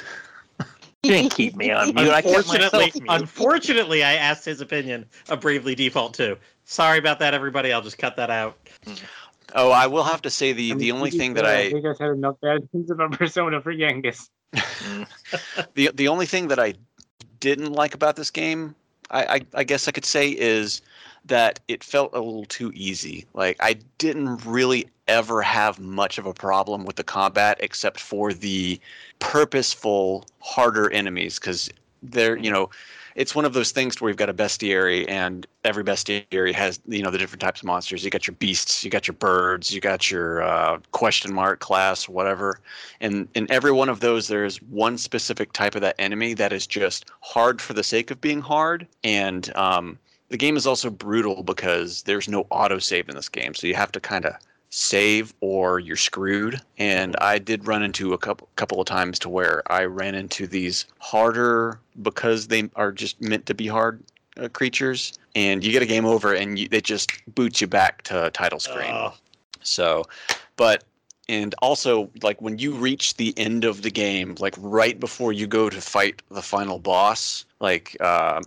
[1.03, 2.09] You didn't keep me on mute.
[2.09, 3.05] I kept Unfortunately, myself mute.
[3.09, 6.37] unfortunately, I asked his opinion of Bravely Default too.
[6.65, 7.73] Sorry about that, everybody.
[7.73, 8.57] I'll just cut that out.
[8.85, 8.93] Hmm.
[9.55, 11.71] Oh, I will have to say the I mean, the only thing that I I
[11.71, 14.29] think I said enough bad things about Persona for Yangus.
[14.55, 15.03] Hmm.
[15.73, 16.75] the the only thing that I
[17.39, 18.75] didn't like about this game,
[19.09, 20.81] I, I I guess I could say is
[21.25, 23.25] that it felt a little too easy.
[23.33, 28.33] Like I didn't really ever have much of a problem with the combat except for
[28.33, 28.79] the
[29.19, 31.69] purposeful harder enemies because
[32.01, 32.69] they're you know
[33.15, 37.03] it's one of those things where you've got a bestiary and every bestiary has you
[37.03, 38.03] know the different types of monsters.
[38.03, 42.07] You got your beasts you got your birds you got your uh, question mark class
[42.07, 42.59] whatever.
[43.01, 46.65] And in every one of those there's one specific type of that enemy that is
[46.65, 48.87] just hard for the sake of being hard.
[49.03, 49.99] And um,
[50.31, 53.91] the game is also brutal because there's no autosave in this game so you have
[53.91, 54.33] to kind of
[54.69, 59.29] save or you're screwed and i did run into a couple couple of times to
[59.29, 64.01] where i ran into these harder because they are just meant to be hard
[64.39, 68.01] uh, creatures, and you get a game over, and you, it just boots you back
[68.03, 68.91] to title screen.
[68.91, 69.13] Oh,
[69.61, 70.05] So,
[70.55, 70.83] but
[71.29, 75.47] and also like when you reach the end of the game, like right before you
[75.47, 78.41] go to fight the final boss, like uh,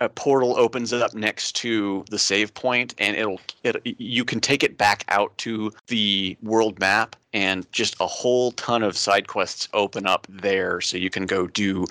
[0.00, 4.62] a portal opens up next to the save point, and it'll it you can take
[4.62, 9.68] it back out to the world map, and just a whole ton of side quests
[9.74, 11.84] open up there, so you can go do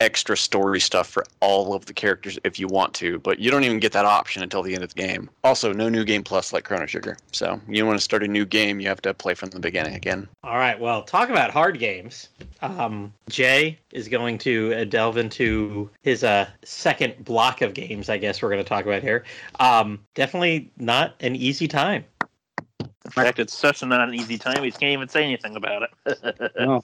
[0.00, 3.64] extra story stuff for all of the characters if you want to, but you don't
[3.64, 5.28] even get that option until the end of the game.
[5.44, 7.16] Also, no new game plus like Chrono Trigger.
[7.32, 9.94] So you want to start a new game, you have to play from the beginning
[9.94, 10.28] again.
[10.42, 10.78] all right.
[10.78, 12.28] Well, talk about hard games.
[12.62, 18.08] Um, Jay is going to uh, delve into his uh, second block of games.
[18.08, 19.24] I guess we're going to talk about here.
[19.58, 22.04] Um, definitely not an easy time.
[23.04, 24.62] In fact, it's such not an easy time.
[24.62, 26.50] He can't even say anything about it.
[26.60, 26.82] No,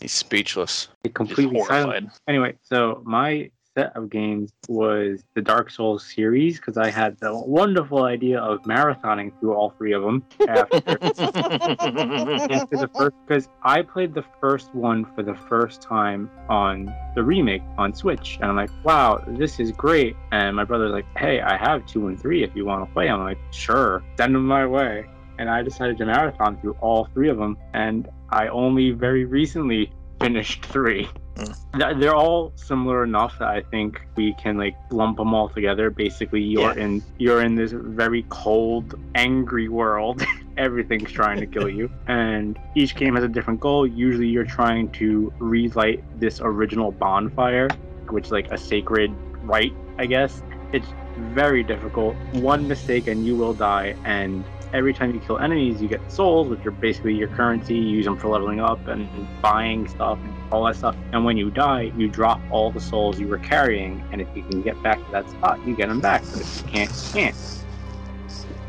[0.00, 0.88] He's speechless.
[1.04, 1.90] it He's completely silent.
[2.08, 2.10] horrified.
[2.28, 7.36] Anyway, so my set of games was the Dark Souls series because I had the
[7.36, 13.82] wonderful idea of marathoning through all three of them after into the first because I
[13.82, 18.56] played the first one for the first time on the remake on Switch, and I'm
[18.56, 20.16] like, wow, this is great.
[20.32, 23.08] And my brother's like, hey, I have two and three if you want to play.
[23.10, 25.04] I'm like, sure, send them my way.
[25.38, 29.92] And I decided to marathon through all three of them, and I only very recently
[30.20, 31.08] finished three.
[31.36, 31.78] Hmm.
[31.78, 35.90] Th- They're all similar enough that I think we can like lump them all together.
[35.90, 36.84] Basically, you're Yeah.
[36.84, 40.22] in you're in this very cold, angry world.
[40.56, 43.86] Everything's trying to kill you, and each game has a different goal.
[43.86, 47.68] Usually, you're trying to relight this original bonfire,
[48.08, 49.10] which is like a sacred
[49.42, 50.42] rite, I guess.
[50.72, 50.88] It's
[51.18, 52.16] very difficult.
[52.32, 54.42] One mistake and you will die, and
[54.72, 57.74] every time you kill enemies, you get souls, which are basically your currency.
[57.74, 59.08] You use them for leveling up and
[59.40, 60.96] buying stuff and all that stuff.
[61.12, 64.02] And when you die, you drop all the souls you were carrying.
[64.12, 66.22] And if you can get back to that spot, you get them back.
[66.32, 67.36] But if you can't, you can't.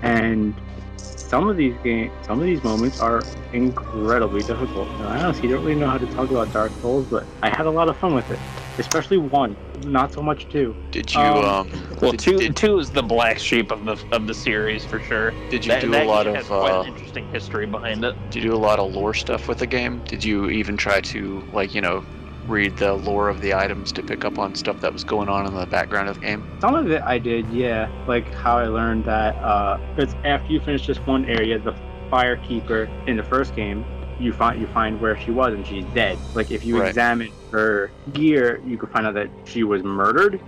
[0.01, 0.53] And
[0.97, 3.21] some of these games, some of these moments are
[3.51, 4.87] incredibly difficult.
[4.87, 7.65] And I honestly don't really know how to talk about Dark Souls, but I had
[7.65, 8.39] a lot of fun with it.
[8.79, 9.55] Especially one,
[9.85, 10.75] not so much two.
[10.91, 11.71] Did you Um, um,
[12.01, 14.99] Well, did, two did, two is the black sheep of the of the series for
[14.99, 15.31] sure.
[15.49, 17.65] did you That, do that a lot game of has quite uh, an interesting history
[17.65, 18.15] behind it.
[18.29, 20.01] did you do a lot of lore stuff with the game?
[20.07, 22.03] Did you even try to like you know
[22.47, 25.45] read the lore of the items to pick up on stuff that was going on
[25.45, 26.43] in the background of the game?
[26.61, 27.89] Some of it I did, yeah.
[28.07, 31.73] Like how I learned that uh it's after you finish this one area, the
[32.11, 33.83] firekeeper in the first game,
[34.19, 36.17] you find you find where she was and she's dead.
[36.35, 36.89] Like if you Right.
[36.89, 40.39] examine her gear, you could find out that she was murdered.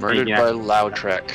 [0.00, 0.40] Murdered yeah.
[0.40, 1.30] by Lautrec.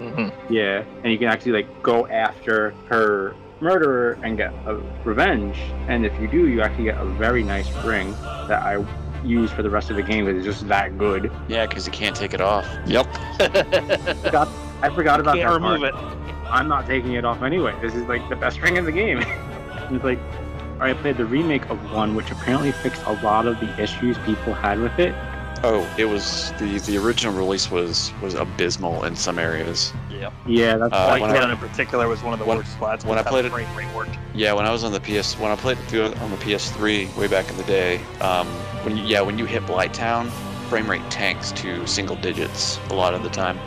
[0.00, 0.32] Mhm.
[0.50, 0.84] Yeah.
[1.02, 5.56] And you can actually like go after her murderer and get a revenge.
[5.88, 8.12] And if you do, you actually get a very nice ring
[8.46, 8.84] that I
[9.24, 11.32] use for the rest of the game because it's just that good.
[11.48, 12.66] Yeah, because you can't take it off.
[12.86, 13.06] Yep.
[14.80, 15.94] I forgot about Can't that remove part.
[15.94, 16.48] it.
[16.50, 17.74] I'm not taking it off anyway.
[17.82, 19.18] This is like the best ring in the game.
[19.90, 20.20] it's like,
[20.80, 24.54] I played the remake of one, which apparently fixed a lot of the issues people
[24.54, 25.14] had with it.
[25.64, 29.92] Oh, it was the the original release was was abysmal in some areas.
[30.08, 30.32] Yep.
[30.46, 32.72] Yeah, that's Uh, Like when that I- in particular was one of the when- worst
[32.72, 33.04] spots.
[33.04, 33.66] when I played it- frame.
[34.34, 37.08] Yeah, when I was on the PS, when I played it through on the PS3
[37.18, 38.46] way back in the day, um,
[38.84, 40.30] when you, yeah, when you hit Blighttown,
[40.68, 43.58] frame rate tanks to single digits a lot of the time.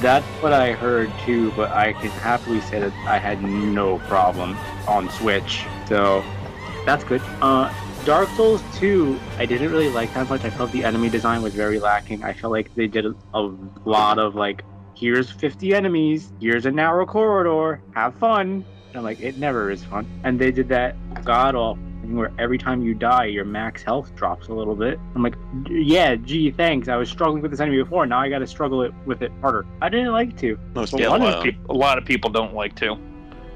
[0.00, 1.52] that's what I heard too.
[1.56, 4.56] But I can happily say that I had no problem
[4.88, 6.24] on Switch, so
[6.86, 7.20] that's good.
[7.42, 7.70] Uh,
[8.06, 10.42] Dark Souls 2, I didn't really like that much.
[10.42, 12.24] I felt the enemy design was very lacking.
[12.24, 13.54] I felt like they did a, a
[13.84, 14.64] lot of like,
[14.96, 18.64] here's 50 enemies, here's a narrow corridor, have fun.
[18.88, 20.06] And I'm like, it never is fun.
[20.24, 24.14] And they did that god awful thing where every time you die, your max health
[24.14, 24.98] drops a little bit.
[25.14, 25.36] I'm like,
[25.68, 26.88] yeah, gee, thanks.
[26.88, 28.06] I was struggling with this enemy before.
[28.06, 29.66] Now I got to struggle it with it harder.
[29.82, 30.58] I didn't like to.
[30.74, 32.98] Most Yeah, a lot, of uh, a lot of people don't like to.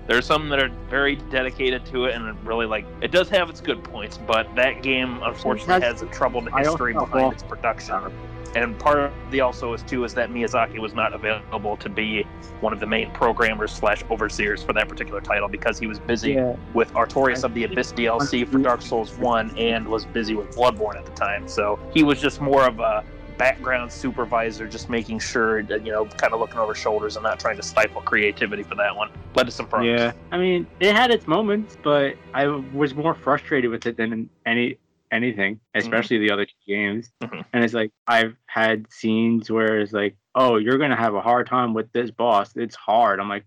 [0.07, 3.51] There's some that are very dedicated to it and it really like it does have
[3.51, 8.13] its good points, but that game unfortunately has a troubled history behind its production.
[8.55, 12.23] And part of the also is too is that Miyazaki was not available to be
[12.61, 16.33] one of the main programmers slash overseers for that particular title because he was busy
[16.33, 20.57] Yeah, with Artorias of the Abyss DLC for Dark Souls 1 and was busy with
[20.57, 21.47] Bloodborne at the time.
[21.49, 23.05] So he was just more of a
[23.39, 27.39] background supervisor, just making sure that, you know, kind of looking over shoulders and not
[27.39, 29.11] trying to stifle creativity for that one.
[29.35, 30.01] Led to some problems.
[30.01, 34.29] Yeah, I mean, it had its moments, but I was more frustrated with it than
[34.45, 34.79] any
[35.13, 37.13] anything, especially the other two games.
[37.23, 37.45] Mhm.
[37.53, 41.47] And it's like I've had scenes where it's like, "Oh, you're gonna have a hard
[41.47, 42.57] time with this boss.
[42.57, 43.45] It's hard." I'm like,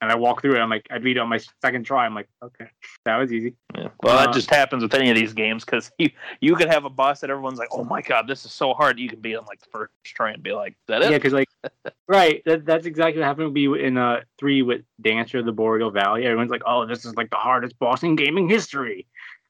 [0.00, 0.58] and I walk through it.
[0.60, 2.04] I'm like, I beat it on my second try.
[2.04, 2.66] I'm like, okay,
[3.04, 3.54] that was easy.
[3.74, 3.88] Yeah.
[4.02, 6.10] Well, that Uh, just happens with any of these games because you
[6.40, 8.98] you could have a boss that everyone's like, "Oh my god, this is so hard."
[8.98, 11.18] You can beat on like the first try and be like, "Is "That it?" Yeah,
[11.18, 11.48] because like,
[12.08, 15.52] right, that, that's exactly what happened to me in uh three with Dancer of the
[15.52, 16.24] Boreal Valley.
[16.24, 19.06] Everyone's like, "Oh, this is like the hardest boss in gaming history,"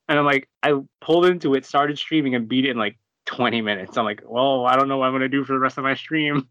[0.09, 3.61] and I'm like, I pulled into it, started streaming, and beat it in like 20
[3.61, 3.97] minutes.
[3.97, 5.95] I'm like, well, I don't know what I'm gonna do for the rest of my
[5.95, 6.49] stream.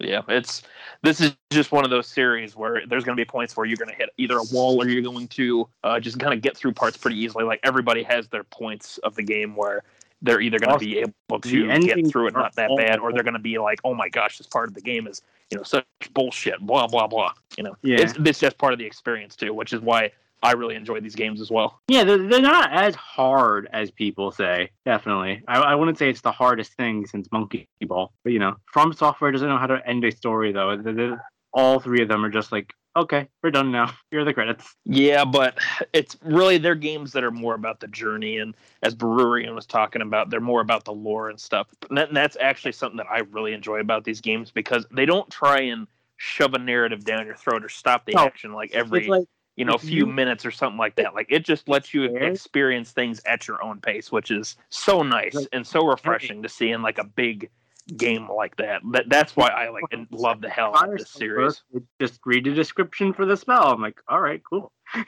[0.00, 0.62] Yeah, it's
[1.02, 3.76] this is just one of those series where there's going to be points where you're
[3.78, 6.56] going to hit either a wall or you're going to uh, just kind of get
[6.56, 7.44] through parts pretty easily.
[7.44, 9.82] Like everybody has their points of the game where
[10.22, 13.22] they're either going to be able to get through it not that bad, or they're
[13.22, 15.62] going to be like, oh my gosh, this part of the game is you know
[15.64, 17.32] such bullshit, blah blah blah.
[17.56, 18.00] You know, Yeah.
[18.00, 20.12] it's it's just part of the experience too, which is why
[20.42, 21.80] I really enjoy these games as well.
[21.88, 24.70] Yeah, they're, they're not as hard as people say.
[24.84, 28.56] Definitely, I, I wouldn't say it's the hardest thing since Monkey Ball, but you know,
[28.72, 30.76] From Software doesn't know how to end a story though.
[30.76, 31.22] They're- they're-
[31.54, 33.90] all three of them are just like, okay, we're done now.
[34.10, 34.74] Here are the credits.
[34.84, 35.58] Yeah, but
[35.94, 40.02] it's really they're games that are more about the journey, and as Brewerian was talking
[40.02, 41.66] about, they're more about the lore and stuff.
[41.88, 45.06] And that- and that's actually something that I really enjoy about these games because they
[45.06, 45.86] don't try and
[46.18, 49.26] shove a narrative down your throat or stop the No, action like every it's like
[49.58, 51.14] you know a few minutes or something like that.
[51.14, 55.36] Like it just lets you experience things at your own pace, which is so nice
[55.52, 57.50] and so refreshing to see in like a big
[57.96, 58.82] game like that.
[58.92, 61.62] That that's why I like and love the hell out of this series.
[62.00, 63.72] Just read the description for the spell.
[63.72, 64.70] I'm like, all right, cool.
[64.94, 65.04] and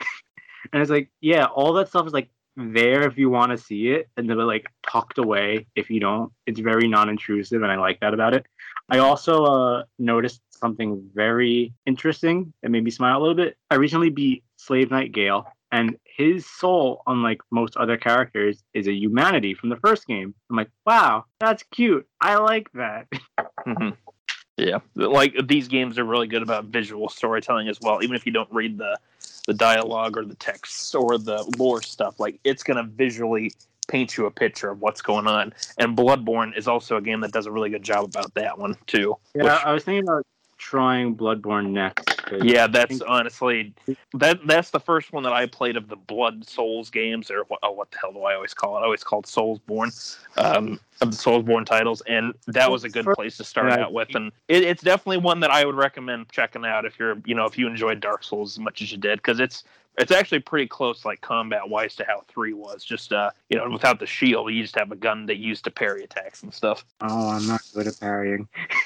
[0.73, 4.09] it's like, yeah, all that stuff is like there if you want to see it,
[4.17, 6.29] and then like tucked away if you don't.
[6.45, 8.45] It's very non-intrusive, and I like that about it.
[8.89, 13.57] I also uh, noticed something very interesting that made me smile a little bit.
[13.69, 18.93] I recently beat Slave Knight Gael, and his soul, unlike most other characters, is a
[18.93, 20.33] humanity from the first game.
[20.49, 22.07] I'm like, wow, that's cute.
[22.21, 23.07] I like that.
[23.65, 23.89] hmm
[24.57, 28.03] Yeah, like these games are really good about visual storytelling as well.
[28.03, 28.97] Even if you don't read the
[29.47, 33.51] the dialogue or the text or the lore stuff, like it's gonna visually
[33.87, 35.51] paint you a picture of what's going on.
[35.79, 38.77] And Bloodborne is also a game that does a really good job about that one
[38.87, 39.15] too.
[39.35, 40.25] Yeah, Which- I was thinking about
[40.61, 42.21] trying Bloodborne next.
[42.43, 43.73] Yeah, that's think- honestly
[44.13, 47.59] that that's the first one that I played of the Blood Souls games, or what,
[47.63, 48.81] oh, what the hell do I always call it?
[48.81, 53.37] I always called Soulsborne, um, of the Soulsborne titles, and that was a good place
[53.37, 53.85] to start Yeah.
[53.85, 54.13] out with.
[54.15, 57.45] And it, it's definitely one that I would recommend checking out if you're, you know,
[57.45, 59.63] if you enjoyed Dark Souls as much as you did, because it's
[59.97, 62.85] it's actually pretty close, like combat wise, to how three was.
[62.85, 65.61] Just uh, you know, without the shield, you just have a gun that you use
[65.63, 66.85] to parry attacks and stuff.
[67.01, 68.47] Oh, I'm not good at parrying.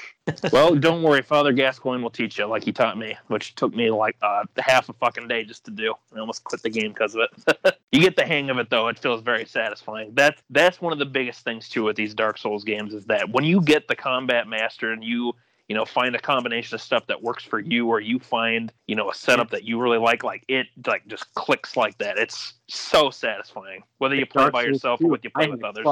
[0.52, 1.22] Well, don't worry.
[1.22, 4.88] Father Gascoigne will teach you, like he taught me, which took me like uh, half
[4.88, 5.94] a fucking day just to do.
[6.14, 7.78] I almost quit the game because of it.
[7.92, 8.88] you get the hang of it, though.
[8.88, 10.12] It feels very satisfying.
[10.14, 13.30] That's that's one of the biggest things too with these Dark Souls games is that
[13.30, 15.32] when you get the combat master and you
[15.68, 18.96] you know find a combination of stuff that works for you, or you find you
[18.96, 22.18] know a setup that you really like, like it like just clicks like that.
[22.18, 23.82] It's so satisfying.
[23.98, 25.86] Whether you play by yourself or whether you play with others.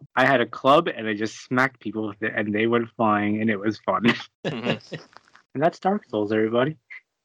[0.00, 0.08] Club.
[0.16, 3.40] I had a club and I just smacked people with it and they went flying
[3.40, 4.02] and it was fun.
[4.44, 4.80] Mhm.
[5.54, 6.76] and that's Dark Souls, everybody.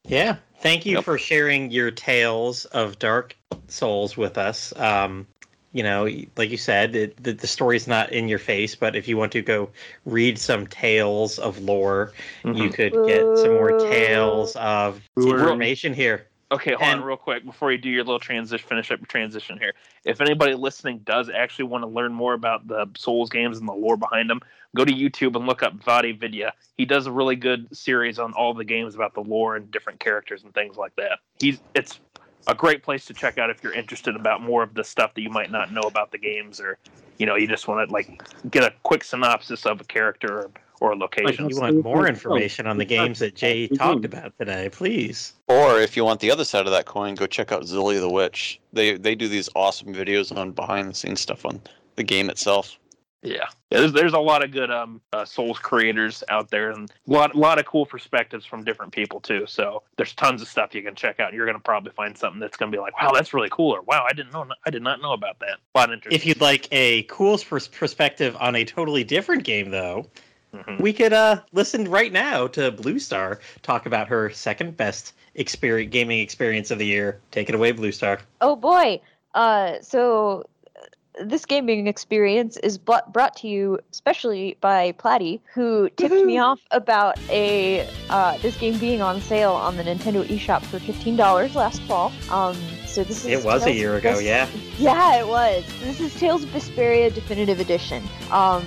[0.04, 0.38] Yeah.
[0.60, 1.04] Thank you Yep.
[1.04, 3.36] for sharing your tales of Dark
[3.68, 4.74] Souls with us.
[4.78, 5.28] Um,
[5.74, 6.08] you know,
[6.38, 9.34] like you said, it, the, the story's not in your face, but if you want
[9.34, 9.70] to go
[10.06, 12.14] read some tales of lore,
[12.46, 12.74] you Mhm.
[12.74, 16.28] could get some more tales of information here.
[16.56, 19.08] Okay, hold And- on real quick before you do your little transition, finish up your
[19.08, 19.74] transition here.
[20.06, 23.74] If anybody listening does actually want to learn more about the Souls games and the
[23.74, 24.40] lore behind them,
[24.76, 26.52] go to YouTube and look up VaatiVidya.
[26.78, 30.00] He does a really good series on all the games about the lore and different
[30.00, 31.20] characters and things like that.
[31.40, 32.00] He's it's
[32.48, 35.22] a great place to check out if you're interested about more of the stuff that
[35.22, 36.78] you might not know about the games, or
[37.18, 40.52] you know you just want to like get a quick synopsis of a character or,
[40.80, 41.50] or a location.
[41.50, 45.34] You want more information on the games that Jay talked about today, please.
[45.48, 48.10] Or if you want the other side of that coin, go check out Zullie the
[48.10, 48.60] Witch.
[48.74, 51.62] They they do these awesome videos on behind the scenes stuff on
[51.96, 52.78] the game itself.
[53.26, 53.80] Yeah, yeah.
[53.80, 57.36] There's there's a lot of good um uh, Souls creators out there, and a lot
[57.36, 59.46] lot of cool perspectives from different people too.
[59.48, 61.34] So there's tons of stuff you can check out.
[61.34, 64.06] You're gonna probably find something that's gonna be like, wow, that's really cool, or wow,
[64.08, 65.58] I didn't know, I did not know about that.
[65.74, 66.16] A lot of interesting.
[66.16, 70.08] If you'd like a cool pers- perspective on a totally different game, though,
[70.56, 70.80] Mhm.
[70.80, 75.92] we could uh, listen right now to Blue Star talk about her second best experience,
[75.92, 77.20] gaming experience of the year.
[77.32, 78.20] Take it away, Blue Star.
[78.42, 79.02] Oh boy.
[79.34, 80.46] Uh, so
[80.78, 86.38] uh, this gaming experience is bl- brought to you especially by Platty, who tipped me
[86.38, 91.18] off about a uh, this game being on sale on the Nintendo eShop for fifteen
[91.18, 92.14] dollars last fall.
[92.30, 92.56] Um,
[92.86, 94.48] so this is It was a year ago, Ves- yeah.
[94.78, 95.66] Yeah, it was.
[95.82, 98.02] This is Tales of Vesperia Definitive Edition.
[98.32, 98.64] Um,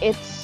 [0.00, 0.39] it's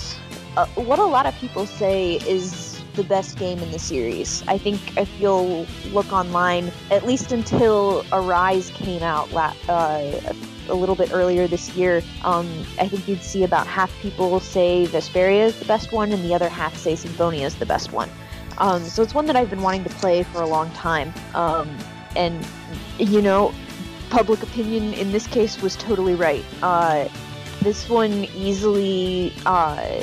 [0.56, 4.42] uh, what a lot of people say is the best game in the series.
[4.48, 10.32] I think if you'll look online, at least until Arise came out la- uh,
[10.68, 12.48] a little bit earlier this year, um,
[12.80, 16.34] I think you'd see about half people say Vesperia is the best one, and the
[16.34, 18.10] other half say Symphonia is the best one.
[18.58, 21.12] Um, so it's one that I've been wanting to play for a long time.
[21.34, 21.76] Um,
[22.16, 22.46] and,
[22.98, 23.52] you know,
[24.08, 26.44] public opinion in this case was totally right.
[26.62, 27.08] Uh,
[27.60, 30.02] this one easily uh,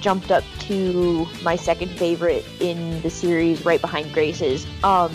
[0.00, 4.66] jumped up to my second favorite in the series, right behind Graces.
[4.82, 5.12] Um,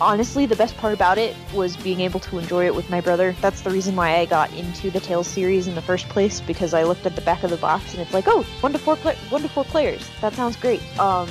[0.00, 3.34] honestly, the best part about it was being able to enjoy it with my brother.
[3.40, 6.74] That's the reason why I got into the Tales series in the first place because
[6.74, 8.96] I looked at the back of the box and it's like, oh, one to four,
[8.96, 10.08] pla- one to four players.
[10.20, 10.82] That sounds great.
[10.98, 11.28] Um,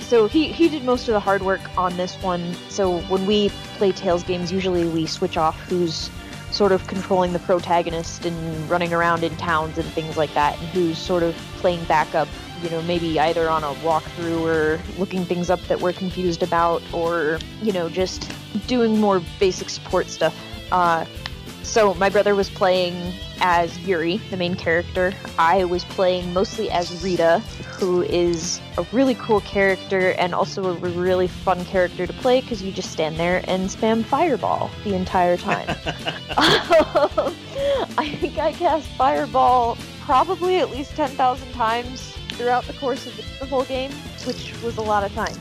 [0.00, 2.54] so he, he did most of the hard work on this one.
[2.68, 3.48] So when we
[3.78, 6.10] play Tales games, usually we switch off who's
[6.54, 10.68] sort of controlling the protagonist and running around in towns and things like that, and
[10.68, 12.28] who's sort of playing backup,
[12.62, 16.80] you know, maybe either on a walkthrough or looking things up that we're confused about,
[16.92, 18.30] or, you know, just
[18.68, 20.34] doing more basic support stuff.
[20.70, 21.04] Uh,
[21.64, 25.12] so my brother was playing as Yuri, the main character.
[25.38, 27.40] I was playing mostly as Rita,
[27.78, 32.62] who is a really cool character and also a really fun character to play because
[32.62, 35.68] you just stand there and spam Fireball the entire time.
[37.98, 43.22] I think I cast Fireball probably at least 10,000 times throughout the course of the,
[43.40, 43.90] the whole game,
[44.26, 45.36] which was a lot of time.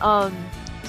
[0.00, 0.36] Um,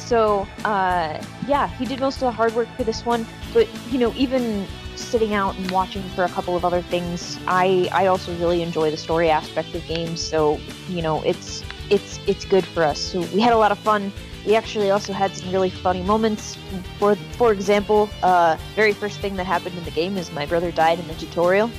[0.05, 3.97] so, uh, yeah, he did most of the hard work for this one, but, you
[3.97, 8.35] know, even sitting out and watching for a couple of other things, I, I also
[8.37, 12.83] really enjoy the story aspect of games, so, you know, it's, it's, it's good for
[12.83, 12.99] us.
[12.99, 14.11] So we had a lot of fun.
[14.45, 16.55] We actually also had some really funny moments.
[16.99, 20.71] For, for example, uh, very first thing that happened in the game is my brother
[20.71, 21.71] died in the tutorial.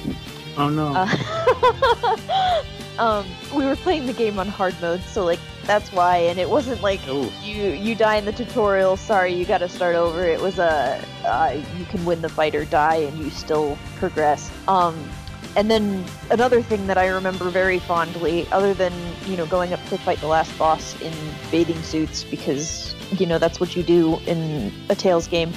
[0.57, 0.93] Oh no.
[0.97, 2.62] Uh,
[2.98, 6.16] um, we were playing the game on hard mode, so like that's why.
[6.16, 7.31] And it wasn't like Ooh.
[7.43, 8.97] you you die in the tutorial.
[8.97, 10.24] Sorry, you got to start over.
[10.24, 14.51] It was a uh, you can win the fight or die, and you still progress.
[14.68, 15.09] Um,
[15.56, 18.93] and then another thing that I remember very fondly, other than
[19.27, 21.12] you know going up to fight the last boss in
[21.51, 25.52] bathing suits, because you know that's what you do in a Tales game.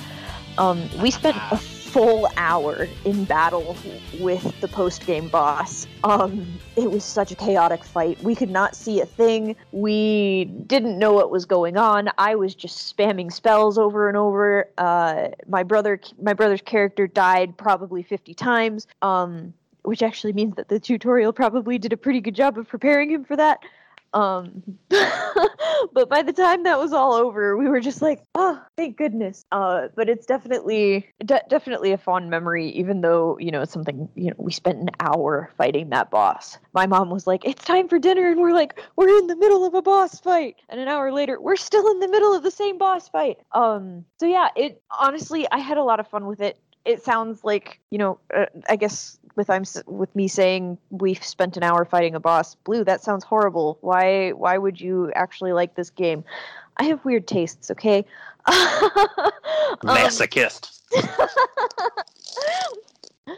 [0.57, 1.57] Um, we spent a
[1.89, 3.75] full hour in battle
[4.19, 5.87] with the post game boss.
[6.03, 6.45] Um,
[6.75, 8.21] it was such a chaotic fight.
[8.21, 9.55] We could not see a thing.
[9.71, 12.09] We didn't know what was going on.
[12.19, 14.69] I was just spamming spells over and over.
[14.77, 18.87] Uh, my brother, my brother's character died probably 50 times.
[19.01, 19.53] Um,
[19.83, 23.23] which actually means that the tutorial probably did a pretty good job of preparing him
[23.23, 23.59] for that.
[24.13, 28.97] Um, but by the time that was all over, we were just like, oh, thank
[28.97, 29.45] goodness.
[29.51, 34.09] Uh, but it's definitely, de- definitely a fond memory, even though, you know, it's something,
[34.15, 36.57] you know, we spent an hour fighting that boss.
[36.73, 38.31] My mom was like, it's time for dinner.
[38.31, 40.55] And we're like, we're in the middle of a boss fight.
[40.69, 43.37] And an hour later, we're still in the middle of the same boss fight.
[43.51, 46.59] Um, so yeah, it honestly, I had a lot of fun with it.
[46.85, 51.55] It sounds like, you know, uh, I guess with I'm with me saying we've spent
[51.55, 52.55] an hour fighting a boss.
[52.55, 53.77] Blue, that sounds horrible.
[53.79, 56.25] Why why would you actually like this game?
[56.75, 58.05] I have weird tastes, okay?
[59.81, 60.81] Um, Masochist.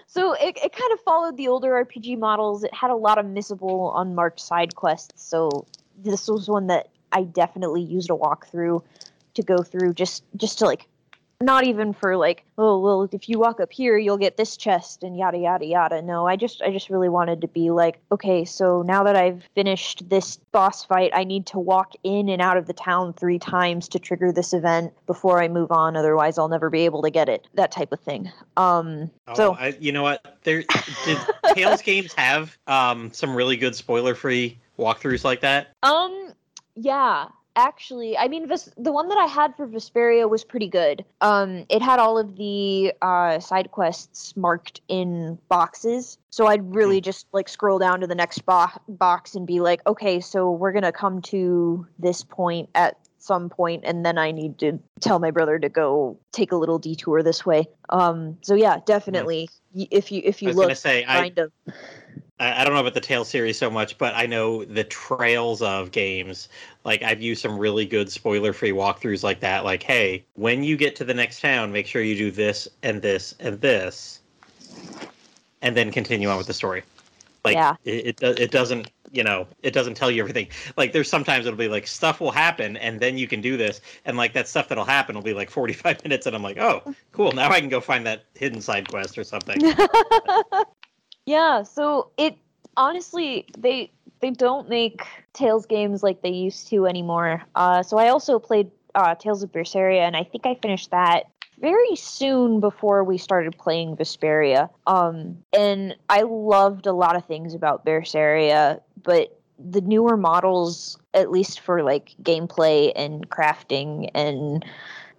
[0.07, 2.63] so it, it kind of followed the older RPG models.
[2.63, 5.21] It had a lot of missable, unmarked side quests.
[5.23, 5.67] So
[6.03, 8.81] this was one that I definitely used a walkthrough
[9.33, 10.87] to go through just just to like
[11.41, 15.03] not even for like oh well if you walk up here you'll get this chest
[15.03, 16.01] and yada yada yada.
[16.01, 19.43] No i just i just really wanted to be like okay so now that i've
[19.55, 23.39] finished this boss fight i need to walk in and out of the town three
[23.39, 25.95] times to trigger this event before i move on.
[25.95, 27.47] Otherwise i'll never be able to get it.
[27.55, 28.31] That type of thing.
[28.57, 30.37] Um Oh, so I, you know what?
[30.43, 30.63] There
[31.05, 31.17] did
[31.53, 35.69] Tales games have um, some really good spoiler-free walkthroughs like that.
[35.83, 36.33] Um,
[36.75, 41.05] yeah, actually, I mean, the one that I had for Vesperia was pretty good.
[41.21, 47.01] Um, it had all of the uh, side quests marked in boxes, so I'd really
[47.01, 50.71] just like scroll down to the next bo- box and be like, okay, so we're
[50.71, 55.31] gonna come to this point at some point and then I need to tell my
[55.31, 57.67] brother to go take a little detour this way.
[57.89, 59.47] Um so yeah, definitely.
[59.73, 61.51] Y if you if you look say I, of
[62.41, 65.91] I don't know about the Tail series so much, but I know the trails of
[65.91, 66.49] games.
[66.83, 69.63] Like I've used some really good spoiler-free walkthroughs like that.
[69.63, 73.01] Like, hey, when you get to the next town, make sure you do this and
[73.01, 74.21] this and this,
[75.61, 76.81] and then continue on with the story.
[77.45, 77.75] Like, Yeah.
[77.85, 80.47] it, it it doesn't you know it doesn't tell you everything.
[80.77, 83.81] Like there's sometimes it'll be like stuff will happen and then you can do this,
[84.05, 86.81] and like that stuff that'll happen will be like 45 minutes, and I'm like, oh,
[87.11, 89.61] cool, now I can go find that hidden side quest or something.
[91.25, 92.37] yeah, so it
[92.77, 93.91] honestly they
[94.21, 97.43] they don't make Tales games like they used to anymore.
[97.55, 101.23] Uh, so I also played uh, Tales of Berseria, and I think I finished that
[101.59, 104.69] very soon before we started playing Vesperia.
[104.87, 111.29] Um, and I loved a lot of things about Berseria, but the newer models, at
[111.29, 114.65] least for like gameplay and crafting and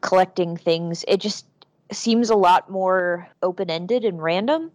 [0.00, 1.46] collecting things, it just
[1.92, 4.70] seems a lot more open ended and random.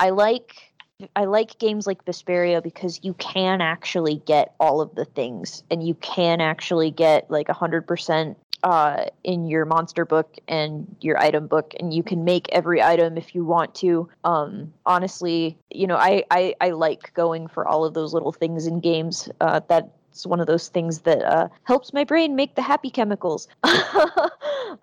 [0.00, 0.74] I like
[1.16, 5.86] I like games like Vesperia because you can actually get all of the things and
[5.86, 11.74] you can actually get like 100% uh, in your monster book and your item book
[11.80, 14.08] and you can make every item if you want to.
[14.22, 18.66] Um, honestly you know I, I i like going for all of those little things
[18.66, 19.28] in games.
[19.40, 23.48] Uh, that's one of those things that uh, helps my brain make the happy chemicals.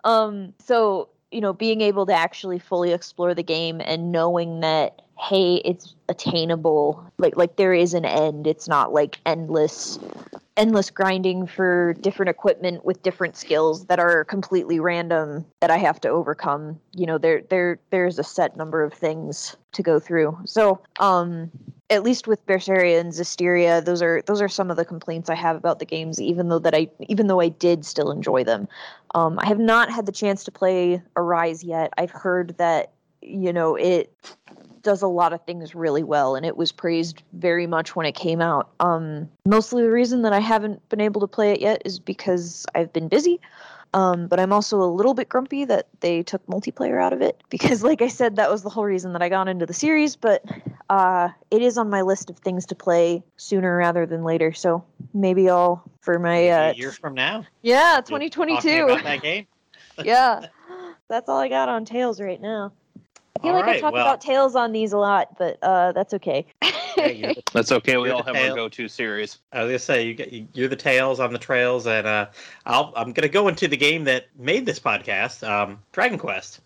[0.04, 5.02] Um, so you know being able to actually fully explore the game and knowing that
[5.18, 9.98] hey it's attainable like like there is an end it's not like endless
[10.56, 16.00] endless grinding for different equipment with different skills that are completely random that I have
[16.02, 16.78] to overcome.
[16.92, 20.38] You know, there there there's a set number of things to go through.
[20.44, 21.50] So, um
[21.92, 25.34] at least with Berseria and Zestiria, those are those are some of the complaints I
[25.34, 28.66] have about the games, even though that I even though I did still enjoy them.
[29.14, 31.92] Um, I have not had the chance to play Arise yet.
[31.98, 34.12] I've heard that you know it
[34.82, 38.16] does a lot of things really well and it was praised very much when it
[38.16, 41.80] came out um, mostly the reason that i haven't been able to play it yet
[41.84, 43.40] is because i've been busy
[43.94, 47.40] um, but i'm also a little bit grumpy that they took multiplayer out of it
[47.50, 50.16] because like i said that was the whole reason that i got into the series
[50.16, 50.44] but
[50.90, 54.84] uh, it is on my list of things to play sooner rather than later so
[55.14, 57.44] maybe i'll for my uh, a year from now.
[57.62, 59.46] yeah 2022 about that game.
[60.04, 60.46] yeah
[61.08, 62.72] that's all i got on Tales right now
[63.42, 66.14] feel All like i talk well- about Tales on these a lot but uh, that's
[66.14, 66.46] okay
[66.96, 67.96] Yeah, That's okay.
[67.96, 68.50] We You're all have tail.
[68.50, 69.38] our go-to series.
[69.52, 72.26] I was gonna say you get you're the tails on the trails, and uh,
[72.66, 76.60] I'll I'm gonna go into the game that made this podcast, um, Dragon Quest.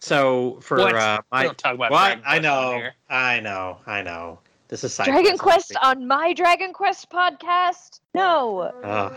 [0.00, 0.96] So for What?
[0.96, 2.88] uh, my don't talk about what I know.
[3.08, 4.40] I know, I know.
[4.68, 5.84] This is side Dragon Quest quest.
[5.84, 8.00] on my Dragon Quest podcast?
[8.12, 8.72] No.
[8.82, 9.16] Ugh,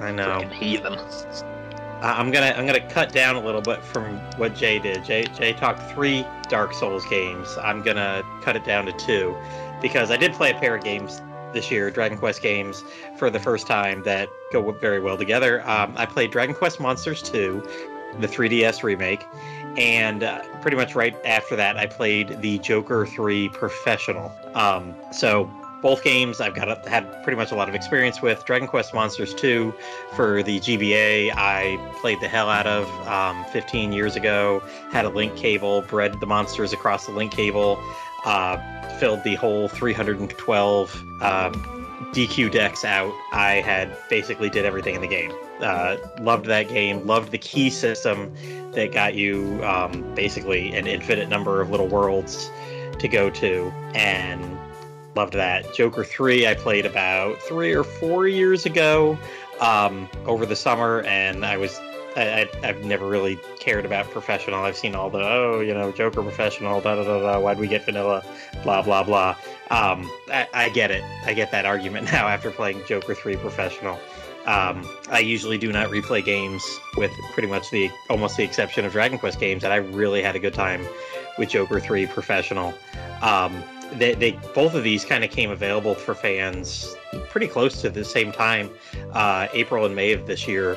[0.00, 0.40] I know.
[0.40, 1.55] Freaking heathen.
[2.02, 5.04] I'm gonna I'm gonna cut down a little bit from what Jay did.
[5.04, 7.56] Jay Jay talked three Dark Souls games.
[7.62, 9.36] I'm gonna cut it down to two
[9.80, 12.84] because I did play a pair of games this year, Dragon Quest games,
[13.16, 15.66] for the first time that go very well together.
[15.68, 17.66] Um, I played Dragon Quest Monsters 2,
[18.20, 19.24] the 3DS remake,
[19.76, 24.32] and uh, pretty much right after that, I played the Joker 3 Professional.
[24.54, 25.50] Um, so
[25.82, 28.44] both games I've got had pretty much a lot of experience with.
[28.44, 29.74] Dragon Quest Monsters 2
[30.14, 34.62] for the GBA, I played the hell out of um, 15 years ago.
[34.90, 37.78] Had a link cable, bred the monsters across the link cable,
[38.24, 38.58] uh,
[38.98, 41.76] filled the whole 312 um,
[42.12, 43.12] DQ decks out.
[43.32, 45.32] I had basically did everything in the game.
[45.60, 47.06] Uh, loved that game.
[47.06, 48.32] Loved the key system
[48.72, 52.50] that got you um, basically an infinite number of little worlds
[52.98, 54.55] to go to, and
[55.16, 55.72] loved that.
[55.74, 59.18] Joker 3 I played about three or four years ago
[59.60, 61.80] um, over the summer, and I was
[62.16, 64.62] I, I, I've never really cared about professional.
[64.62, 67.40] I've seen all the oh you know Joker professional da da da da.
[67.40, 68.24] Why'd we get vanilla?
[68.62, 69.36] Blah blah blah.
[69.70, 71.02] Um, I, I get it.
[71.24, 73.98] I get that argument now after playing Joker 3 professional.
[74.46, 76.62] Um, I usually do not replay games
[76.96, 80.36] with pretty much the almost the exception of Dragon Quest games, and I really had
[80.36, 80.86] a good time
[81.36, 82.72] with Joker 3 professional.
[83.22, 83.64] Um,
[83.94, 86.94] they, they both of these kind of came available for fans
[87.28, 88.70] pretty close to the same time,
[89.12, 90.76] uh, April and May of this year.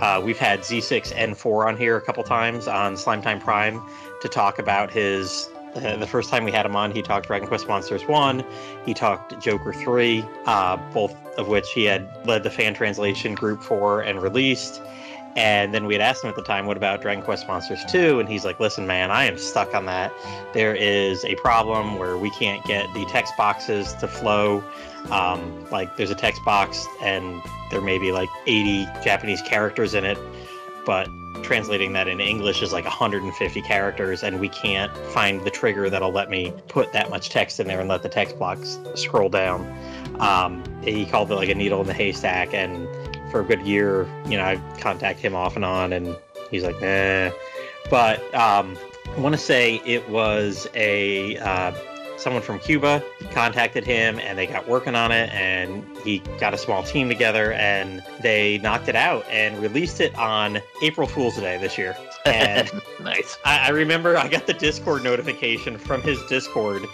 [0.00, 3.82] Uh, we've had Z6 N4 on here a couple times on Slime Time Prime
[4.20, 5.50] to talk about his.
[5.74, 8.44] The first time we had him on, he talked Dragon Quest Monsters 1,
[8.86, 13.62] he talked Joker 3, uh, both of which he had led the fan translation group
[13.62, 14.80] for and released.
[15.36, 18.18] And then we had asked him at the time, what about Dragon Quest Monsters 2?
[18.18, 20.12] And he's like, listen, man, I am stuck on that.
[20.52, 24.64] There is a problem where we can't get the text boxes to flow.
[25.10, 27.40] Um, like, there's a text box, and
[27.70, 30.18] there may be like 80 Japanese characters in it,
[30.84, 31.08] but
[31.42, 36.12] translating that into English is like 150 characters, and we can't find the trigger that'll
[36.12, 39.60] let me put that much text in there and let the text box scroll down.
[40.20, 42.87] Um, he called it like a needle in the haystack, and
[43.30, 46.16] for a good year, you know, I contact him off and on, and
[46.50, 47.30] he's like, nah.
[47.90, 48.76] But um,
[49.16, 51.72] I want to say it was a uh,
[52.18, 56.58] someone from Cuba contacted him, and they got working on it, and he got a
[56.58, 61.58] small team together, and they knocked it out and released it on April Fool's Day
[61.58, 61.96] this year.
[62.26, 63.38] And nice.
[63.44, 66.84] I, I remember I got the Discord notification from his Discord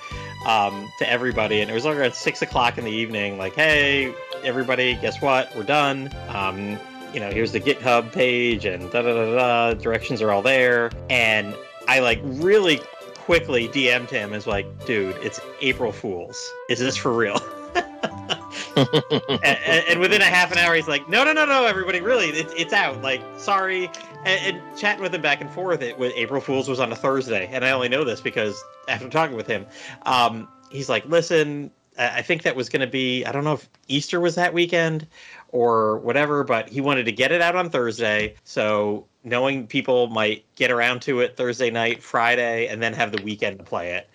[0.47, 3.39] um, to everybody, and it was like around six o'clock in the evening.
[3.39, 5.55] Like, hey, everybody, guess what?
[5.57, 6.11] We're done.
[6.29, 6.79] Um,
[7.12, 9.75] you know, here's the GitHub page, and da da da da.
[9.75, 11.55] Directions are all there, and
[11.89, 12.81] I like really
[13.16, 16.53] quickly DM'd him as like, dude, it's April Fools.
[16.69, 17.41] Is this for real?
[18.77, 22.29] and, and, within a half an hour, he's like, "No, no, no, no, everybody, really,
[22.29, 23.03] it's, it's out.
[23.03, 23.91] Like, sorry."
[24.25, 26.97] And, and chatting with him back and forth, it with April Fools was on a
[26.97, 29.67] Thursday, and I only know this because after talking with him,
[30.07, 33.69] um, he's like, "Listen, I think that was going to be I don't know if
[33.89, 35.07] Easter was that weekend
[35.49, 38.35] or whatever, but he wanted to get it out on Thursday.
[38.45, 43.23] So knowing people might get around to it Thursday night, Friday, and then have the
[43.23, 44.11] weekend to play it.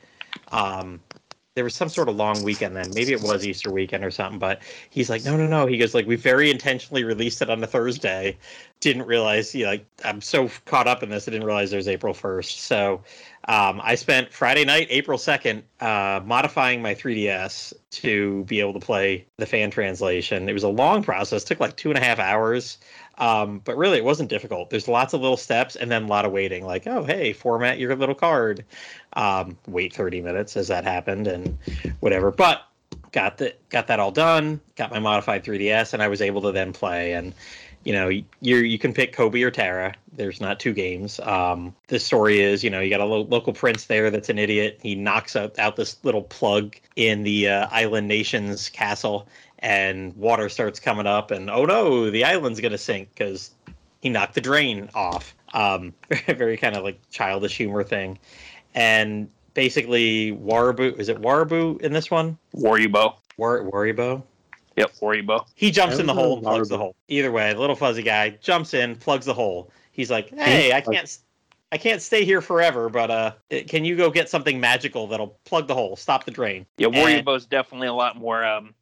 [0.52, 1.00] Um,
[1.56, 2.92] there was some sort of long weekend then.
[2.94, 4.40] Maybe it was Easter weekend or something.
[4.40, 5.66] But he's like, no, no, no.
[5.66, 8.38] He goes like, we very intentionally released it on a Thursday.
[8.80, 11.88] Didn't realize, you know, like I'm so caught up in this, I didn't realize there's
[11.88, 12.58] April 1st.
[12.60, 13.04] So
[13.48, 18.80] um, I spent Friday night, April 2nd, uh, modifying my 3DS to be able to
[18.80, 20.48] play the fan translation.
[20.48, 22.78] It was a long process, took like two and a half hours.
[23.18, 24.70] Um, but really, it wasn't difficult.
[24.70, 26.66] There's lots of little steps and then a lot of waiting.
[26.66, 28.64] Like, oh, hey, format your little card.
[29.14, 31.58] Um, wait 30 minutes as that happened and
[32.00, 32.32] whatever.
[32.32, 32.62] But
[33.12, 34.62] got that got that all done.
[34.76, 37.14] Got my modified 3DS, and I was able to then play.
[37.14, 37.34] And
[37.84, 39.94] you know, you you can pick Cobi or Tara.
[40.14, 41.20] There's not two games.
[41.22, 44.38] Um, the story is, you know, you got a lo- local prince there that's an
[44.38, 44.80] idiot.
[44.82, 49.28] He knocks out, out this little plug in the uh, island nation's castle,
[49.60, 53.52] and water starts coming up, and oh no, the island's gonna sink because
[54.02, 55.34] he knocked the drain off.
[55.54, 55.94] Um,
[56.28, 58.20] very kind of like childish humor thing,
[58.76, 62.38] and basically Warabu is it Warabu in this one?
[62.56, 63.16] Waryubo.
[63.38, 64.24] War Waribo.
[64.80, 65.46] Yep, Waribo.
[65.56, 66.96] He jumps in the hole and plugs the hole.
[67.08, 69.72] Either way, the little fuzzy guy jumps in, plugs the hole.
[69.92, 71.18] He's like, "Hey, I can't."
[71.72, 73.32] I can't stay here forever, but uh,
[73.68, 76.66] can you go get something magical that'll plug the hole, stop the drain?
[76.80, 78.74] Yeah, Waryubo's definitely a lot more um,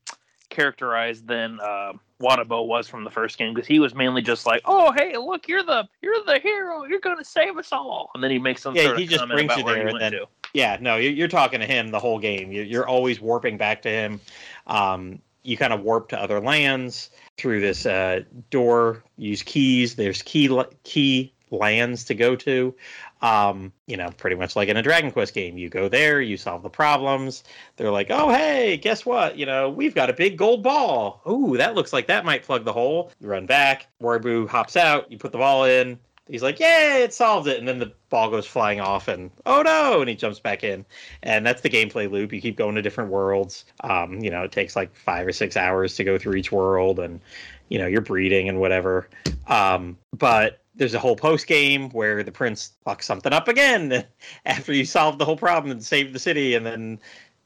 [0.50, 1.92] characterized than uh,
[2.22, 5.48] Wanabo was from the first game because he was mainly just like, "Oh, hey, look,
[5.48, 6.86] you're the you're the hero.
[6.86, 9.20] You're gonna save us all," and then he makes some yeah, sort he of just
[9.20, 10.28] comment brings about you where there he and went then to.
[10.54, 12.52] yeah, no, you're, you're talking to him the whole game.
[12.52, 14.22] You're, you're always warping back to him.
[14.66, 18.20] Um, you kind of warp to other lands through this uh,
[18.50, 19.02] door.
[19.18, 19.96] Use keys.
[19.96, 20.50] There's key
[20.84, 22.76] key lands to go to.
[23.22, 25.58] Um, you know, pretty much like in a Dragon Quest game.
[25.58, 27.46] You go there, you solve the problems.
[27.78, 29.38] They're like, oh, hey, guess what?
[29.38, 31.22] You know, we've got a big gold ball.
[31.26, 33.12] Ooh, that looks like that might plug the hole.
[33.22, 33.88] You run back.
[34.02, 35.10] Waribu hops out.
[35.10, 35.98] You put the ball in.
[36.30, 37.60] He's like, yay, it solved it.
[37.60, 40.86] And then the ball goes flying off, and oh no, and he jumps back in.
[41.24, 42.34] And that's the gameplay loop.
[42.34, 43.66] You keep going to different worlds.
[43.82, 47.00] Um, you know, it takes like five or six hours to go through each world,
[47.00, 47.20] and,
[47.70, 49.10] you know, you're breeding and whatever.
[49.48, 54.06] Um, but there's a whole post game where the prince fucks something up again
[54.46, 57.00] after you solve the whole problem and save the city, and then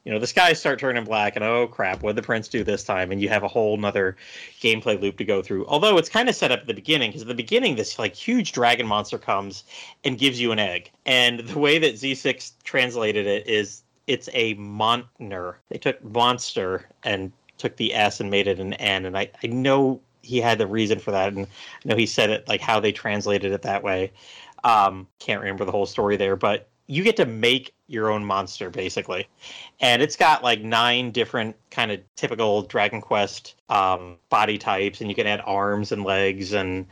[0.04, 2.64] you know the skies start turning black, and oh crap, what did the prince do
[2.64, 3.12] this time?
[3.12, 4.16] And you have a whole nother
[4.60, 5.66] gameplay loop to go through.
[5.68, 8.16] Although it's kind of set up at the beginning, because at the beginning this like
[8.16, 9.64] huge dragon monster comes
[10.04, 14.56] and gives you an egg, and the way that Z6 translated it is it's a
[14.56, 15.56] montner.
[15.70, 19.48] They took monster and took the S and made it an N, and I I
[19.48, 22.80] know he had the reason for that, and I know he said it like how
[22.80, 24.12] they translated it that way.
[24.64, 28.70] Um, can't remember the whole story there, but you get to make your own monster
[28.70, 29.28] basically,
[29.80, 35.10] and it's got like nine different kind of typical Dragon Quest um, body types, and
[35.10, 36.86] you can add arms and legs and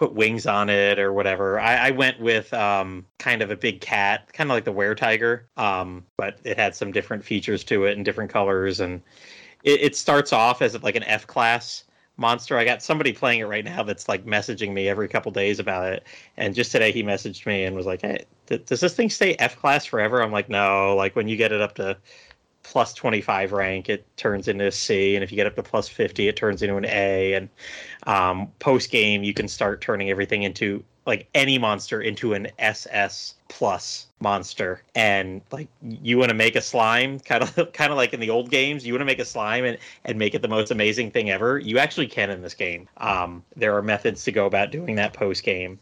[0.00, 1.60] put wings on it or whatever.
[1.60, 4.94] I, I went with um, kind of a big cat, kind of like the were
[4.94, 9.02] tiger, um, but it had some different features to it and different colors, and
[9.62, 11.84] it, it starts off as like an F class
[12.16, 12.56] monster.
[12.56, 15.92] I got somebody playing it right now that's like messaging me every couple days about
[15.92, 16.06] it.
[16.36, 18.24] And just today he messaged me and was like, "Hey,
[18.58, 20.94] does this thing stay F class forever?" I'm like, "No.
[20.96, 21.96] Like when you get it up to
[22.62, 25.88] plus 25 rank, it turns into a C, and if you get up to plus
[25.88, 27.34] 50, it turns into an A.
[27.34, 27.48] And
[28.06, 33.34] um, post game, you can start turning everything into like any monster into an SS
[33.48, 38.12] plus monster and like you want to make a slime kind of kind of like
[38.12, 40.48] in the old games you want to make a slime and, and make it the
[40.48, 44.30] most amazing thing ever you actually can in this game um, there are methods to
[44.30, 45.78] go about doing that post game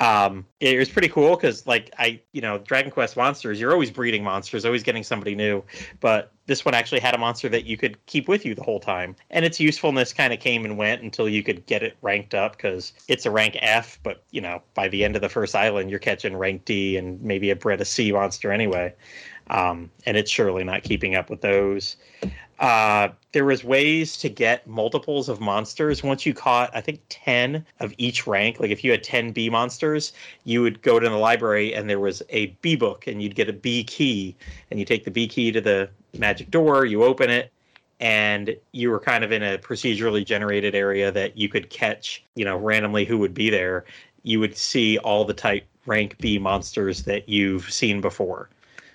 [0.00, 3.92] um, it was pretty cool because like i you know dragon quest monsters you're always
[3.92, 5.62] breeding monsters always getting somebody new.
[6.00, 8.80] But this one actually had a monster that you could keep with you the whole
[8.80, 9.16] time.
[9.30, 12.56] And its usefulness kind of came and went until you could get it ranked up
[12.56, 15.90] because it's a rank f but you know by the end of the first island
[15.90, 18.92] you're catching rank d and maybe a bred a c monster anyway.
[19.48, 21.96] Um, and it's surely not keeping up with those.
[22.60, 26.02] Uh, there was ways to get multiples of monsters.
[26.02, 29.50] Once you caught i think 10 of each rank like if you had 10 b
[29.50, 30.12] monsters
[30.44, 33.48] you would go to the library and there was a b book and you'd get
[33.48, 34.36] a b key.
[34.70, 37.50] And you take the b key to the magic door you open it
[38.00, 42.44] and you were kind of in a procedurally generated area that you could catch you
[42.44, 43.84] know randomly who would be there.
[44.22, 48.48] You would see all the type rank b monsters that you've seen before.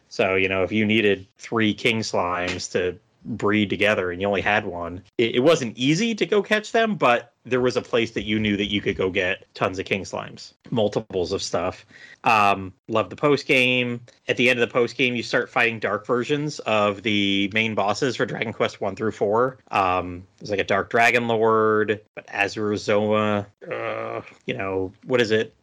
[0.10, 4.42] So you know if you needed three king slimes to breed together and you only
[4.42, 8.12] had one it, it, wasn't easy to go catch them but there was a place
[8.12, 11.86] that you knew that you could go get tons of king slimes multiples of stuff.
[12.24, 14.02] Um love the post game.
[14.28, 17.76] At the end of the post game you start fighting dark versions of the main
[17.76, 22.28] bosses for dragon quest 1 through 4 um there's like a dark dragon lord but
[22.28, 25.56] azurozoma uh you know what is it?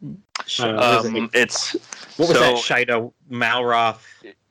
[0.60, 1.72] Um, it's
[2.16, 3.98] what was so, that Shido Malroth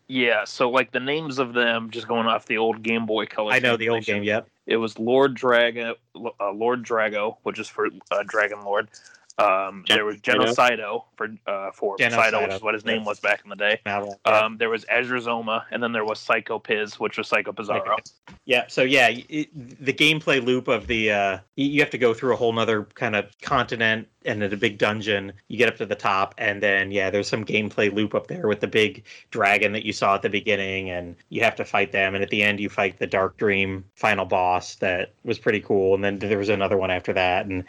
[0.07, 3.53] yeah, so like the names of them, just going off the old Game Boy Color.
[3.53, 4.23] I know the old game.
[4.23, 4.47] Yep.
[4.67, 8.89] It was Lord Drago, uh, Lord Drago, which is for uh, Dragon Lord.
[9.37, 13.19] Um, Gen- there was Genocido for uh, for Genocido, which is what his name was
[13.19, 13.81] back in the day.
[14.25, 17.97] Um, there was Azurozoma, and then there was Psycho Piz, which was Psycho Pizarro.
[18.45, 19.49] Yeah, so yeah, it,
[19.83, 23.15] the gameplay loop of the uh, you have to go through a whole nother kind
[23.15, 25.33] of continent and in a big dungeon.
[25.49, 28.47] You get up to the top, and then yeah, there's some gameplay loop up there
[28.47, 31.91] with the big dragon that you saw at the beginning, and you have to fight
[31.91, 32.15] them.
[32.15, 35.93] And at the end, you fight the Dark Dream final boss that was pretty cool.
[35.93, 37.65] And then there was another one after that, and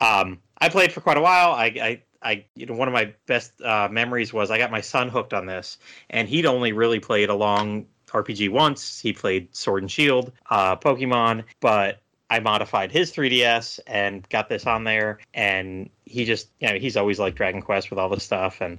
[0.00, 1.50] um, I played for quite a while.
[1.50, 4.80] I, I, I, you know, one of my best uh, memories was I got my
[4.80, 5.76] son hooked on this,
[6.08, 9.00] and he'd only really played a long RPG once.
[9.00, 14.64] He played Sword and Shield, uh, Pokemon, but I modified his 3DS and got this
[14.64, 18.22] on there, and he just, you know, he's always like Dragon Quest with all this
[18.22, 18.78] stuff, and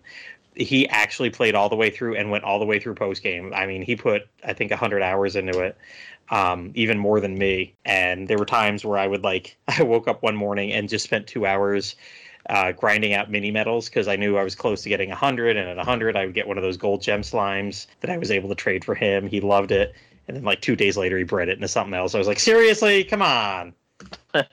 [0.56, 3.54] he actually played all the way through and went all the way through post game.
[3.54, 5.78] I mean, he put I think 100 hours into it
[6.30, 7.76] um, even more than me.
[7.86, 11.04] And there were times where I would like, I woke up one morning and just
[11.04, 11.96] spent two hours
[12.50, 15.56] uh, grinding out mini medals because I knew I was close to getting 100.
[15.56, 18.32] And at 100, I would get one of those gold gem slimes that I was
[18.32, 19.28] able to trade for him.
[19.28, 19.94] He loved it.
[20.28, 22.16] And then like two days later, he bred it into something else.
[22.16, 23.74] I was like, seriously, come on.
[24.34, 24.50] but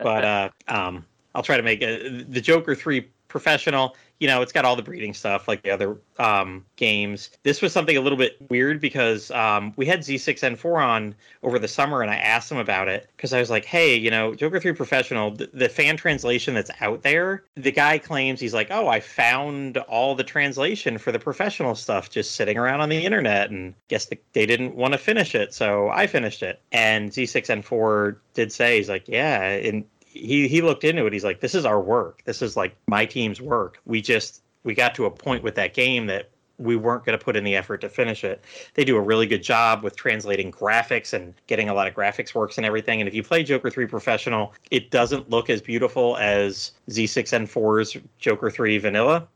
[0.00, 1.04] uh, um,
[1.34, 2.30] I'll try to make it.
[2.32, 5.96] The Joker 3 professional you know, it's got all the breeding stuff like the other
[6.18, 7.30] um, games.
[7.44, 11.68] This was something a little bit weird because um, we had Z6N4 on over the
[11.68, 14.58] summer, and I asked him about it because I was like, "Hey, you know, Joker
[14.58, 18.88] 3 Professional, the, the, fan translation that's out there, the guy claims he's like, oh,
[18.88, 23.50] I found all the translation for the professional stuff just sitting around on the internet,
[23.50, 28.16] and guess the, they didn't want to finish it, so I finished it." And Z6N4
[28.34, 31.12] did say he's like, "Yeah," and he he looked into it.
[31.12, 32.22] He's like, this is our work.
[32.24, 33.80] This is like my team's work.
[33.84, 37.24] We just we got to a point with that game that we weren't going to
[37.24, 38.42] put in the effort to finish it.
[38.74, 42.34] They do a really good job with translating graphics and getting a lot of graphics
[42.34, 43.00] works and everything.
[43.00, 48.50] And if you play Joker 3 Professional, it doesn't look as beautiful as Z6N4's Joker
[48.50, 49.28] 3 Vanilla.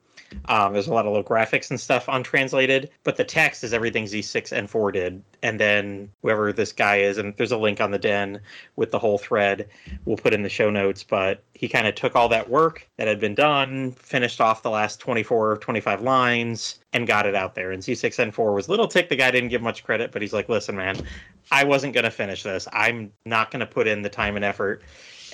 [0.46, 4.04] Um, there's a lot of little graphics and stuff untranslated, but the text is everything
[4.04, 5.22] Z6N4 did.
[5.42, 8.40] And then whoever this guy is, and there's a link on the den
[8.76, 9.68] with the whole thread,
[10.04, 11.02] we'll put in the show notes.
[11.02, 14.70] But he kind of took all that work that had been done, finished off the
[14.70, 17.72] last 24 or 25 lines, and got it out there.
[17.72, 19.08] And Z6N4 was little tick.
[19.08, 20.96] The guy didn't give much credit, but he's like, listen, man,
[21.50, 22.68] I wasn't going to finish this.
[22.72, 24.82] I'm not going to put in the time and effort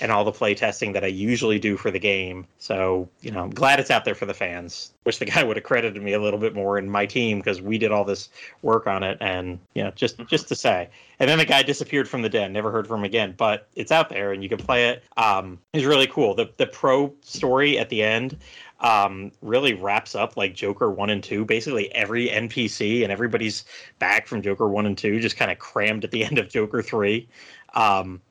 [0.01, 2.47] and all the play testing that I usually do for the game.
[2.57, 4.91] So, you know, I'm glad it's out there for the fans.
[5.05, 7.61] Wish the guy would have credited me a little bit more in my team because
[7.61, 8.29] we did all this
[8.61, 10.89] work on it and, you know, just just to say.
[11.19, 13.91] And then the guy disappeared from the den, never heard from him again, but it's
[13.91, 15.03] out there and you can play it.
[15.17, 16.35] Um it's really cool.
[16.35, 18.37] The the pro story at the end
[18.81, 21.45] um, really wraps up like Joker 1 and 2.
[21.45, 23.65] Basically, every NPC and everybody's
[23.99, 26.81] back from Joker 1 and 2 just kind of crammed at the end of Joker
[26.81, 27.27] 3.
[27.73, 28.21] Um,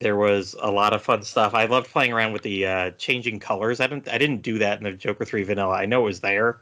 [0.00, 1.54] there was a lot of fun stuff.
[1.54, 3.80] I loved playing around with the uh, changing colors.
[3.80, 5.74] I didn't I didn't do that in the Joker 3 vanilla.
[5.74, 6.60] I know it was there,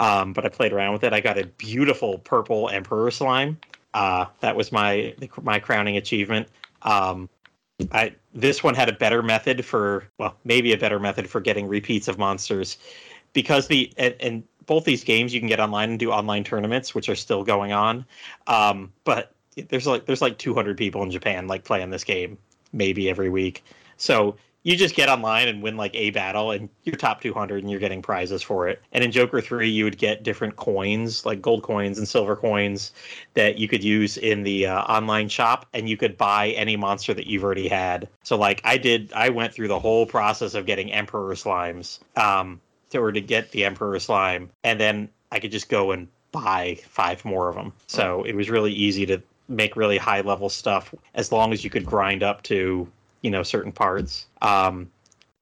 [0.00, 1.12] um, but I played around with it.
[1.12, 3.58] I got a beautiful purple Emperor slime.
[3.94, 6.48] Uh, that was my my crowning achievement.
[6.82, 7.28] Um,
[7.92, 11.68] I this one had a better method for well maybe a better method for getting
[11.68, 12.78] repeats of monsters
[13.32, 16.94] because the and, and both these games you can get online and do online tournaments
[16.96, 18.04] which are still going on.
[18.48, 19.34] Um, but
[19.68, 22.38] there's like there's like 200 people in Japan like playing this game
[22.72, 23.64] maybe every week.
[23.96, 27.70] So you just get online and win like a battle and you're top 200 and
[27.70, 28.80] you're getting prizes for it.
[28.92, 32.92] And in Joker 3 you would get different coins, like gold coins and silver coins
[33.34, 37.12] that you could use in the uh, online shop and you could buy any monster
[37.14, 38.08] that you've already had.
[38.22, 42.60] So like I did I went through the whole process of getting emperor slimes um
[42.90, 46.78] to or to get the emperor slime and then I could just go and buy
[46.88, 47.72] five more of them.
[47.86, 49.22] So it was really easy to
[49.52, 52.88] make really high level stuff as long as you could grind up to
[53.22, 54.26] you know certain parts.
[54.40, 54.90] Um,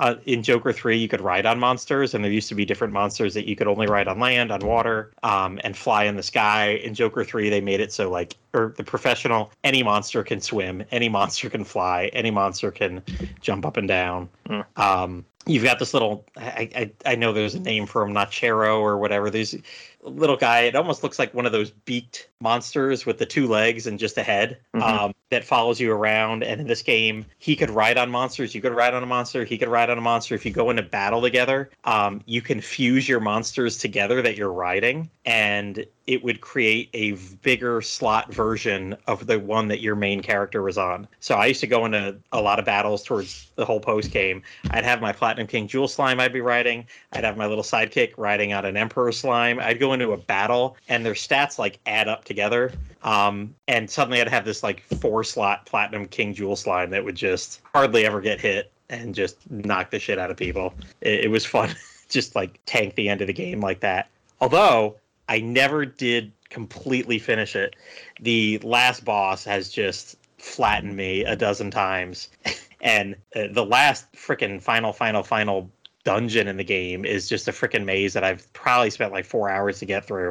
[0.00, 2.94] uh, in Joker 3, you could ride on monsters, and there used to be different
[2.94, 6.22] monsters that you could only ride on land, on water, um, and fly in the
[6.22, 6.80] sky.
[6.82, 10.82] In Joker 3, they made it so, like, or the professional, any monster can swim,
[10.90, 13.02] any monster can fly, any monster can
[13.42, 14.30] jump up and down.
[14.46, 14.60] Hmm.
[14.76, 18.80] Um, you've got this little, I, I, I know there's a name for him, Nachero
[18.80, 19.28] or whatever.
[19.28, 19.58] There's a
[20.02, 23.86] little guy, it almost looks like one of those beaked monsters with the two legs
[23.86, 24.82] and just a head Mhm.
[24.82, 26.42] um, that follows you around.
[26.42, 28.54] And in this game, he could ride on monsters.
[28.54, 29.44] You could ride on a monster.
[29.44, 30.34] He could ride on a monster.
[30.34, 34.52] If you go into battle together, um, you can fuse your monsters together that you're
[34.52, 40.22] riding, and it would create a bigger slot version of the one that your main
[40.22, 41.06] character was on.
[41.20, 44.42] So I used to go into a lot of battles towards the whole post game.
[44.70, 46.86] I'd have my Platinum King Jewel Slime I'd be riding.
[47.12, 49.60] I'd have my little sidekick riding on an Emperor Slime.
[49.60, 52.72] I'd go into a battle, and their stats like add up together.
[53.02, 57.16] Um, and suddenly I'd have this like four slot Platinum King Jewel Slime that would
[57.16, 60.74] just hardly ever get hit and just knock the shit out of people.
[61.02, 61.74] It, it was fun,
[62.08, 64.08] just like tank the end of the game like that.
[64.40, 64.96] Although
[65.30, 67.76] I never did completely finish it.
[68.20, 72.28] The last boss has just flattened me a dozen times.
[72.80, 75.70] and uh, the last freaking final, final, final
[76.02, 79.48] dungeon in the game is just a freaking maze that I've probably spent like four
[79.48, 80.30] hours to get through.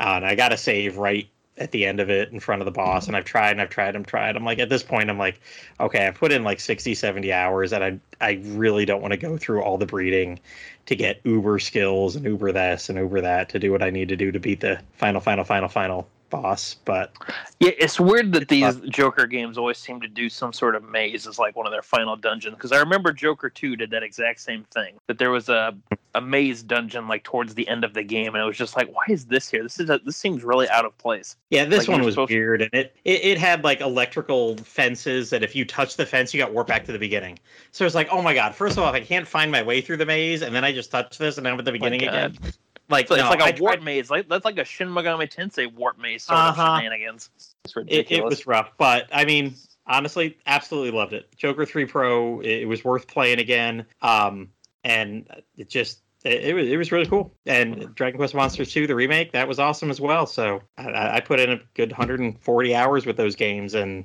[0.00, 1.28] Uh, and I got to save right
[1.58, 3.06] at the end of it in front of the boss.
[3.06, 4.36] And I've tried and I've tried and tried.
[4.36, 5.40] I'm like, at this point, I'm like,
[5.78, 9.18] okay, I've put in like 60, 70 hours and I, I really don't want to
[9.18, 10.40] go through all the breeding
[10.86, 14.08] to get uber skills and uber this and uber that to do what I need
[14.08, 16.74] to do to beat the final, final, final, final boss.
[16.84, 17.12] But
[17.60, 20.82] Yeah, it's weird that It's these Joker games always seem to do some sort of
[20.82, 22.56] maze as like one of their final dungeons.
[22.56, 24.96] Because I remember Joker Two did that exact same thing.
[25.06, 25.76] That there was a
[26.14, 28.92] a maze dungeon like towards the end of the game, and it was just like,
[28.92, 29.62] why is this here?
[29.62, 31.36] This is a, this seems really out of place.
[31.50, 35.30] Yeah, this Like, one was supposed- weird, and it, it it had like electrical fences
[35.30, 37.38] that if you touch the fence, you got warped back to the beginning.
[37.70, 38.54] So it's like, oh my god!
[38.54, 40.72] First of all, if I can't find my way through the maze, and then I
[40.72, 42.08] just touch this, and I'm at the beginning God.
[42.36, 42.52] again.
[42.92, 44.10] Like, It's like, no, it's like I a warp maze.
[44.10, 46.62] Like that's like a Shin Megami Tensei warp maze sort Uh-huh.
[46.62, 47.30] of shenanigans.
[47.36, 48.10] It's it, ridiculous.
[48.20, 49.54] it was rough, but I mean,
[49.86, 51.34] honestly, absolutely loved it.
[51.36, 53.84] Joker Three Pro, it, it was worth playing again.
[54.02, 54.50] Um,
[54.84, 57.32] and it just it, it was it was really cool.
[57.46, 60.26] And Dragon Quest Monsters Two, the remake, that was awesome as well.
[60.26, 64.04] So I, I put in a good 140 hours with those games and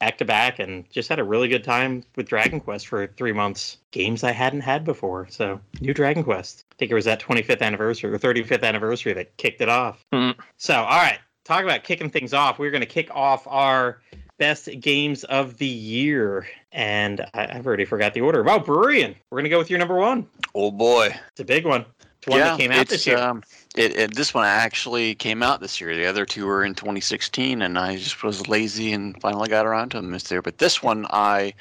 [0.00, 3.32] back to back, and just had a really good time with Dragon Quest for three
[3.32, 3.78] months.
[3.90, 5.26] Games I hadn't had before.
[5.30, 6.64] So new Dragon Quest.
[6.72, 10.04] I think it was that 25th anniversary or 35th anniversary that kicked it off.
[10.12, 10.32] Hmm.
[10.56, 12.58] So all right, talk about kicking things off.
[12.58, 14.00] We're going to kick off our
[14.38, 18.42] best games of the year, and I, I've already forgot the order.
[18.42, 20.26] Wow, Brurian, we're going to go with your number one.
[20.54, 21.14] Oh boy.
[21.30, 21.84] It's a big one.
[22.26, 23.18] It's one that came out this it's, year.
[23.18, 23.42] Um,
[23.76, 25.94] it, it, this one actually came out this year.
[25.94, 29.90] The other two were in 2016, and I just was lazy and finally got around
[29.90, 30.40] to them this year.
[30.40, 31.52] But this one I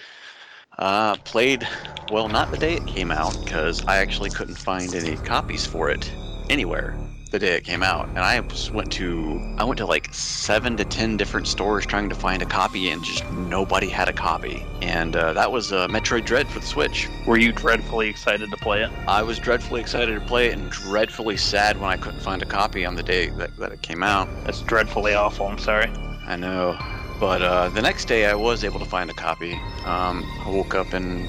[0.79, 1.67] uh, played,
[2.13, 5.89] well, not the day it came out, because I actually couldn't find any copies for
[5.89, 6.09] it
[6.49, 6.95] anywhere
[7.33, 8.07] the day it came out.
[8.09, 8.39] And I
[8.71, 12.45] went to I went to like seven to ten different stores trying to find a
[12.45, 14.63] copy, and just nobody had a copy.
[14.81, 17.09] And uh, that was uh, Metroid Dread for the Switch.
[17.25, 18.91] Were you dreadfully excited to play it?
[19.07, 22.45] I was dreadfully excited to play it and dreadfully sad when I couldn't find a
[22.45, 24.29] copy on the day that, that it came out.
[24.45, 25.47] That's dreadfully awful.
[25.47, 25.87] I'm sorry.
[26.27, 26.77] I know.
[27.19, 29.53] But uh, the next day I was able to find a copy.
[29.85, 31.27] Um, I woke up and,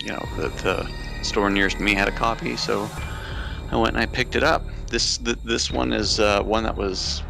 [0.00, 2.90] you know, the, the store nearest me had a copy, so
[3.70, 4.62] I went and I picked it up.
[4.92, 7.22] This th- this one is uh, one that was,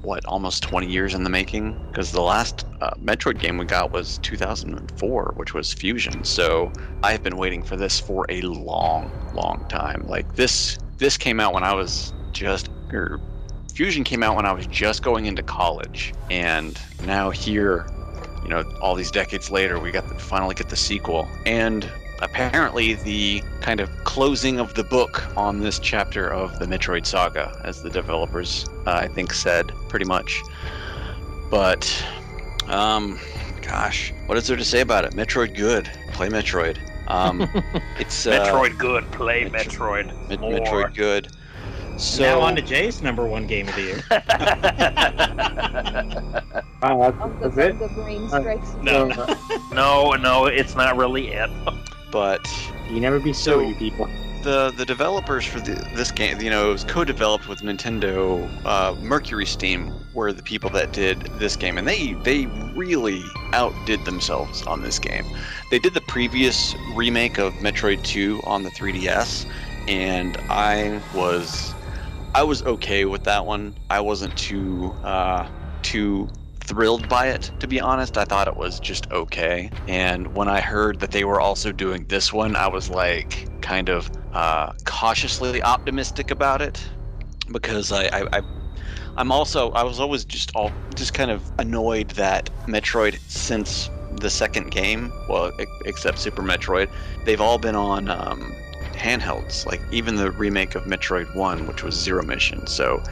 [0.00, 1.78] what, almost 20 years in the making?
[1.88, 6.24] Because the last uh, Metroid game we got was 2004, which was Fusion.
[6.24, 6.72] So
[7.02, 10.06] I've been waiting for this for a long, long time.
[10.06, 13.20] Like this, this came out when I was just, or
[13.74, 17.86] Fusion came out when I was just going into college, and now here,
[18.42, 22.94] you know, all these decades later, we got to finally get the sequel, and apparently
[22.94, 27.82] the kind of closing of the book on this chapter of the Metroid saga, as
[27.82, 30.40] the developers, uh, I think, said pretty much.
[31.50, 32.04] But,
[32.68, 33.18] um,
[33.60, 35.12] gosh, what is there to say about it?
[35.12, 35.90] Metroid good.
[36.12, 36.78] Play Metroid.
[37.08, 37.42] Um,
[37.98, 39.10] it's uh, Metroid good.
[39.12, 40.28] Play Metro- Metroid.
[40.28, 40.52] Met- more.
[40.60, 41.28] Metroid good.
[41.98, 44.02] So now on to Jay's number one game of the year.
[46.82, 47.78] Wow, that's, that's it.
[47.78, 48.72] the brain Uh, strikes.
[48.82, 49.22] No, So, no.
[49.24, 49.34] uh,
[49.72, 51.50] no, no, it's not really it.
[52.12, 52.48] But
[52.90, 54.08] you never be So- you people.
[54.44, 58.48] the the developers for the, this game, you know, it was co-developed with Nintendo.
[58.64, 63.22] Uh, Mercury Steam were the people that did this game, and they they really
[63.52, 65.24] outdid themselves on this game.
[65.70, 69.46] They did the previous remake of Metroid 2 on the 3DS,
[69.88, 71.72] and I was
[72.34, 73.74] I was okay with that one.
[73.90, 75.46] I wasn't too uh,
[75.82, 76.28] too
[76.62, 78.16] thrilled by it, to be honest.
[78.16, 79.70] I thought it was just okay.
[79.88, 83.88] And when I heard that they were also doing this one, I was like kind
[83.88, 86.82] of uh, cautiously optimistic about it
[87.50, 88.42] because I, I, I
[89.16, 93.90] I'm also I was always just all just kind of annoyed that Metroid since
[94.20, 95.52] the second game, well,
[95.84, 96.88] except Super Metroid,
[97.24, 98.54] they've all been on um,
[98.92, 99.66] handhelds.
[99.66, 102.66] Like even the remake of Metroid One, which was Zero Mission.
[102.66, 103.02] So,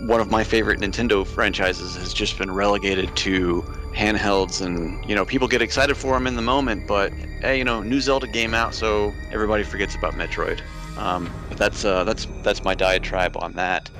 [0.00, 3.62] one of my favorite Nintendo franchises has just been relegated to
[3.94, 7.64] handhelds, and you know people get excited for them in the moment, but hey, you
[7.64, 10.60] know, new Zelda game out, so everybody forgets about Metroid.
[10.98, 13.90] Um, but that's uh, that's that's my diatribe on that.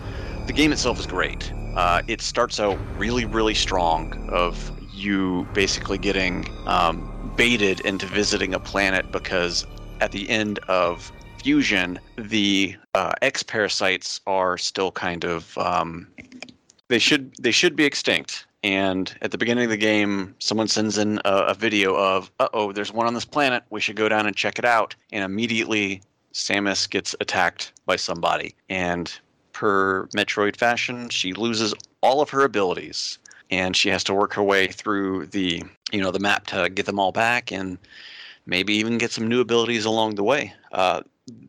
[0.47, 1.53] The game itself is great.
[1.74, 4.12] Uh, it starts out really, really strong.
[4.31, 9.66] Of you basically getting um, baited into visiting a planet because
[10.01, 16.06] at the end of fusion, the uh, X parasites are still kind of um,
[16.88, 18.46] they should they should be extinct.
[18.62, 22.48] And at the beginning of the game, someone sends in a, a video of, "Uh
[22.52, 23.62] oh, there's one on this planet.
[23.70, 26.02] We should go down and check it out." And immediately,
[26.32, 29.12] Samus gets attacked by somebody, and
[29.52, 33.18] per Metroid fashion, she loses all of her abilities
[33.50, 36.86] and she has to work her way through the you know the map to get
[36.86, 37.78] them all back and
[38.46, 41.00] maybe even get some new abilities along the way uh,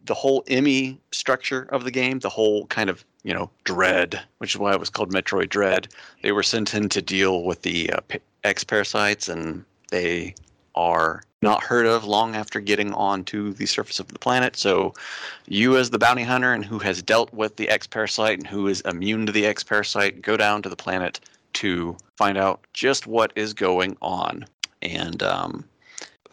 [0.05, 4.55] the whole EMMI structure of the game the whole kind of you know dread which
[4.55, 5.87] is why it was called metroid dread
[6.23, 7.99] they were sent in to deal with the uh,
[8.43, 10.33] x parasites and they
[10.75, 14.55] are not heard of long after getting onto the surface of the planet.
[14.55, 14.93] So,
[15.47, 18.67] you, as the bounty hunter and who has dealt with the X parasite and who
[18.67, 21.19] is immune to the X parasite, go down to the planet
[21.53, 24.45] to find out just what is going on.
[24.81, 25.65] And um,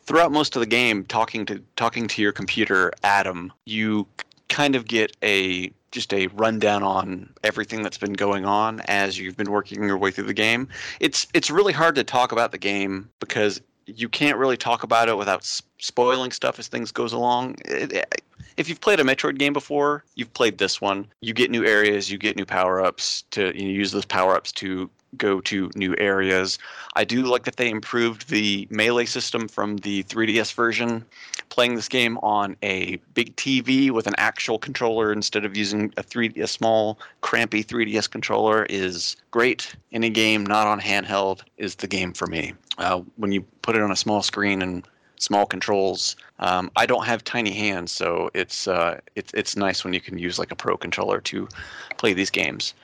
[0.07, 4.07] throughout most of the game, talking to talking to your computer, Adam, you
[4.49, 9.37] kind of get a just a rundown on everything that's been going on as you've
[9.37, 10.69] been working your way through the game.
[11.01, 15.09] It's it's really hard to talk about the game because you can't really talk about
[15.09, 15.45] it without
[15.79, 17.57] spoiling stuff as things goes along.
[17.67, 18.23] It, it,
[18.57, 21.07] if you've played a Metroid game before, you've played this one.
[21.21, 24.35] You get new areas, you get new power ups to you know, use those power
[24.35, 24.89] ups to
[25.19, 26.59] go to new areas.
[26.97, 31.05] I do like that they improved the melee system from the 3DS version.
[31.49, 36.03] Playing this game on a big TV with an actual controller instead of using a
[36.03, 39.75] 3 a small crampy 3DS controller is great.
[39.93, 42.55] Any game not on handheld is the game for me.
[42.79, 44.87] Uh, when you put it on a small screen and
[45.25, 46.17] small controls.
[46.39, 50.19] Um, I don't have tiny hands, so it's uh, it's it's nice when you can
[50.19, 51.49] use like a pro controller to
[51.97, 52.75] play these games.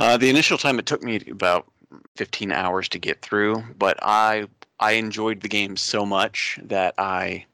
[0.00, 1.66] Uh, the initial time it took me about
[2.16, 4.46] 15 hours to get through, but I
[4.80, 7.44] I enjoyed the game so much that I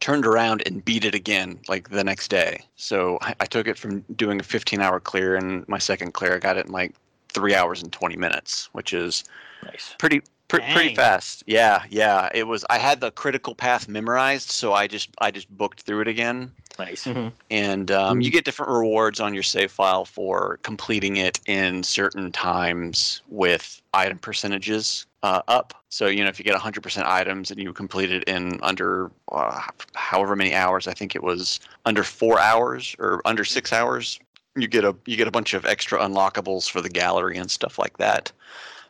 [0.00, 2.58] turned around and beat it again like the next day.
[2.74, 6.34] So I, I took it from doing a 15 hour clear, and my second clear
[6.34, 6.92] I got it in like
[7.28, 9.22] three hours and 20 minutes, which is
[9.62, 9.94] Nice.
[9.98, 11.44] pretty pre- pretty fast.
[11.46, 12.28] Yeah, yeah.
[12.34, 12.64] It was.
[12.70, 16.52] I had the critical path memorized, so I just I just booked through it again.
[16.78, 17.08] Nice.
[17.50, 22.30] And um, you get different rewards on your save file for completing it in certain
[22.32, 25.74] times with item percentages uh, up.
[25.88, 29.60] So you know if you get 100% items and you complete it in under uh,
[29.94, 34.20] however many hours, I think it was under four hours or under six hours,
[34.54, 37.78] you get a you get a bunch of extra unlockables for the gallery and stuff
[37.78, 38.32] like that.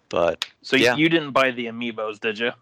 [0.09, 0.97] But So Yeah.
[0.97, 2.53] you, didn't buy the amiibos, did you?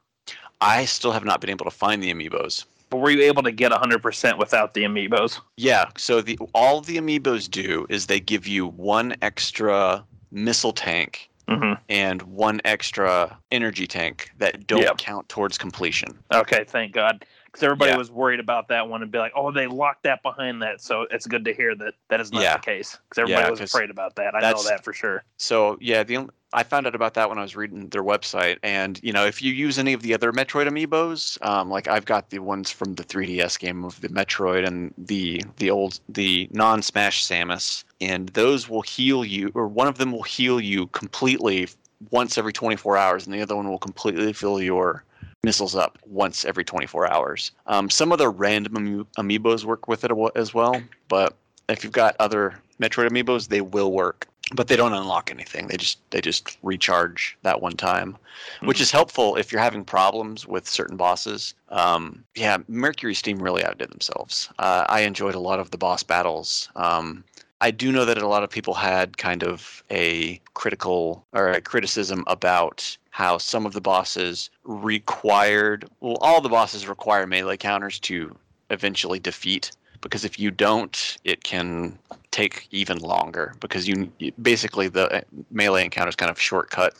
[0.60, 2.64] I still have not been able to find the amiibos.
[2.90, 5.40] But were you able to get 100% without the amiibos?
[5.56, 11.30] Yeah, so the all the amiibos do is they give you one extra missile tank
[11.48, 14.96] hmm and one extra energy tank that don't Yep.
[14.98, 16.18] count towards completion.
[16.32, 17.26] Okay, thank God.
[17.44, 17.98] Because everybody Yeah.
[17.98, 20.80] was worried about that one and be like, oh, they locked that behind that.
[20.80, 22.54] So it's good to hear that that is not Yeah.
[22.56, 22.98] the case.
[23.08, 24.34] Because everybody Yeah, was afraid about that.
[24.34, 25.22] I know that for sure.
[25.36, 28.58] So yeah, the only, I found out about that when I was reading their website,
[28.62, 32.04] and you know if you use any of the other Metroid amiibos, um, like I've
[32.04, 36.48] got the ones from the 3DS game of the Metroid and the the old the
[36.52, 41.68] non-Smash Samus, and those will heal you, or one of them will heal you completely
[42.10, 45.04] once every 24 hours, and the other one will completely fill your
[45.42, 47.50] missiles up once every 24 hours.
[47.66, 51.36] Um, some of the random ami- amiibos work with it as well, but
[51.68, 55.68] if you've got other Metroid amiibos, they will work but they don't unlock anything.
[55.68, 58.16] They just they just recharge that one time,
[58.62, 61.54] which is helpful if you're having problems with certain bosses.
[61.70, 64.50] Um, yeah, Mercury Steam really outdid themselves.
[64.58, 66.68] Uh, I enjoyed a lot of the boss battles.
[66.76, 67.24] Um,
[67.60, 71.60] I do know that a lot of people had kind of a critical or a
[71.60, 77.98] criticism about how some of the bosses required well all the bosses require melee counters
[78.00, 78.36] to
[78.70, 81.96] eventually defeat because if you don't it can
[82.34, 85.20] take even longer because you you- basically the uh,
[85.50, 86.94] melee encounters kind of shortcut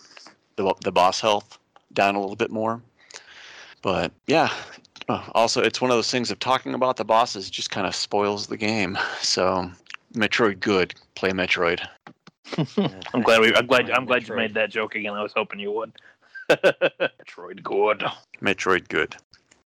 [0.56, 1.58] the the boss health
[1.92, 2.80] down a little bit more.
[3.82, 4.50] But yeah,
[5.08, 7.94] uh, also it's one of those things of talking about the bosses just kind of
[7.94, 8.96] spoils the game.
[9.20, 9.70] So
[10.14, 11.80] Metroid good, play Metroid.
[13.12, 13.54] I'm glad we.
[13.54, 13.90] I'm glad.
[13.90, 15.14] I'm glad you made that joke again.
[15.14, 15.92] I was hoping you would.
[16.50, 18.04] Metroid good.
[18.40, 19.16] Metroid good.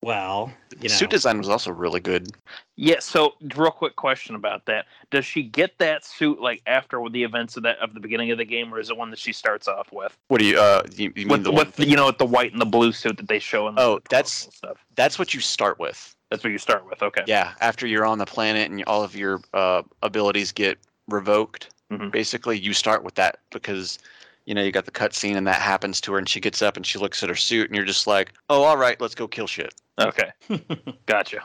[0.06, 2.30] Well, you know, Suit design was also really good.
[2.76, 2.99] Yeah.
[2.99, 7.57] So, real quick question about that: Does she get that suit like after the events
[7.57, 9.68] of that of the beginning of the game, or is it one that she starts
[9.68, 10.15] off with?
[10.27, 11.65] What do you uh you, you mean With, the one?
[11.65, 13.82] with you know, with the white and the blue suit that they show in the
[13.82, 14.77] Oh, that's- stuff.
[14.94, 16.15] That's what you start with.
[16.30, 17.02] That's what you start with.
[17.02, 17.23] Okay.
[17.26, 20.77] Yeah, after you're on the planet and all of your uh, abilities get
[21.07, 22.11] revoked, Mhm.
[22.11, 23.98] basically you start with that because
[24.46, 26.78] you know you got the cutscene and that happens to her and she gets up
[26.78, 29.28] and she looks at her suit and you're just like, oh, all right, let's go
[29.28, 29.74] kill shit.
[30.00, 30.32] Okay.
[31.06, 31.40] Gotcha.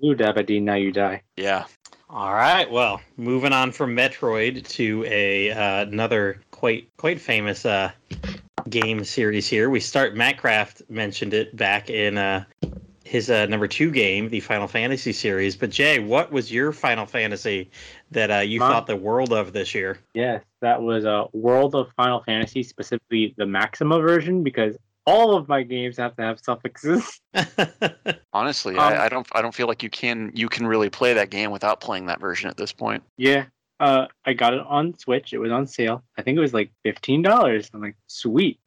[0.00, 1.22] Blue Dabadee, now you die.
[1.36, 1.64] Yeah,
[2.10, 2.70] All right.
[2.70, 7.90] Well, moving on from Metroid to a uh, another quite quite famous uh,
[8.68, 9.70] game series here.
[9.70, 10.14] We start.
[10.16, 12.44] Matt Craft mentioned it back in uh,
[13.08, 15.56] his uh, number two game, the Final Fantasy series.
[15.56, 17.70] But Jay, what was your Final Fantasy
[18.10, 19.98] that uh, you Mine- thought the world of this year?
[20.14, 24.76] Yes, that was a World of Final Fantasy, specifically the Maxima version, because
[25.06, 27.20] all of my games have to have suffixes.
[28.32, 31.14] honestly, Um, I, I don't I don't feel like you can you can really play
[31.14, 33.02] that game without playing that version at this point.
[33.16, 33.46] Yeah.
[33.80, 35.32] Uh, I got it on Switch.
[35.32, 36.02] It was on sale.
[36.18, 37.70] I think it was like fifteen dollars.
[37.72, 38.58] I'm like, sweet.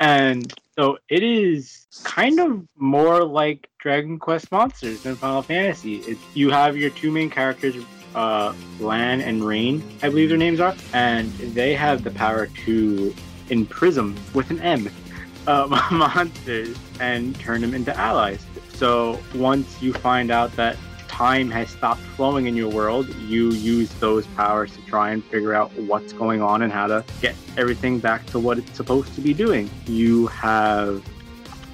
[0.00, 6.16] And so it is kind of more like Dragon Quest Monsters than Final Fantasy.
[6.34, 7.74] You have your two main characters,
[8.14, 13.14] uh, Lann and Reynn, I believe their names are, and they have the power to
[13.50, 14.88] imprison with an M
[15.46, 18.44] uh, monsters and turn them into allies.
[18.74, 20.76] So once you find out that
[21.18, 25.52] time has stopped flowing in your world, you use those powers to try and figure
[25.52, 29.20] out what's going on and how to get everything back to what it's supposed to
[29.20, 29.68] be doing.
[29.86, 31.04] You have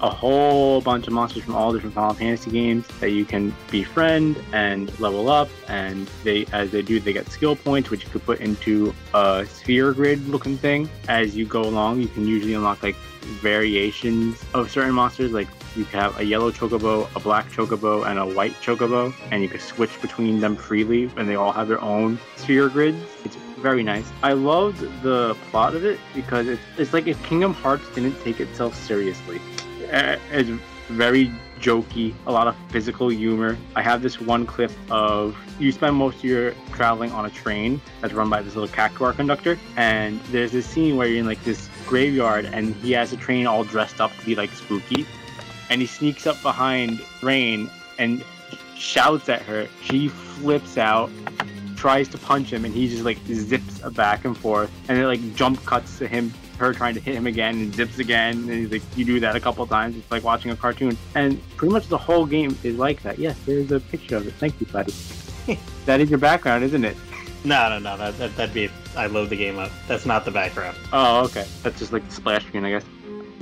[0.01, 4.43] a whole bunch of monsters from all different Final Fantasy games that you can befriend
[4.55, 8.25] and level up, and they as they do, they get skill points, which you could
[8.25, 10.89] put into a sphere grid looking thing.
[11.07, 12.97] As you go along, you can usually unlock like
[13.43, 18.27] variations of certain monsters, like you have a yellow chocobo, a black chocobo, and a
[18.27, 22.19] white chocobo, and you can switch between them freely, and they all have their own
[22.37, 22.99] sphere grids.
[23.25, 24.11] It's very nice.
[24.23, 28.41] I loved the plot of it because it's, it's like if Kingdom Hearts didn't take
[28.41, 29.41] itself seriously.
[29.81, 30.51] It's
[30.89, 33.57] very jokey, a lot of physical humor.
[33.75, 37.81] I have this one clip of you spend most of your traveling on a train
[38.03, 41.43] that's run by this little cactuar conductor, and there's this scene where you're in like
[41.45, 45.07] this graveyard, and he has a train all dressed up to be like spooky,
[45.71, 48.25] and he sneaks up behind Reynn and
[48.77, 49.67] shouts at her.
[49.83, 51.11] She flips out,
[51.77, 55.35] tries to punch him, and he just like zips back and forth, and it like
[55.35, 56.33] jump cuts to him.
[56.59, 59.35] Her trying to hit him again and zips again, and he's like, "You do that
[59.35, 59.97] a couple times.
[59.97, 63.19] It's like watching a cartoon." And pretty much the whole game is like that.
[63.19, 64.35] Yes, there's a picture of it.
[64.35, 64.95] Thank you, buddy.
[65.87, 66.97] that is your background, isn't it?
[67.45, 67.97] No, no, no.
[67.97, 68.71] That, that that'd be.
[68.97, 69.73] I load the game up.
[69.89, 70.77] That's not the background.
[70.93, 71.45] Oh, okay.
[71.65, 72.85] That's just like the splash screen, I guess.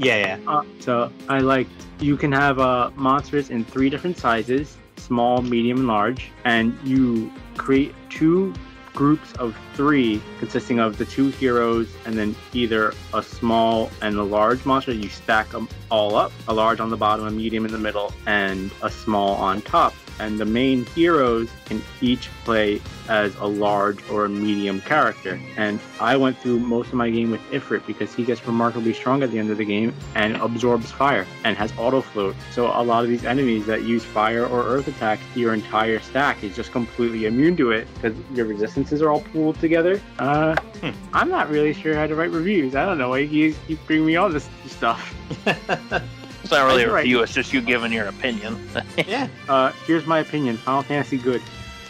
[0.03, 0.39] Yeah, yeah.
[0.51, 1.69] Uh, so I like
[2.01, 7.31] you can have uh, monsters in three different sizes small, medium, and large, and you
[7.57, 8.55] create two
[8.95, 14.23] groups of three consisting of the two heroes and then either a small and a
[14.23, 14.93] large monster.
[14.93, 18.13] You stack them all up a large on the bottom, a medium in the middle,
[18.27, 19.95] and a small on top.
[20.19, 25.41] And the main heroes can each play as a large or a medium character.
[25.57, 29.23] And I went through most of my game with Ifrit because he gets remarkably strong
[29.23, 32.37] at the end of the game and absorbs fire and has auto float.
[32.53, 36.43] So a lot of these enemies that use fire or earth attack, your entire stack
[36.45, 40.01] is just completely immune to it because your resistances are all pooled together.
[40.19, 40.91] Uh, Hmm.
[41.15, 42.75] I'm not really sure how to write reviews.
[42.75, 45.15] I don't know why you keep bringing me on this stuff.
[46.53, 47.07] It's not really a You're right.
[47.25, 48.59] It's just you giving your opinion.
[49.07, 49.29] yeah.
[49.49, 51.41] Uh, here's my opinion: Final Fantasy good.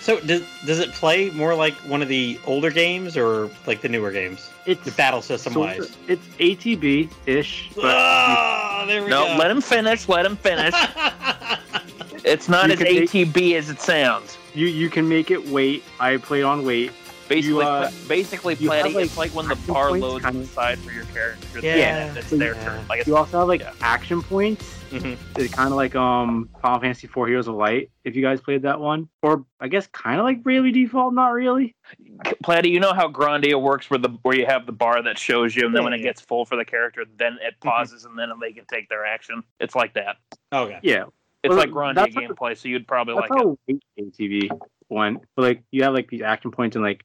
[0.01, 3.89] So does does it play more like one of the older games or like the
[3.89, 4.51] newer games?
[4.67, 5.79] It's The battle system sort wise.
[5.91, 9.37] of- it's ATB ish, but Oh, there we no, go.
[9.37, 10.09] let him finish.
[10.09, 10.75] Let him finish.
[12.25, 14.39] it's not You as can make- ATB as it sounds.
[14.55, 15.83] you you can make it wait.
[16.01, 16.93] I played on wait.
[17.35, 20.43] Basically, uh, basically, you have, Platty, like, it's like when the bar loads kind on
[20.43, 21.61] of- the side for your character.
[21.63, 22.07] Yeah.
[22.07, 22.65] and it's their Yeah.
[22.65, 22.89] turn.
[22.89, 23.73] Like it's, You also have like yeah.
[23.81, 24.79] action points.
[24.91, 25.17] Mhm.
[25.39, 27.91] It's kind of like um Final Fantasy IV Heroes of Light.
[28.05, 31.29] If you guys played that one, or I guess kind of like Bravely Default, not
[31.33, 31.75] really.
[32.45, 35.57] Platty, you know how Grandia works, where the where you have the bar that shows
[35.57, 38.31] you, and then when it gets full for the character, then it pauses, and then
[38.41, 39.43] they can take their action.
[39.61, 40.17] It's like that.
[40.53, 40.79] Okay.
[40.83, 41.05] Yeah,
[41.43, 43.45] It's Well, like Grandia that's what- gameplay, so you'd probably that's like it.
[43.45, 44.51] how wait ATB
[44.93, 45.19] went.
[45.36, 47.05] But like you have like these action points and like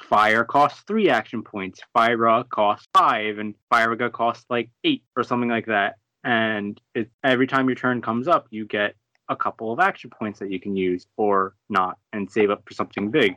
[0.00, 5.50] fire costs three action points, fire costs five, and fire costs like eight or something
[5.50, 5.96] like that.
[6.24, 8.94] And it, every time your turn comes up, you get
[9.28, 12.74] a couple of action points that you can use or not and save up for
[12.74, 13.36] something big.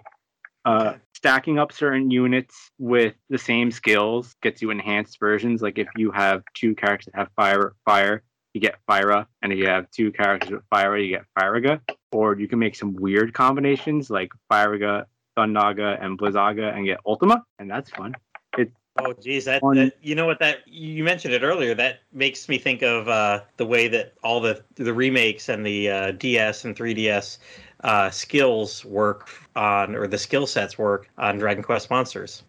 [0.64, 5.62] Uh, stacking up certain units with the same skills gets you enhanced versions.
[5.62, 8.24] Like if you have two characters that have fire, fire,
[8.54, 11.80] you get Fira, and if you have two characters with Fira, you get Firaga.
[12.12, 15.06] Or you can make some weird combinations like Firaga,
[15.38, 18.16] Thundaga, and Blizzaga and get Ultima, and that's fun.
[18.58, 21.74] It's Oh, geez, that, that you know what that you mentioned it earlier.
[21.74, 25.90] That makes me think of uh, the way that all the the remakes and the
[25.90, 27.38] uh, DS and 3DS
[27.86, 32.44] uh, skills work on, or the skill sets work on Dragon Quest Monsters.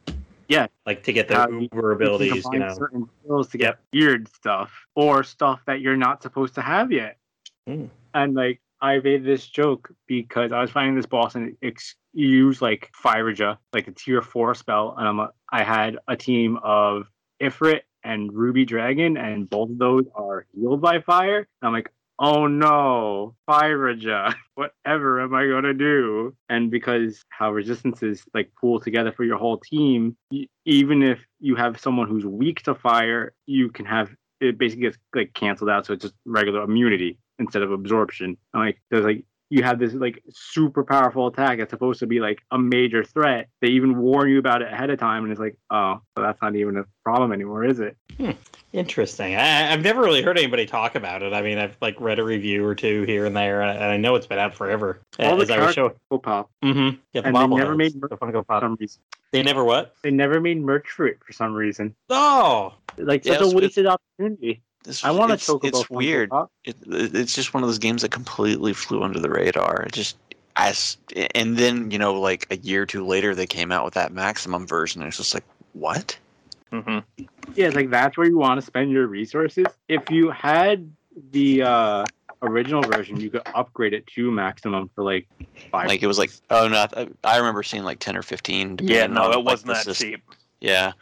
[0.48, 0.66] Yeah.
[0.84, 2.34] like to get the How you- Uber you abilities.
[2.34, 6.54] You combine know, certain skills to get weird stuff or stuff that you're not supposed
[6.56, 7.16] to have yet.
[7.68, 7.88] Mm.
[8.14, 11.56] And like I made this joke because I was fighting this boss and
[12.12, 16.58] you like Firaja, like a tier four spell, and I'm a, I had a team
[16.64, 17.06] of
[17.40, 21.38] Ifrit and Ruby Dragon, and both of those are healed by fire.
[21.38, 26.34] And I'm like, oh no, Firaja, whatever am I gonna do?
[26.48, 31.54] And because how resistances like pool together for your whole team, y- even if you
[31.54, 34.10] have someone who's weak to fire, you can have
[34.40, 38.36] it basically gets like canceled out, so it's just regular immunity instead of absorption.
[38.54, 42.20] And, like there's like you have this like super powerful attack that's supposed to be
[42.20, 43.48] like a major threat.
[43.60, 46.40] They even warn you about it ahead of time, and it's like, oh, so that's
[46.40, 47.94] not even a problem anymore, is it?
[48.72, 49.36] interesting.
[49.36, 51.34] I, I've never really heard anybody talk about it.
[51.34, 54.14] I mean, I've like read a review or two here and there, and I know
[54.14, 55.00] it's been out forever.
[55.18, 55.92] All the As I was showing.
[56.08, 56.50] Will pop.
[56.64, 56.96] Mm-hmm.
[57.12, 59.02] Yeah, the And they never bobbleheads, made the Funko For some reason,
[59.32, 59.94] They never what?
[60.02, 61.94] they never made merch for it for some reason.
[62.08, 64.62] Oh, Like such it's- a wasted opportunity.
[64.84, 66.30] This- I want to it's, choke It's weird.
[66.64, 69.82] It, it's just one of those games that completely flew under the radar.
[69.82, 70.16] It just
[70.56, 70.98] as
[71.34, 74.12] and then you know like a year or two later they came out with that
[74.12, 75.00] maximum version.
[75.02, 76.18] And it's just like what?
[76.70, 76.98] hmm
[77.54, 79.66] Yeah, it's like that's where you want to spend your resources.
[79.88, 80.90] If you had
[81.30, 82.04] the uh,
[82.42, 85.28] original version, you could upgrade it to maximum for like
[85.70, 85.88] five.
[85.88, 88.78] Like it was like oh no, I, I remember seeing like ten or fifteen.
[88.80, 90.10] Yeah, depending no, on, it like, wasn't the that system.
[90.10, 90.22] cheap.
[90.60, 90.92] Yeah.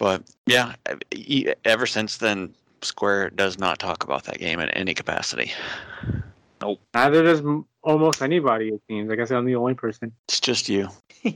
[0.00, 0.74] But yeah,
[1.66, 5.52] ever since then, Square does not talk about that game in any capacity.
[6.62, 7.42] No, neither does
[7.82, 8.68] almost anybody.
[8.70, 9.10] It seems.
[9.10, 10.10] Like I said, I'm the only person.
[10.26, 10.88] It's just you.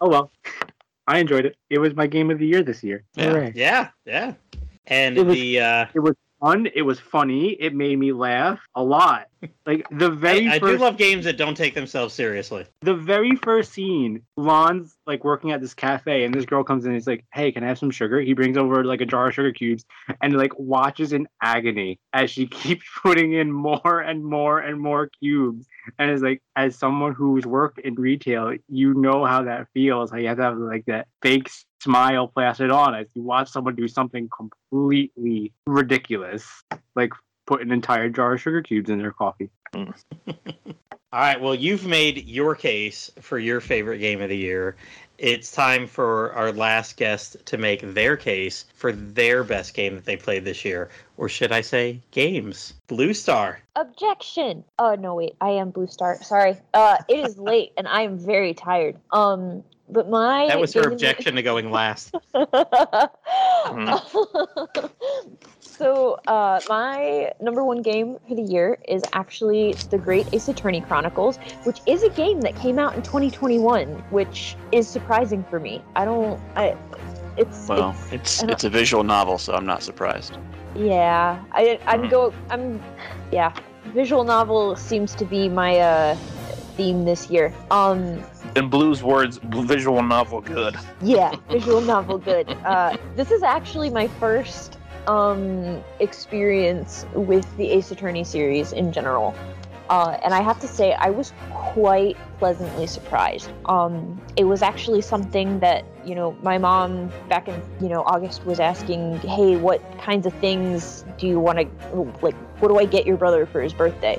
[0.00, 0.32] Oh well,
[1.06, 1.56] I enjoyed it.
[1.70, 3.04] It was my game of the year this year.
[3.14, 3.30] Yeah.
[3.30, 3.52] Hooray.
[3.54, 4.34] yeah, yeah.
[4.86, 5.86] And It was- the uh,
[6.44, 6.68] Fun.
[6.74, 7.52] It was funny.
[7.52, 9.28] It made me laugh a lot.
[9.64, 12.66] Like the very I, I first do love games that don't take themselves seriously.
[12.82, 16.90] the very first scene, Lann's like working at this cafe, and this girl comes in
[16.90, 19.28] and is like, "Hey, can I have some sugar?" He brings over like a jar
[19.28, 19.86] of sugar cubes,
[20.20, 25.08] and like watches in agony as she keeps putting in more and more and more
[25.20, 25.66] cubes.
[25.98, 30.10] And it's like, as someone who's worked in retail, you know how that feels.
[30.10, 31.48] How you have to have like that fake
[31.84, 36.64] smile plastered on as you watch someone do something completely ridiculous,
[36.96, 37.12] like
[37.46, 39.50] put an entire jar of sugar cubes in their coffee.
[39.74, 41.40] All right.
[41.40, 44.74] Well, you've made your case for your favorite game of the year.
[45.16, 50.04] It's time for our last guest to make their case for their best game that
[50.04, 52.74] they played this year, or should I say, games.
[52.88, 53.60] Blue Star.
[53.76, 54.64] Objection.
[54.78, 55.36] Oh no, wait.
[55.40, 56.20] I am Blue Star.
[56.20, 56.56] Sorry.
[56.72, 58.96] Uh, it is late and I am very tired.
[59.12, 62.14] Um, but my That was her game of the- objection to going last.
[65.60, 70.80] so uh, my number one game for the year is actually the Great Ace Attorney
[70.80, 75.82] Chronicles, which is a game that came out in 2021, which is surprising for me.
[75.96, 76.40] I don't.
[76.56, 76.76] I.
[77.36, 77.66] It's.
[77.68, 80.38] Well, it's, it's it's a visual novel, so I'm not surprised.
[80.76, 81.42] yeah.
[81.52, 81.80] I.
[81.86, 82.10] I'm Mhm.
[82.10, 82.34] go.
[82.50, 82.82] I'm.
[83.32, 83.52] Yeah.
[83.86, 86.14] Visual novel seems to be my uh,
[86.76, 87.52] theme this year.
[87.70, 88.22] Um.
[88.56, 90.76] In Blue's words, visual novel good.
[91.02, 92.48] Yeah, visual novel good.
[92.64, 94.78] Uh, this is actually my first
[95.08, 99.34] um, experience with the Ace Attorney series in general.
[99.90, 103.50] Uh, and I have to say, I was quite pleasantly surprised.
[103.66, 108.46] Um, it was actually something that, you know, my mom back in, you know, August
[108.46, 112.86] was asking, hey, what kinds of things do you want to, like, what do I
[112.86, 114.18] get your brother for his birthday?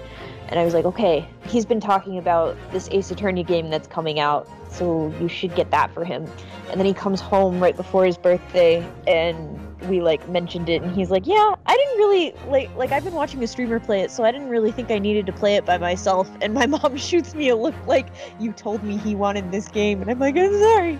[0.49, 4.19] And I was like, okay, he's been talking about this Ace Attorney game that's coming
[4.19, 6.27] out, so you should get that for him.
[6.69, 10.95] And then he comes home right before his birthday, and we like mentioned it, and
[10.95, 14.11] he's like, yeah, I didn't really like like I've been watching a streamer play it,
[14.11, 16.29] so I didn't really think I needed to play it by myself.
[16.41, 18.07] And my mom shoots me a look like
[18.39, 20.99] you told me he wanted this game, and I'm like, I'm sorry.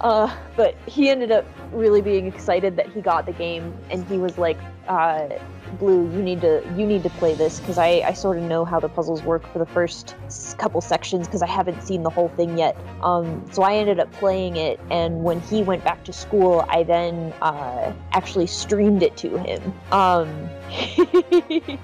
[0.00, 4.18] Uh, but he ended up really being excited that he got the game, and he
[4.18, 4.58] was like,
[4.88, 5.28] uh,
[5.78, 8.64] Blue, you need to you need to play this because I I sort of know
[8.64, 10.14] how the puzzles work for the first
[10.58, 12.76] couple sections because I haven't seen the whole thing yet.
[13.02, 16.82] Um, so I ended up playing it, and when he went back to school, I
[16.82, 19.74] then uh, actually streamed it to him.
[19.92, 20.48] Um,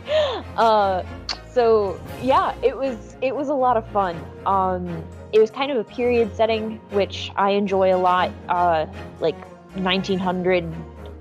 [0.56, 1.02] uh,
[1.50, 4.22] so yeah, it was it was a lot of fun.
[4.46, 8.30] Um, it was kind of a period setting, which I enjoy a lot.
[8.48, 8.86] Uh,
[9.20, 9.36] like
[9.76, 10.64] 1900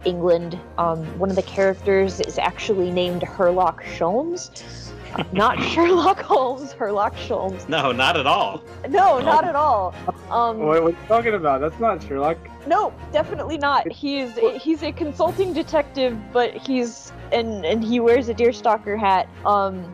[0.05, 0.59] England.
[0.77, 4.91] Um, one of the characters is actually named Herlock Sholmes.
[5.13, 7.67] Uh, Not Sherlock Holmes, Herlock Sholmes.
[7.67, 8.63] No, not at all.
[8.87, 9.93] No, not at all.
[10.29, 11.59] Um, What, what are you talking about?
[11.61, 12.37] That's not Sherlock.
[12.67, 13.91] no, definitely not.
[13.91, 19.27] He's he's a consulting detective, but he's and and he wears a deerstalker hat.
[19.45, 19.93] Um,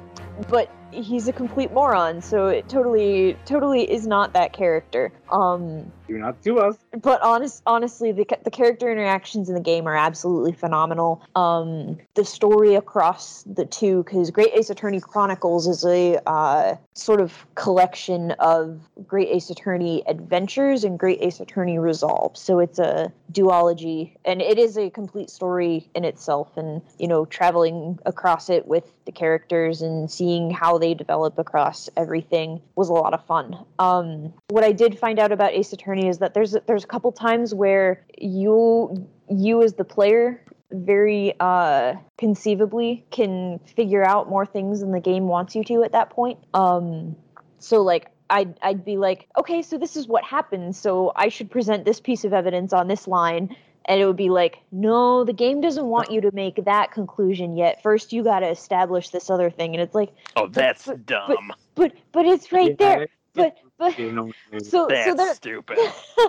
[0.49, 5.11] but he's a complete moron, so it totally totally is not that character.
[5.31, 6.77] Um, Do not sue us.
[7.01, 11.21] but honest, honestly, the the character interactions in the game are absolutely phenomenal.
[11.35, 17.19] Um, the story across the two, because Great Ace Attorney Chronicles is a uh, sort
[17.19, 22.37] of collection of Great Ace Attorney adventures and Great Ace Attorney Resolve.
[22.37, 26.55] So it's a duology, and it is a complete story in itself.
[26.55, 31.89] And you know, traveling across it with the characters and seeing how they develop across
[31.97, 33.57] everything was a lot of fun.
[33.79, 37.11] Um, what I did find out about Ace Attorney is that there's there's a couple
[37.11, 44.81] times where you you as the player very uh conceivably can figure out more things
[44.81, 46.37] than the game wants you to at that point.
[46.53, 47.15] Um
[47.59, 51.49] so like I'd I'd be like, okay, so this is what happened, so I should
[51.49, 53.55] present this piece of evidence on this line.
[53.89, 57.55] And it would be like, no, the game doesn't want you to make that conclusion
[57.55, 57.81] yet.
[57.81, 59.73] First, you got to establish this other thing.
[59.73, 61.53] And it's like, Oh, that's but- dumb.
[61.75, 63.01] but but it's right Yeah, there.
[63.03, 65.77] it- But but you know, so so That's there stupid.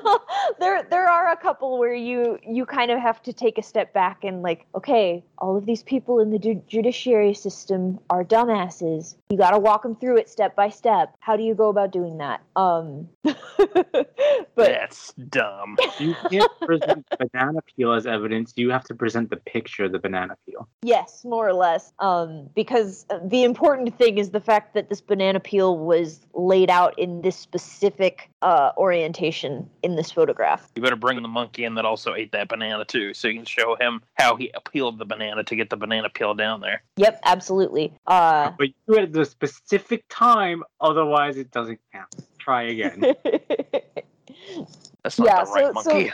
[0.58, 3.92] there there are a couple where you you kind of have to take a step
[3.92, 9.16] back and like okay all of these people in the ju- judiciary system are dumbasses
[9.30, 11.90] you got to walk them through it step by step how do you go about
[11.92, 14.14] doing that um but
[14.56, 15.76] That's dumb.
[15.98, 18.52] you can't present banana peel as evidence.
[18.56, 20.66] You have to present the picture of the banana peel.
[20.82, 25.40] yes more or less um because the important thing is the fact that this banana
[25.40, 31.20] peel was laid out in this specific uh orientation in this photograph You better bring
[31.22, 34.36] the monkey in that also ate that banana too, so you can show him how
[34.36, 36.82] he peeled the banana to get the banana peel down there.
[36.96, 42.14] yep absolutely uh But you do it at the specific time, otherwise it doesn't count.
[42.38, 43.00] Try again.
[45.02, 46.10] That's not Yeah, the right so- so-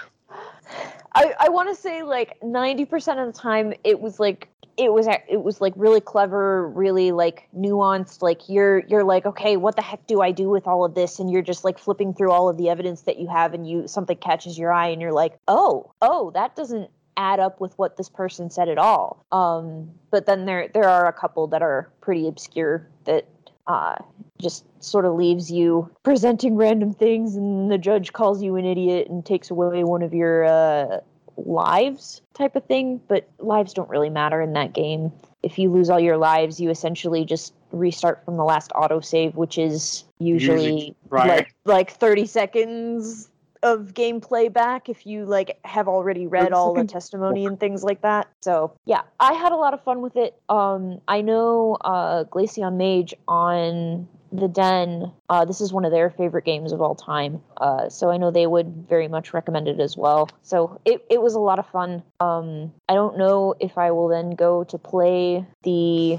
[1.17, 5.07] I, I want to say like 90% of the time it was like it was
[5.29, 9.83] it was like really clever really like nuanced like you're you're like okay what the
[9.83, 12.49] heck do I do with all of this and you're just like flipping through all
[12.49, 15.39] of the evidence that you have and you something catches your eye and you're like
[15.47, 19.25] oh oh that doesn't add up with what this person said at all.
[19.33, 23.27] Um but then there there are a couple that are pretty obscure that
[23.67, 23.97] uh
[24.41, 29.09] just sort of leaves you presenting random things and the judge calls you an idiot
[29.09, 31.01] and takes away one of your uh
[31.37, 33.01] lives type of thing.
[33.09, 35.13] But lives don't really matter in that game.
[35.43, 39.59] If you lose all your lives you essentially just restart from the last autosave which
[39.59, 43.31] is usually Usually like like 30 seconds
[43.65, 46.93] of gameplay back if you like have already read 30 all the seconds?
[46.93, 48.29] testimony and things like that.
[48.43, 50.39] So yeah i had a lot of fun with it.
[50.49, 56.11] Um i know uh glaceon mage on the den uh this is one of their
[56.11, 57.41] favorite games of all time.
[57.57, 60.29] Uh so i know they would very much recommend it as well.
[60.43, 62.03] So it, it was a lot of fun.
[62.21, 66.19] Um i don't know if i will then go to play the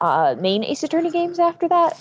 [0.00, 2.00] uh main ace attorney games after that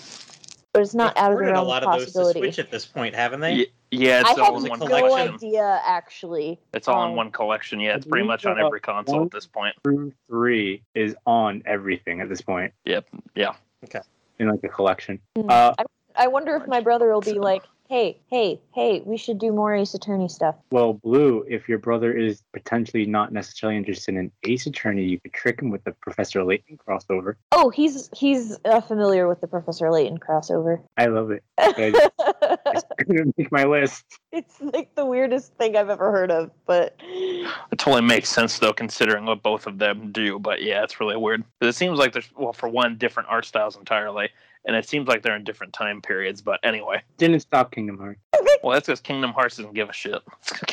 [0.75, 2.11] but it's not They've out of the ported a realm lot of of those to
[2.11, 2.39] possibility.
[2.41, 3.53] Switch at this point, haven't they?
[3.59, 3.65] Y-
[3.99, 5.33] Yeah, it's I all have in one no collection.
[5.35, 6.59] idea actually.
[6.73, 7.79] It's all in Um, one collection.
[7.79, 9.75] Yeah, it's pretty much on every console one- at this point.
[9.83, 12.73] Through three is on everything at this point.
[12.85, 13.07] Yep.
[13.35, 13.53] Yeah.
[13.83, 14.01] Okay.
[14.39, 15.19] In like a collection.
[15.37, 15.49] Hmm.
[15.49, 15.83] Uh, I,
[16.23, 19.73] I wonder if my brother will be like, "Hey, hey, hey, we should do more
[19.75, 24.65] Ace Attorney stuff." Well, Blue, if your brother is potentially not necessarily interested in Ace
[24.65, 27.35] Attorney, you could trick him with the Professor Layton crossover.
[27.51, 30.81] Oh, he's he's uh, familiar with the Professor Layton crossover.
[30.97, 31.43] I love it.
[31.57, 32.54] I-
[32.97, 34.03] It's gonna make my list.
[34.31, 38.73] it's like the weirdest thing I've ever heard of, but It totally makes sense though,
[38.73, 40.39] considering what both of them do.
[40.39, 41.43] But yeah, it's really weird.
[41.59, 44.29] 'Cause It seems like there's well, for one, different art styles entirely,
[44.65, 46.41] and it seems like they're in different time periods.
[46.41, 48.19] But anyway, Didn't stop Kingdom Hearts.
[48.63, 50.21] well, that's because Kingdom Hearts doesn't give a shit.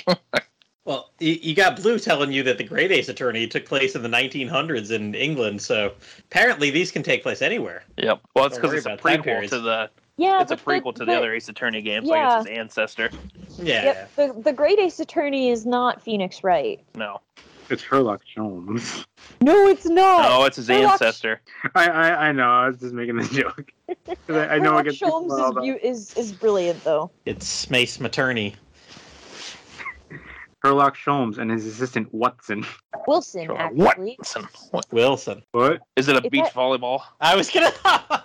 [0.84, 4.02] Well, you, you got Blue telling you that the Great Ace Attorney took place in
[4.02, 7.84] the 1900s in England, so apparently these can take place anywhere.
[7.96, 8.20] yep.
[8.34, 9.90] Well, it's because it's a about time prequel to the.
[10.22, 12.06] Yeah, It's a but prequel to the but- other Ace Attorney games.
[12.08, 12.28] Yeah.
[12.28, 13.10] Like it's his ancestor.
[13.58, 13.84] Yeah.
[13.84, 16.80] Yep, the the Great Ace Attorney is not Phoenix Wright.
[16.94, 17.20] No.
[17.70, 19.06] It's Sherlock Holmes.
[19.40, 20.22] No, it's not.
[20.28, 21.40] No, it's his Sherlock- ancestor.
[21.74, 22.50] I, I I know.
[22.50, 23.72] I was just making a joke.
[24.28, 27.10] I, I know I Sherlock get Holmes is, is is brilliant though.
[27.24, 28.54] It's Mace Materney.
[30.64, 32.64] Sherlock Holmes and his assistant Watson.
[33.06, 33.58] Wilson, Sure.
[33.58, 34.16] actually.
[34.18, 34.48] Watson.
[34.70, 34.86] What?
[34.92, 35.42] Wilson.
[35.50, 35.80] What?
[35.96, 37.02] Is it a Is beach that- volleyball?
[37.20, 37.72] I was gonna.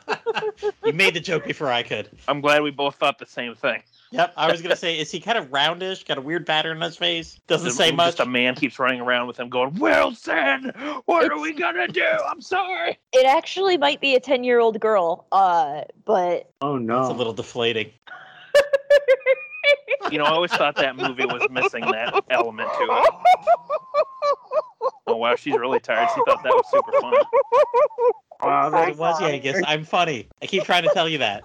[0.86, 2.10] you made the joke before I could.
[2.28, 3.82] I'm glad we both thought the same thing.
[4.12, 6.06] Yep, I was gonna say, is he kind of roundish?
[6.06, 7.40] Got a weird pattern on his face.
[7.48, 8.18] Doesn't Just- say much.
[8.18, 10.72] Just a man keeps running around with him going, Wilson,
[11.06, 12.06] what are we gonna do?
[12.30, 13.00] I'm sorry.
[13.14, 15.26] It actually might be a ten year old girl.
[15.32, 17.02] Uh, but Oh no.
[17.02, 17.92] It's a little deflating.
[20.12, 23.14] You know, I always thought that movie was missing that element to it.
[25.08, 26.10] Oh wow, she's really tired.
[26.16, 27.14] She thought that was super fun.
[28.42, 29.34] Wow, But it was Yangus.
[29.34, 30.28] I guess I'm funny.
[30.42, 31.44] I keep trying to tell you that.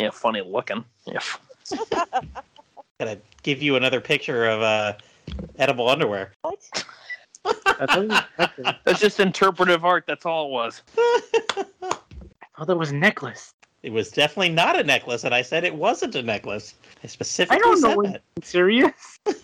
[0.00, 0.84] Yeah, funny looking.
[1.06, 1.18] Yeah.
[3.00, 4.92] Gotta give you another picture of uh,
[5.58, 6.32] edible underwear.
[6.42, 6.84] what?
[7.44, 7.52] I
[7.86, 10.04] thought, it was, I That's just interpretive art.
[10.06, 10.82] That's all it was.
[10.96, 11.94] I
[12.58, 13.53] thought that was a necklace.
[13.84, 16.74] It was definitely not a necklace, and I said it wasn't a necklace.
[17.02, 18.22] I specifically I don't know said when- that.
[18.42, 19.20] Serious?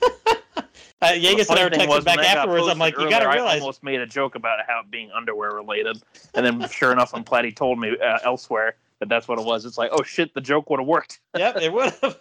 [1.02, 2.68] Uh, Yangus The and I were funny thing texting was, back when that got afterwards.
[2.68, 3.56] I'm like, you gotta realize.
[3.56, 5.96] I almost made a joke about it how it being underwear related,
[6.34, 9.46] and then sure enough, I'm glad he told me uh, elsewhere that that's what it
[9.46, 9.64] was.
[9.64, 11.20] It's like, oh shit, the joke would have worked.
[11.38, 12.18] yep, it would have.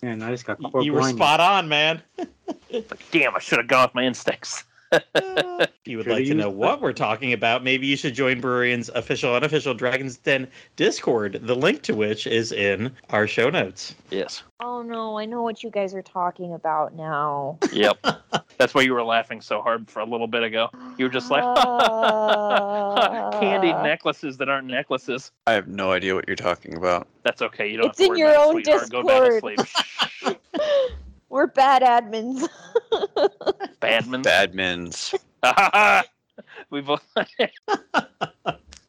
[0.00, 2.02] Man, I just got caught you were spot on, man.
[2.70, 4.62] Like, damn, I should have gone with my instincts.
[4.92, 8.14] If you would Should've like to know used what we're talking about, maybe you should
[8.14, 13.50] join Brurian's official unofficial Dragon's Den Discord, the link to which is in our show
[13.50, 13.94] notes.
[14.10, 14.42] Yes.
[14.60, 17.58] Oh no, I know what you guys are talking about now.
[17.72, 17.98] Yep.
[18.58, 20.68] that's why you were laughing so hard for a little bit ago.
[20.96, 21.44] You were just like,
[22.98, 25.30] Uh, candy necklaces that aren't necklaces.
[25.46, 27.06] I have no idea what you're talking about.
[27.22, 27.68] That's okay.
[27.70, 27.90] You don't.
[27.90, 28.90] It's have to in worry your about it, own sweetheart.
[28.90, 29.68] Go down to Discord.
[30.22, 30.38] sleep.
[31.28, 32.48] We're bad admins.
[33.80, 34.22] Badman.
[34.22, 35.14] Badmins.
[36.70, 37.04] we both.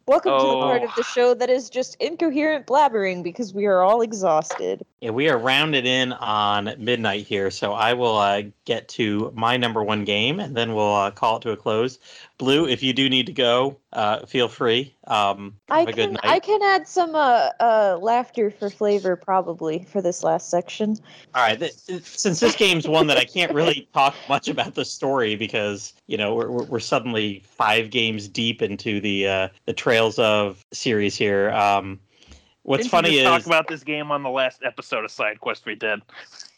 [0.06, 0.86] Welcome to the part Oh.
[0.86, 4.84] of the show that is just incoherent blabbering because we are all exhausted.
[5.02, 9.56] Yeah, we are rounded in on midnight here, so I will uh, get to my
[9.56, 12.00] number one game, and then we'll uh, call it to a close.
[12.40, 14.96] Blue, if you do need to go, uh, feel free.
[15.08, 16.24] Um, I have a good can night.
[16.24, 20.96] I can add some uh, uh, laughter for flavor probably for this last section.
[21.36, 21.60] All right.
[21.60, 25.92] Th- since this game's one that I can't really talk much about the story because
[26.08, 30.66] you know we're, we're we're suddenly five games deep into the uh, the Trails of
[30.72, 31.52] series here.
[31.52, 32.00] Um,
[32.64, 35.40] what's Didn't funny you is talk about this game on the last episode of Side
[35.40, 36.02] Quest we did.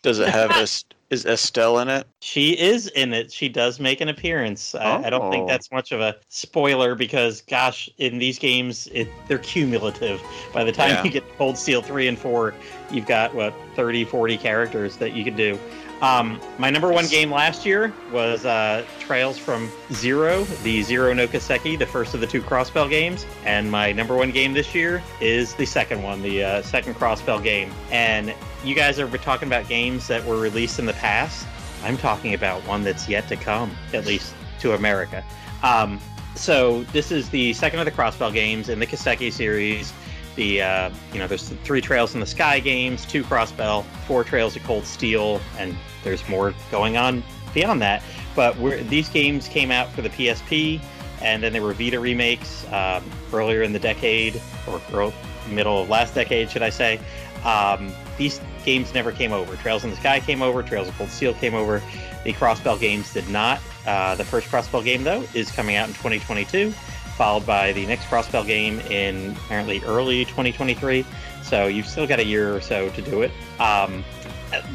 [0.02, 2.08] Does it have es- is Estelle in it?
[2.22, 3.32] she is in it.
[3.34, 4.74] She does make an appearance.
[4.76, 5.48] I, I don't think Oh.
[5.48, 10.22] that's much of a spoiler because, gosh, in these games, it, they're cumulative.
[10.54, 11.04] By the time Yeah.
[11.04, 12.54] you get Cold Steel 3 and 4,
[12.92, 15.60] you've got, what, 30, 40 characters that you can do.
[16.02, 21.28] Um, my number one game last year was uh, Trails from Zero, the Zero no
[21.28, 23.26] Kiseki, the first of the two Crossbell games.
[23.46, 27.44] And my number one game this year is the second one, the uh, second Crossbell
[27.44, 27.72] game.
[27.92, 31.48] And you guys are talking about games that were released in the past.
[31.84, 35.24] I'm talking about one that's yet to come, at least to America.
[35.62, 36.00] Um,
[36.36, 39.94] so this is the second of the Crossbell games in the Kaseki series.
[40.36, 44.56] The uh, you know there's three Trails in the Sky games, two Crossbell, four Trails
[44.56, 47.24] of Cold Steel, and there's more going on
[47.54, 48.04] beyond that.
[48.36, 48.56] But
[48.90, 50.82] these games came out for the PSP,
[51.22, 55.14] and then there were Vita remakes um, earlier in the decade, or early,
[55.50, 57.00] middle of last decade, should I say.
[57.44, 59.56] Um, these games never came over.
[59.58, 61.82] Trails in the Sky came over, Trails of Cold Steel came over.
[62.24, 63.60] The Crossbell games did not.
[63.86, 66.72] Uh, the first Crossbell game, though, is coming out in 2022,
[67.18, 71.04] followed by the next Crossbell game in apparently early 2023.
[71.44, 73.32] So you've still got a year or so to do it.
[73.60, 74.06] Um,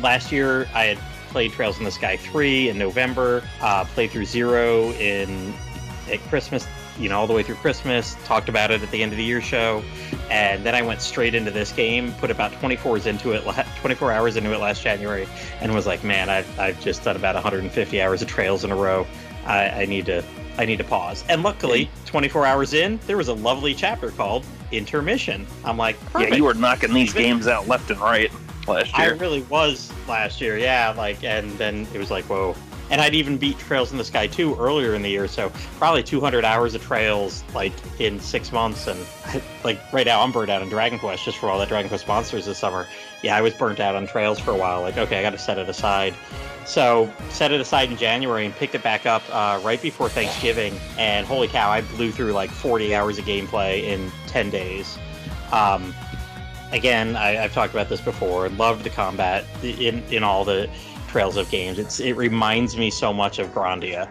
[0.01, 4.25] last year, I had played Trails in the Sky 3 in November, uh, played through
[4.25, 5.55] Zero in
[6.11, 6.67] at Christmas,
[6.99, 9.25] you know, all the way through Christmas, talked about it at the end of the
[9.25, 9.83] year show,
[10.31, 13.43] and then I went straight into this game, put about 24 hours into it,
[13.81, 15.27] 24 hours into it last January,
[15.61, 18.77] and was like, man, I've, I've just done about 150 hours of Trails in a
[18.77, 19.07] row.
[19.45, 20.25] I, I need to
[20.59, 21.23] I need to pause.
[21.29, 25.47] And luckily, 24 hours in, there was a lovely chapter called Intermission.
[25.65, 26.31] I'm like, perfect.
[26.31, 28.33] Yeah, you were knocking these games out left and right
[28.67, 29.15] last I year.
[29.15, 30.95] really was last year, yeah.
[30.97, 32.55] Like, and then it was like, whoa.
[32.89, 36.05] And I'd even beat Trails in the Sky 2 earlier in the year, so probably
[36.05, 38.87] 200 hours of Trails, like, in six months.
[38.87, 39.05] And,
[39.65, 42.07] like, right now I'm burnt out on Dragon Quest just for all that Dragon Quest
[42.07, 42.87] monsters this summer.
[43.23, 44.83] Yeah, I was burnt out on Trails for a while.
[44.83, 46.15] Like, okay, I got to set it aside.
[46.65, 50.79] So, set it aside in January and picked it back up uh, right before Thanksgiving.
[50.97, 54.97] And holy cow, I blew through like 40 hours of gameplay in 10 days.
[55.53, 55.95] Um,
[56.73, 58.49] again, I, I've talked about this before.
[58.51, 60.69] Loved the combat in in all the
[61.09, 61.79] Trails of games.
[61.79, 64.09] It's it reminds me so much of Grandia,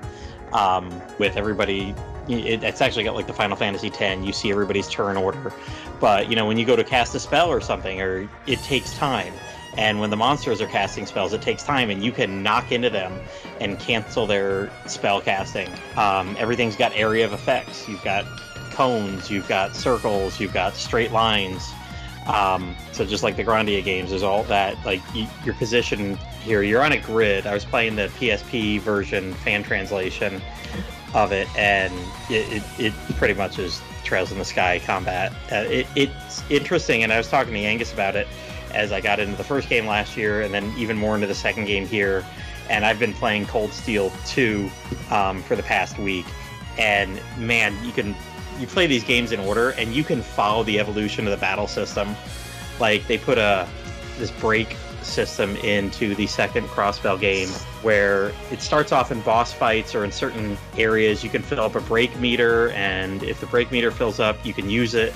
[0.54, 1.94] um, with everybody.
[2.28, 4.26] It, it's actually got like the Final Fantasy X.
[4.26, 5.54] You see everybody's turn order,
[6.00, 8.98] but you know when you go to cast a spell or something, or it takes
[8.98, 9.34] time.
[9.78, 12.90] And when the monsters are casting spells, it takes time, and you can knock into
[12.90, 13.14] them
[13.60, 15.70] and cancel their spell casting.
[15.98, 17.88] Um, everything's got area of effects.
[17.88, 18.26] You've got
[18.72, 21.72] cones, you've got circles, you've got straight lines.
[22.28, 24.84] Um, so just like the Grandia games, there's all that.
[24.86, 27.46] Like y- your position here, you're on a grid.
[27.46, 30.42] I was playing the PSP version fan translation
[31.14, 31.94] of it, and
[32.30, 35.32] it, it, it pretty much is Trails in the Sky combat.
[35.52, 38.28] Uh, it, it's interesting, and I was talking to Yangus about it
[38.74, 41.36] as I got into the first game last year, and then even more into the
[41.36, 42.26] second game here.
[42.70, 44.70] And I've been playing Cold Steel 2
[45.12, 46.26] um, for the past week,
[46.78, 48.16] and man, you can
[48.60, 51.68] you play these games in order and you can follow the evolution of the battle
[51.68, 52.16] system.
[52.80, 53.68] Like they put a
[54.18, 57.50] this break system into the second crossbell game
[57.84, 61.24] where it starts off in boss fights or in certain areas.
[61.24, 64.54] You can fill up a break meter and if the break meter fills up you
[64.54, 65.14] can use it.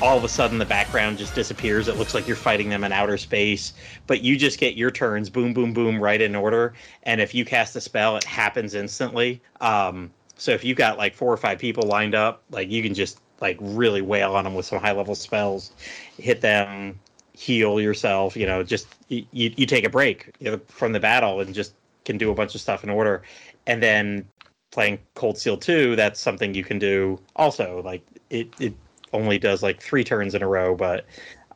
[0.00, 1.88] All of a sudden the background just disappears.
[1.88, 3.74] It looks like you're fighting them in outer space
[4.06, 5.30] but you just get your turns.
[5.30, 6.74] Boom boom boom right in order.
[7.04, 9.40] And if you cast a spell it happens instantly.
[9.60, 12.94] Um, so if you've got like four or five people lined up, like you can
[12.94, 15.72] just like really wail on them with some high level spells,
[16.16, 16.98] hit them,
[17.32, 18.36] heal yourself.
[18.36, 20.32] You know, just you, you take a break
[20.68, 23.22] from the battle and just can do a bunch of stuff in order.
[23.66, 24.24] And then
[24.70, 27.82] playing Cold Steel 2, that's something you can do also.
[27.84, 28.74] Like it, it
[29.12, 31.04] only does like three turns in a row, but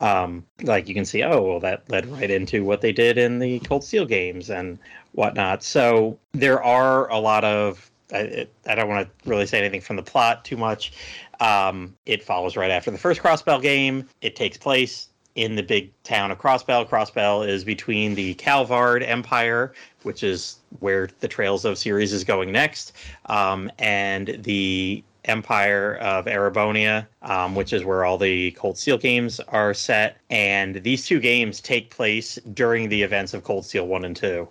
[0.01, 3.39] um, like you can see, oh, well, that led right into what they did in
[3.39, 4.77] the Cold Steel games and
[5.13, 5.63] whatnot.
[5.63, 9.95] So there are a lot of I, I don't want to really say anything from
[9.95, 10.93] the plot too much.
[11.39, 14.07] Um, it follows right after the first Crossbell game.
[14.21, 16.87] It takes place in the big town of Crossbell.
[16.87, 19.73] Crossbell is between the Calvard Empire,
[20.03, 22.93] which is where the Trails of series is going next,
[23.25, 29.39] um, and the Empire of Erebonia, um, which is where all the Cold Steel games
[29.39, 30.17] are set.
[30.29, 34.47] And these two games take place during the events of Cold Steel 1 and 2.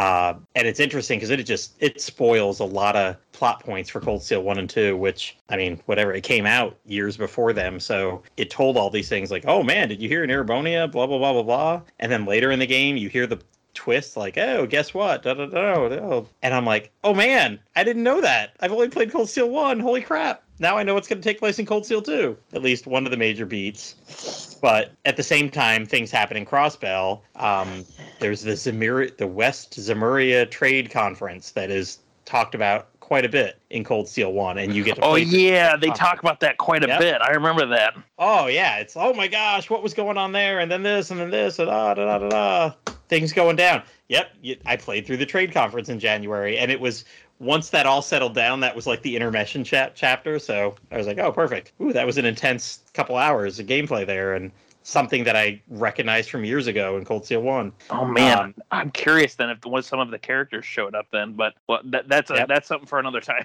[0.00, 4.00] Uh, and it's interesting because it just it spoils a lot of plot points for
[4.00, 7.78] Cold Steel one and two, which I mean, whatever it came out years before them,
[7.78, 10.90] so it told all these things like, oh man, did you hear in Erebonia?
[10.90, 11.82] Blah blah blah blah blah.
[11.98, 13.42] And then later in the game, you hear the
[13.74, 15.22] twist like, oh, guess what?
[15.22, 16.24] Da, da, da, da.
[16.42, 18.52] And I'm like, oh man, I didn't know that.
[18.60, 19.80] I've only played Cold Steel one.
[19.80, 20.42] Holy crap!
[20.58, 22.36] Now I know what's going to take place in Cold Steel two.
[22.52, 24.56] At least one of the major beats.
[24.60, 27.20] But at the same time, things happen in Crossbell.
[27.36, 27.84] Um,
[28.18, 33.58] there's the Zemur- the West Zemuria Trade Conference that is talked about quite a bit
[33.70, 35.04] in Cold Steel One, and you get to.
[35.04, 37.00] Oh yeah, they talk about that quite a Yep.
[37.00, 37.22] bit.
[37.22, 37.94] I remember that.
[38.18, 41.18] Oh yeah, it's oh my gosh, what was going on there, and then this, and
[41.18, 43.82] then this, and da da da da da, things going down.
[44.08, 44.30] Yep,
[44.64, 47.04] I played through the trade conference in January, and it was
[47.40, 50.38] once that all settled down, that was like the intermission chap chapter.
[50.38, 51.72] So I was like, oh perfect.
[51.80, 54.50] Ooh, that was an intense couple hours of gameplay there, and
[54.82, 57.72] something that I recognized from years ago in Cold Steel One.
[57.90, 61.34] Oh man, Um, I'm curious then if what some of the characters showed up then,
[61.34, 62.48] but well, that, that's a, Yep.
[62.48, 63.44] that's something for another time.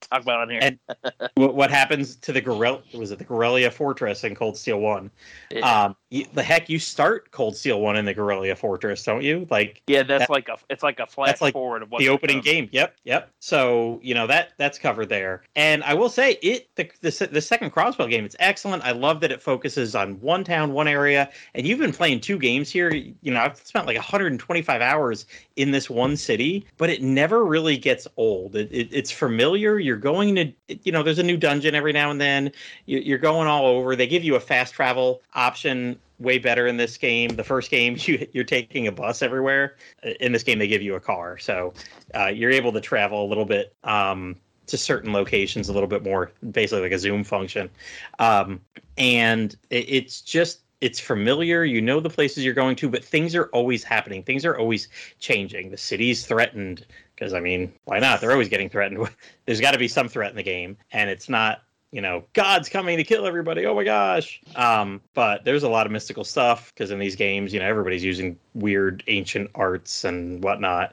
[0.00, 0.60] Talk about on here.
[0.62, 0.78] And-
[1.34, 2.82] What, what happens to the gorilla?
[2.94, 5.10] Was it the Guerrilla Fortress in Cold Steel One?
[5.50, 5.84] yeah.
[5.84, 9.46] Um, you, the heck, you start Cold Steel One in the Guerrilla Fortress, don't you?
[9.50, 12.08] Like yeah, that's that- like a it's like a flash like forward of what the
[12.08, 12.68] opening game.
[12.72, 13.30] Yep, yep.
[13.40, 15.42] So you know that that's covered there.
[15.54, 18.24] And I will say it the the, the second Crossbell game.
[18.24, 18.82] It's excellent.
[18.84, 21.30] I love that it focuses on one town, one area.
[21.54, 22.90] And you've been playing two games here.
[22.92, 27.76] You know, I've spent like 125 hours in this one city, but it never really
[27.76, 28.56] gets old.
[28.56, 29.78] It, it, it's familiar.
[29.88, 30.52] You're going to
[30.82, 32.52] you know, there's a new dungeon every now and then.
[32.86, 33.96] You, you're going all over.
[33.96, 35.98] They give you a fast travel option.
[36.18, 37.30] Way better in this game.
[37.30, 39.76] The first game, you, you're taking a bus everywhere.
[40.20, 41.72] In this game, they give you a car, so
[42.14, 44.36] uh, you're able to travel a little bit um,
[44.66, 47.70] to certain locations a little bit more, basically like a zoom function.
[48.18, 48.60] Um,
[48.98, 51.64] and it, it's just it's familiar.
[51.64, 54.22] You know the places you're going to, but things are always happening.
[54.22, 55.70] Things are always changing.
[55.70, 56.84] The city's threatened
[57.18, 58.20] because I mean, why not?
[58.20, 59.08] They're always getting threatened.
[59.46, 62.68] There's got to be some threat in the game, and it's not you know god's
[62.68, 66.70] coming to kill everybody oh my gosh um but there's a lot of mystical stuff
[66.74, 70.92] because in these games you know everybody's using weird ancient arts and whatnot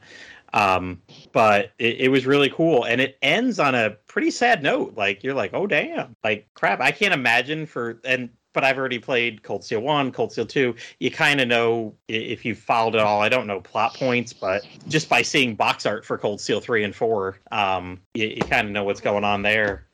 [0.54, 1.02] um
[1.34, 5.22] but it, it was really cool and it ends on a pretty sad note like
[5.22, 9.43] you're like oh damn like crap i can't imagine for and but I've already played
[9.43, 10.74] Cold Steel 1, Cold Steel 2.
[11.00, 13.22] You kind of know if you've followed it all.
[13.22, 16.85] I don't know plot points, but just by seeing box art for Cold Steel 3
[16.85, 19.85] and 4, um, you, you kind of know what's going on there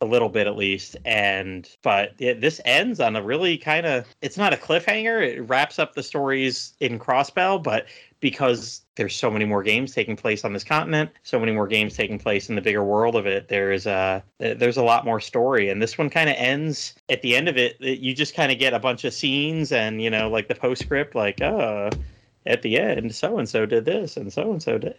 [0.00, 4.04] a little bit at least and but it, this ends on a really kind of
[4.20, 7.86] it's not a cliffhanger it wraps up the stories in crossbell but
[8.24, 11.94] because there's so many more games taking place on this continent, so many more games
[11.94, 13.48] taking place in the bigger world of it.
[13.48, 17.36] There's a there's a lot more story, and this one kind of ends at the
[17.36, 17.78] end of it.
[17.78, 21.14] You just kind of get a bunch of scenes and you know like the postscript,
[21.14, 21.90] like oh
[22.46, 24.96] at the end, so and so did this and so and so did,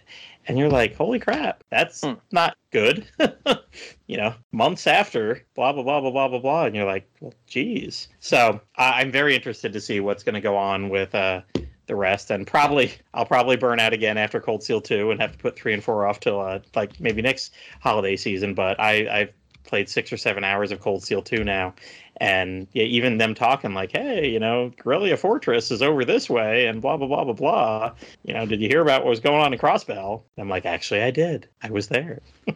[0.47, 2.13] and you're like, holy crap, that's Hmm.
[2.31, 3.07] not good.
[4.05, 7.33] you know, months after, blah blah blah blah blah blah blah, and you're like, well,
[7.47, 8.07] geez.
[8.19, 11.41] So I I'm very interested to see what's going to go on with uh,
[11.87, 15.31] the rest, and probably I'll probably burn out again after Cold Steel two, and have
[15.31, 18.53] to put three and four off till uh, like maybe next holiday season.
[18.53, 19.33] But I I've
[19.63, 21.73] played six or seven hours of Cold Steel two now,
[22.17, 26.67] and yeah, even them talking like, hey, you know, Guerrilla Fortress is over this way,
[26.67, 27.91] and blah blah blah blah blah.
[28.23, 30.23] You know, did you hear about what was going on in Crossbell?
[30.37, 31.47] I'm like, actually, I did.
[31.61, 32.21] I was there.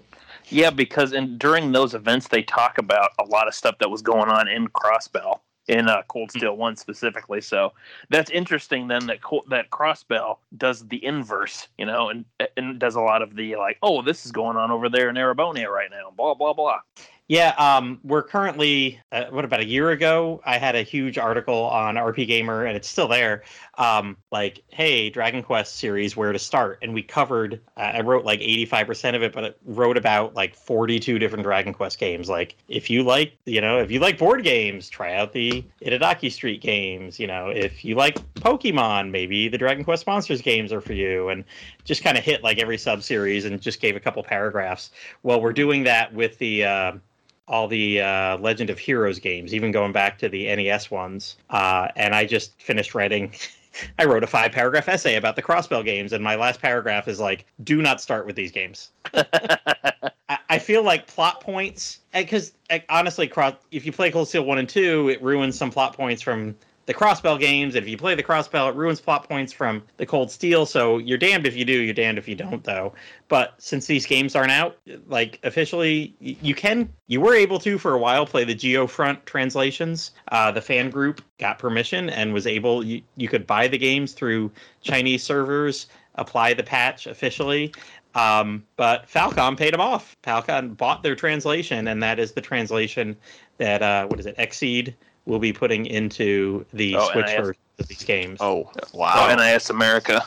[0.51, 4.01] Yeah, because in during those events they talk about a lot of stuff that was
[4.01, 7.39] going on in Crossbell in uh, Cold Steel One specifically.
[7.39, 7.73] So
[8.09, 8.87] that's interesting.
[8.87, 12.25] Then that Col- that Crossbell does the inverse, you know, and
[12.57, 15.15] and does a lot of the like, oh, this is going on over there in
[15.15, 16.11] Erebonia right now.
[16.17, 16.79] Blah blah blah.
[17.29, 20.41] Yeah, um, we're currently, uh, what about a year ago?
[20.47, 23.43] I had a huge article on RPGamer, and it's still there.
[23.77, 26.79] Um, like, hey, Dragon Quest series, where to start?
[26.81, 30.55] And we covered, uh, I wrote like 85% of it, but it wrote about like
[30.55, 32.29] 42 different Dragon Quest games.
[32.29, 36.31] Like, if you like, you know, if you like board games, try out the Itadaki
[36.31, 37.19] Street games.
[37.19, 41.29] You know, if you like Pokemon, maybe the Dragon Quest Monsters games are for you.
[41.29, 41.43] And
[41.83, 44.89] just kind of hit like every sub series and just gave a couple paragraphs.
[45.21, 46.65] Well, we're doing that with the.
[46.65, 46.91] Uh,
[47.49, 51.35] all the uh, Legend of Heroes games, even going back to the NES ones.
[51.49, 53.33] Uh, and I just finished writing.
[53.99, 57.19] I wrote a five paragraph essay about the Crossbell games, and my last paragraph is
[57.19, 58.91] like, do not start with these games.
[59.13, 62.53] I, I feel like plot points, because
[62.89, 66.21] honestly, cross, if you play Cold Steel 1 and 2, it ruins some plot points
[66.21, 66.55] from
[66.89, 67.75] the Crossbell games.
[67.75, 70.65] And if you play the Crossbell, it ruins plot points from the Cold Steel.
[70.65, 72.93] So you're damned if you do, you're damned if you don't, though.
[73.27, 77.93] But since these games aren't out, like officially, you can, you were able to for
[77.93, 80.13] a while play the Geofront translations.
[80.31, 84.13] Uh, the fan group got permission and was able, you, you could buy the games
[84.13, 84.51] through
[84.81, 85.85] Chinese servers,
[86.15, 87.71] apply the patch officially.
[88.15, 90.17] Um, but Falcom paid them off.
[90.23, 93.15] Falcom bought their translation, and that is the translation
[93.59, 97.35] that, uh, what is it, Exceed will be putting into the Oh, Switch NIS.
[97.37, 98.37] version of these games.
[98.41, 99.35] Oh, Oh, wow.
[99.35, 100.21] NIS America.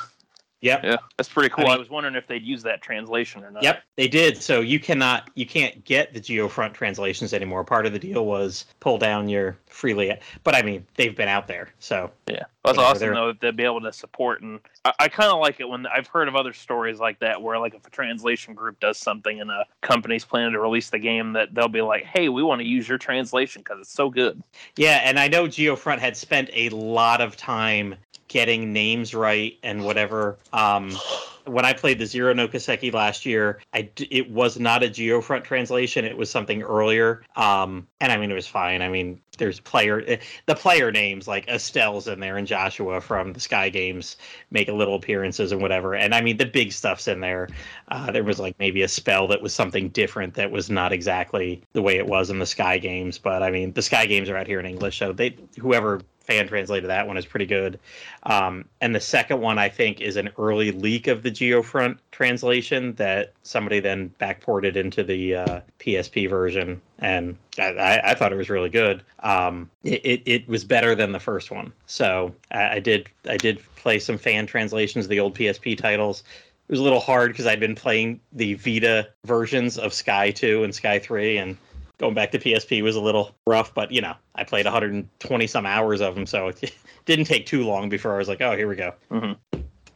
[0.61, 0.85] Yep.
[0.85, 1.67] Yeah, that's pretty cool.
[1.67, 3.65] I, mean- was wondering if they'd use that translation or not.
[3.65, 4.41] Yep, they did.
[4.41, 7.65] So you cannot, you can't get the Geofront translations anymore.
[7.65, 11.49] Part of the deal was pull down your freely, but I mean they've been out
[11.49, 11.71] there.
[11.81, 13.33] So Yeah, that's awesome though.
[13.33, 16.29] They'll be able to support, and I, I kind of like it when I've heard
[16.29, 19.65] of other stories like that, where like if a translation group does something and a
[19.81, 22.89] company's planning to release the game, that they'll be like, "Hey, we want to use
[22.89, 24.43] your translation because it's so good."
[24.77, 27.97] yeah, and I know Geofront had spent a lot of time
[28.29, 30.39] getting names right and whatever.
[30.53, 30.97] Um,
[31.47, 35.45] when I played the Zero no Kiseki last year, I it was not a Geofront
[35.45, 36.05] translation.
[36.05, 37.23] It was something earlier.
[37.37, 38.83] Um, and I mean, it was fine.
[38.83, 43.33] I mean, there's player eh, the player names like Estelle's in there and Joshua from
[43.33, 44.17] the Sky Games
[44.51, 45.95] make a little appearances and whatever.
[45.95, 47.49] And I mean, the big stuff's in there.
[47.89, 51.62] Uh, there was like maybe a spell that was something different that was not exactly
[51.73, 53.19] the way it was in the Sky Games.
[53.19, 56.49] But I mean, the Sky Games are out here in English, so they whoever fan
[56.49, 57.78] translated that one is pretty good.
[58.23, 62.94] Um, and the second one, I think, is an early leak of the Geofront translation
[62.94, 68.49] that somebody then backported into the uh, PSP version, and I, I, thought it was
[68.49, 69.02] really good.
[69.20, 73.36] Um, it, it, it was better than the first one, so I, I did I
[73.36, 76.23] did play some fan translations of the old PSP titles.
[76.68, 80.62] It was a little hard because I'd been playing the Vita versions of Sky 2
[80.62, 81.57] and Sky 3, and
[82.03, 85.65] going back to PSP was a little rough, but you know, I played 120 some
[85.65, 86.75] hours of them, so it
[87.07, 88.93] didn't take too long before I was like, oh, here we go.
[89.11, 89.37] Mhm.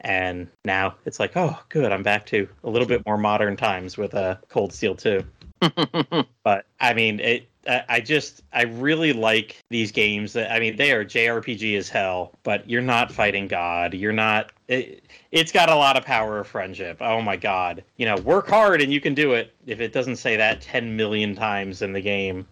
[0.02, 3.98] And now it's like, oh, good, I'm back to a little bit more modern times
[3.98, 5.24] with uh, Cold Steel 2.
[6.44, 7.48] But I mean, it.
[7.88, 10.32] I just I really like these games.
[10.32, 13.94] That I mean, they are JRPG as hell, but you're not fighting God.
[13.94, 14.52] You're not.
[14.68, 16.98] It, it's got a lot of power of friendship.
[17.00, 17.84] Oh my God!
[17.96, 19.52] You know, work hard and you can do it.
[19.66, 22.46] If it doesn't say that ten million times in the game,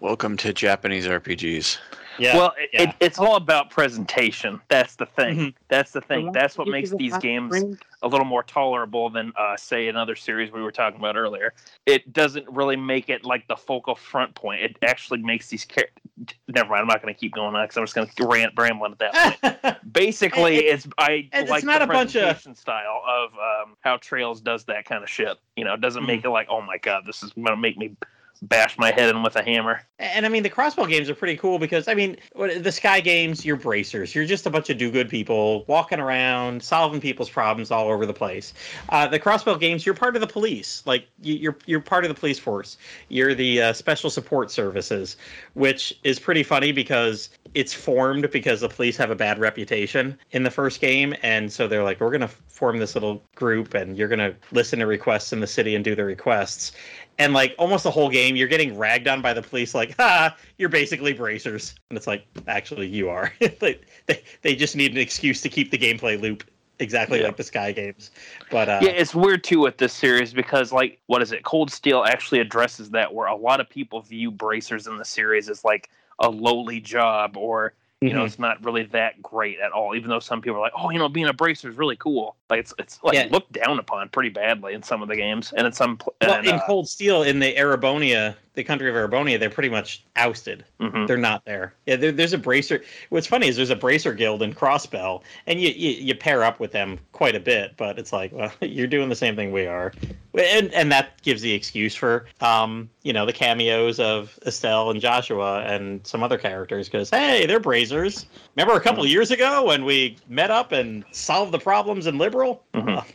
[0.00, 1.78] Welcome to Japanese RPGs.
[2.18, 2.36] Yeah.
[2.36, 2.82] well, it, yeah.
[2.90, 4.60] it, it's all about presentation.
[4.68, 5.36] That's the thing.
[5.38, 5.54] Mhm.
[5.68, 6.32] That's the thing.
[6.32, 7.54] That's what makes these games
[8.02, 11.52] a little more tolerable than, uh, say, another series we were talking about earlier.
[11.86, 14.62] It doesn't really make it like the focal front point.
[14.62, 16.02] It actually makes these characters.
[16.48, 16.80] Never mind.
[16.82, 18.98] I'm not going to keep going on because I'm just going to rant rambling at
[19.40, 19.92] that point.
[19.92, 23.76] Basically, It- it's I it's like not the a bunch of- presentation style of um,
[23.80, 25.36] how Trails does that kind of shit.
[25.56, 26.06] You know, it doesn't Mm-hmm.
[26.06, 27.96] make it like, oh my god, this is going to make me
[28.42, 29.80] bash my head in with a hammer.
[29.98, 33.44] And I mean, the Crossbell games are pretty cool because I mean, the Sky games,
[33.44, 34.14] you're bracers.
[34.14, 38.14] You're just a bunch of do-good people walking around, solving people's problems all over the
[38.14, 38.52] place.
[38.90, 40.82] Uh, the Crossbell games, you're part of the police.
[40.86, 42.76] Like you, you're you're part of the police force.
[43.08, 45.16] You're the uh, special support services,
[45.54, 50.42] which is pretty funny because it's formed because the police have a bad reputation in
[50.42, 54.08] the first game, and so they're like, we're gonna form this little group, and you're
[54.08, 56.72] gonna listen to requests in the city and do the requests
[57.18, 60.36] and like almost the whole game you're getting ragged on by the police like ha
[60.58, 64.98] you're basically bracers and it's like actually you are they, they, they just need an
[64.98, 66.44] excuse to keep the gameplay loop
[66.78, 67.28] exactly Yeah.
[67.28, 68.10] like the sky games
[68.50, 71.42] but uh yeah, it's weird too with this series because like what is it?
[71.42, 75.48] Cold Steel actually addresses that where a lot of people view bracers in the series
[75.48, 75.88] as like
[76.18, 78.26] a lowly job or you know Mhm.
[78.26, 80.98] it's not really that great at all even though some people are like oh you
[80.98, 83.28] know being a bracer is really cool like it's it's like Yeah.
[83.30, 86.34] looked down upon pretty badly in some of the games and in some pl- well
[86.36, 90.02] and, in uh, cold steel in the erebonia the country of erebonia they're pretty much
[90.16, 91.06] ousted mhm.
[91.06, 91.74] they're not there.
[91.86, 92.82] Yeah, there, there's a bracer.
[93.10, 96.60] What's funny is there's a bracer guild in Crossbell, and you, you you pair up
[96.60, 97.76] with them quite a bit.
[97.76, 99.92] But it's like, well, you're doing the same thing we are,
[100.34, 105.00] and and that gives the excuse for um you know the cameos of Estelle and
[105.00, 108.26] Joshua and some other characters because hey, they're bracers.
[108.56, 112.16] Remember a couple of years ago when we met up and solved the problems in
[112.18, 112.60] Liberl?
[112.74, 112.86] Mhm.
[112.86, 113.06] Well,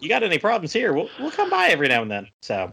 [0.00, 0.92] you got any problems here?
[0.92, 2.28] We'll we'll come by every now and then.
[2.40, 2.72] So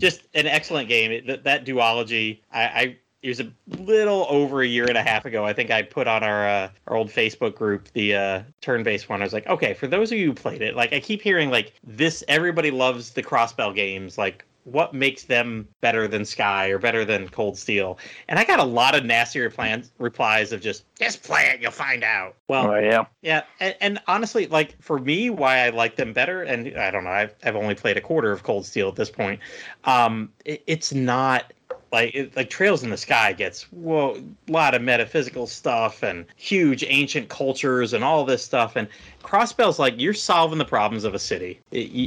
[0.00, 1.12] just an excellent game.
[1.12, 3.50] It- That, that duology, I, I it was a
[3.82, 5.44] little over a year and a half ago.
[5.44, 9.20] I think I put on our uh, our old Facebook group the uh, turn-based one.
[9.20, 11.50] I was like, okay, for those of you who played it, like I keep hearing
[11.50, 12.22] like this.
[12.28, 14.16] Everybody loves the Crossbell games.
[14.16, 17.98] Like, what makes them better than Sky or better than Cold Steel?
[18.28, 21.70] And I got a lot of nasty replans, replies of just just play it, you'll
[21.70, 22.34] find out.
[22.48, 26.42] Well, oh yeah yeah, and, and honestly, like for me, why I like them better,
[26.42, 29.10] and I don't know, I've, I've only played a quarter of Cold Steel at this
[29.10, 29.40] point.
[29.84, 31.52] Um, it, it's not
[31.96, 36.26] like it, like Trails in the Sky gets whoa, a lot of metaphysical stuff and
[36.36, 38.86] huge ancient cultures and all this stuff, and
[39.22, 41.58] Crossbell's like you're solving the problems of a city.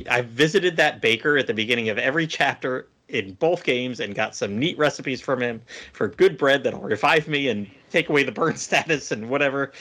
[0.09, 4.35] I visited that baker at the beginning of every chapter in both games and got
[4.35, 5.59] some neat recipes from him
[5.93, 9.71] for good bread that'll revive me and take away the burn status and whatever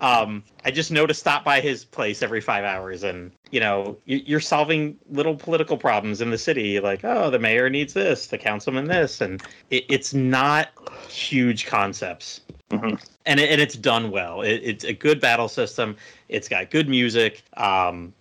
[0.00, 3.96] um, I just know to stop by his place every five hours, and you know,
[4.04, 6.80] you- you're solving little political problems in the city.
[6.80, 9.40] Like, oh, the mayor needs this, the councilman this, and
[9.70, 10.70] it, it's not
[11.08, 12.40] huge concepts,
[12.70, 13.00] Mhm.
[13.26, 14.42] and it, and it's done well.
[14.42, 15.96] It, it's a good battle system.
[16.28, 17.42] It's got good music.
[17.56, 18.12] Um,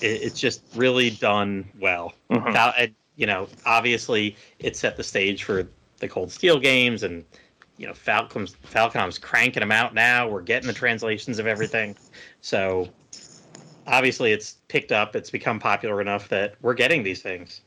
[0.00, 2.12] it, it's just really done well.
[2.30, 2.52] Mhm.
[2.52, 5.68] Val- and, you know, obviously, it set the stage for
[6.00, 7.24] the Cold Steel games, and
[7.80, 10.28] you know, Falcom's Falcom's cranking them out now.
[10.28, 11.96] We're getting the translations of everything,
[12.42, 12.86] so
[13.86, 15.16] obviously, it's picked up.
[15.16, 17.62] It's become popular enough that we're getting these things.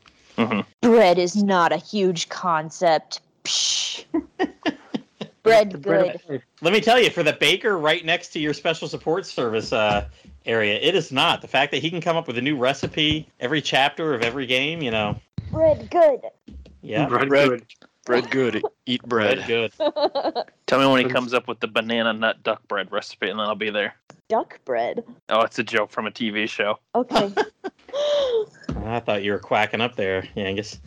[0.82, 3.22] Bread is not a huge concept.
[3.44, 4.06] Psh.
[5.44, 6.44] Bread good.
[6.62, 10.08] Let me tell you, for the baker right next to your special support service uh,
[10.46, 11.42] area, it is not.
[11.42, 14.46] The fact that he can come up with a new recipe every chapter of every
[14.46, 15.20] game, you know,
[15.52, 16.22] Bread good.
[16.84, 17.50] yeah, bread Bread.
[17.50, 17.66] good.
[18.06, 18.64] Bread good.
[18.86, 19.44] Eat bread.
[19.48, 19.72] good.
[20.68, 23.46] tell me when he comes up with the banana nut duck bread recipe and then
[23.46, 23.96] i'll be there
[24.30, 25.04] Duck bread.
[25.30, 27.32] oh it's a joke from a tv show Okay.
[28.86, 30.80] I thought you were quacking up there, Yangus.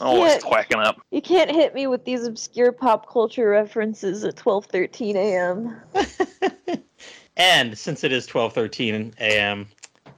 [0.00, 0.40] always Yeah.
[0.40, 5.80] quacking up you can't hit me with these obscure pop culture references at 12:13 a.m.
[7.36, 9.66] And since it is 12:13 a.m.,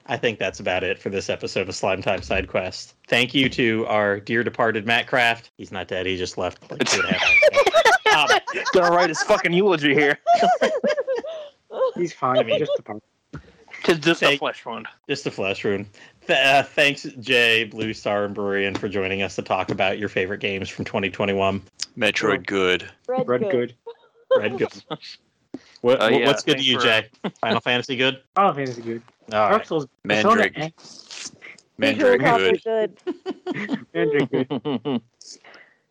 [0.09, 2.95] I think that's about it for this episode of Slime Time Side Quest.
[3.09, 5.51] Thank you to our dear departed Matt Craft.
[5.59, 6.07] He's not dead.
[6.07, 7.81] He just left like two and a half hours ago.
[8.17, 8.29] Um,
[8.73, 10.19] gonna write his fucking eulogy here
[11.97, 12.39] He's fine.
[12.39, 13.03] I mean- just a part.
[13.85, 15.87] tis just a Take- flesh wound just a flesh wound.
[16.27, 20.09] Th- uh, thanks, Jay, Blue Star, and Burian for joining us to talk about your
[20.09, 21.61] favorite games from 2021.
[21.99, 22.89] Metroid good.
[23.07, 23.51] Red, Bread good.
[23.51, 24.41] good.
[24.41, 24.73] Red good.
[25.83, 27.09] What, Uh, yeah, what's good to you, for- Jay?
[27.41, 28.23] Final Fantasy good?
[28.35, 29.03] Final Fantasy good.
[29.33, 29.67] All Dark right.
[29.67, 29.87] Souls.
[30.05, 30.55] Mandrake.
[30.55, 31.37] Persona
[31.79, 32.21] Mandrake
[32.65, 32.99] good.
[33.55, 33.87] good.
[33.95, 35.01] Mandrake good.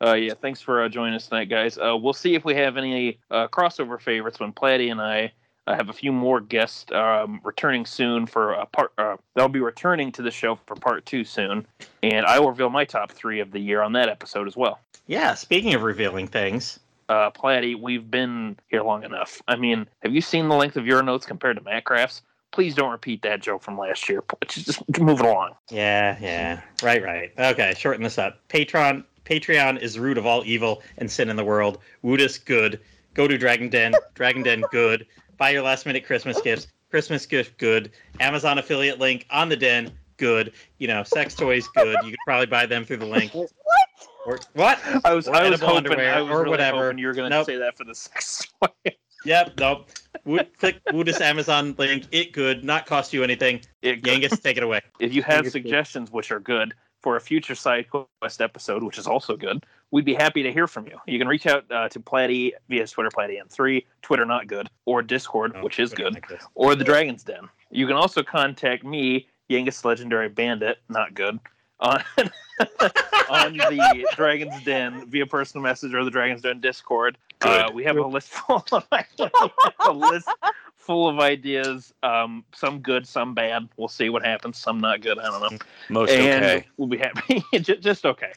[0.04, 1.78] uh, yeah, thanks for uh, joining us tonight, guys.
[1.78, 5.32] Uh, we'll see if we have any uh, crossover favorites when Platty and I
[5.66, 8.92] uh, have a few more guests um, returning soon for a part.
[8.98, 11.66] Uh, they'll be returning to the show for part two soon,
[12.02, 14.80] and I will reveal my top three of the year on that episode as well.
[15.06, 19.40] Yeah, speaking of revealing things, Uh, Platty, we've been here long enough.
[19.46, 22.22] I mean, have you seen the length of your notes compared to Macraft's?
[22.56, 24.24] Please don't repeat that joke from last year.
[24.48, 25.50] Just, just move it along.
[25.70, 26.62] Yeah, yeah.
[26.82, 27.30] Right, right.
[27.38, 28.40] Okay, shorten this up.
[28.48, 31.80] Patreon Patreon is the root of all evil and sin in the world.
[32.00, 32.80] Woodus good.
[33.12, 33.92] Go to Dragon Den.
[34.14, 35.06] Dragon Den good.
[35.36, 36.68] Buy your last minute Christmas gifts.
[36.90, 37.90] Christmas gift good.
[38.20, 40.54] Amazon affiliate link on the den good.
[40.78, 41.98] You know, sex toys good.
[42.04, 43.34] You could probably buy them through the link.
[43.34, 43.50] What?
[44.24, 44.80] Or what?
[45.04, 46.84] I was, Or I was hoping, underwear, I was or really whatever.
[46.86, 47.44] hoping you were going to Nope.
[47.46, 48.92] say that for the sex toy.
[49.26, 49.88] Yep, nope.
[50.24, 52.06] Wo- click Woodus Amazon link.
[52.12, 53.60] It could not cost you anything.
[53.82, 54.80] It- Genghis, take it away.
[55.00, 55.62] If you have Think it's good.
[55.62, 60.04] suggestions, which are good, for a future side quest episode, which is also good, we'd
[60.04, 60.98] be happy to hear from you.
[61.06, 65.52] You can reach out uh, to Platty via Twitter, Platty3, Twitter not good, or Discord,
[65.54, 67.48] Oh, which is put it good, like or the Dragon's Den.
[67.70, 71.38] You can also contact me, Yangus Legendary Bandit, not good,
[71.80, 72.02] on,
[73.28, 77.18] on the Dragon's Den via personal message or the Dragon's Den Discord.
[77.42, 78.84] Uh, we have a list full of
[79.80, 80.28] a list
[80.76, 81.92] full of ideas.
[82.02, 83.68] Um, some good, some bad.
[83.76, 84.58] We'll see what happens.
[84.58, 85.18] Some not good.
[85.18, 85.58] I don't know.
[85.90, 86.66] Most and okay.
[86.78, 87.44] we'll be happy.
[87.60, 88.32] just, just okay.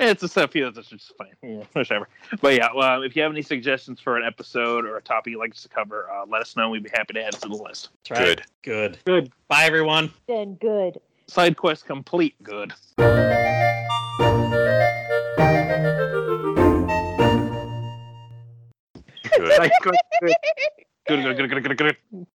[0.00, 1.34] it's a stuff here that's just fine.
[1.42, 2.08] Yeah, whatever.
[2.40, 5.38] But yeah, well, if you have any suggestions for an episode or a topic you'd
[5.38, 6.68] like us to cover, uh, let us know.
[6.70, 7.90] We'd be happy to add it to the list.
[8.08, 8.36] That's right.
[8.36, 8.46] Good.
[8.62, 8.98] Good.
[9.04, 9.32] Good.
[9.46, 10.12] Bye, everyone.
[10.26, 10.98] Then good.
[11.28, 12.34] Side quest complete.
[12.42, 12.72] Good.
[19.36, 19.52] Good.
[19.82, 19.94] Good.
[21.06, 21.36] Good.
[21.36, 21.36] Good.
[21.36, 21.62] Good.
[21.62, 21.76] Good.
[21.78, 21.96] Good.
[22.12, 22.26] good.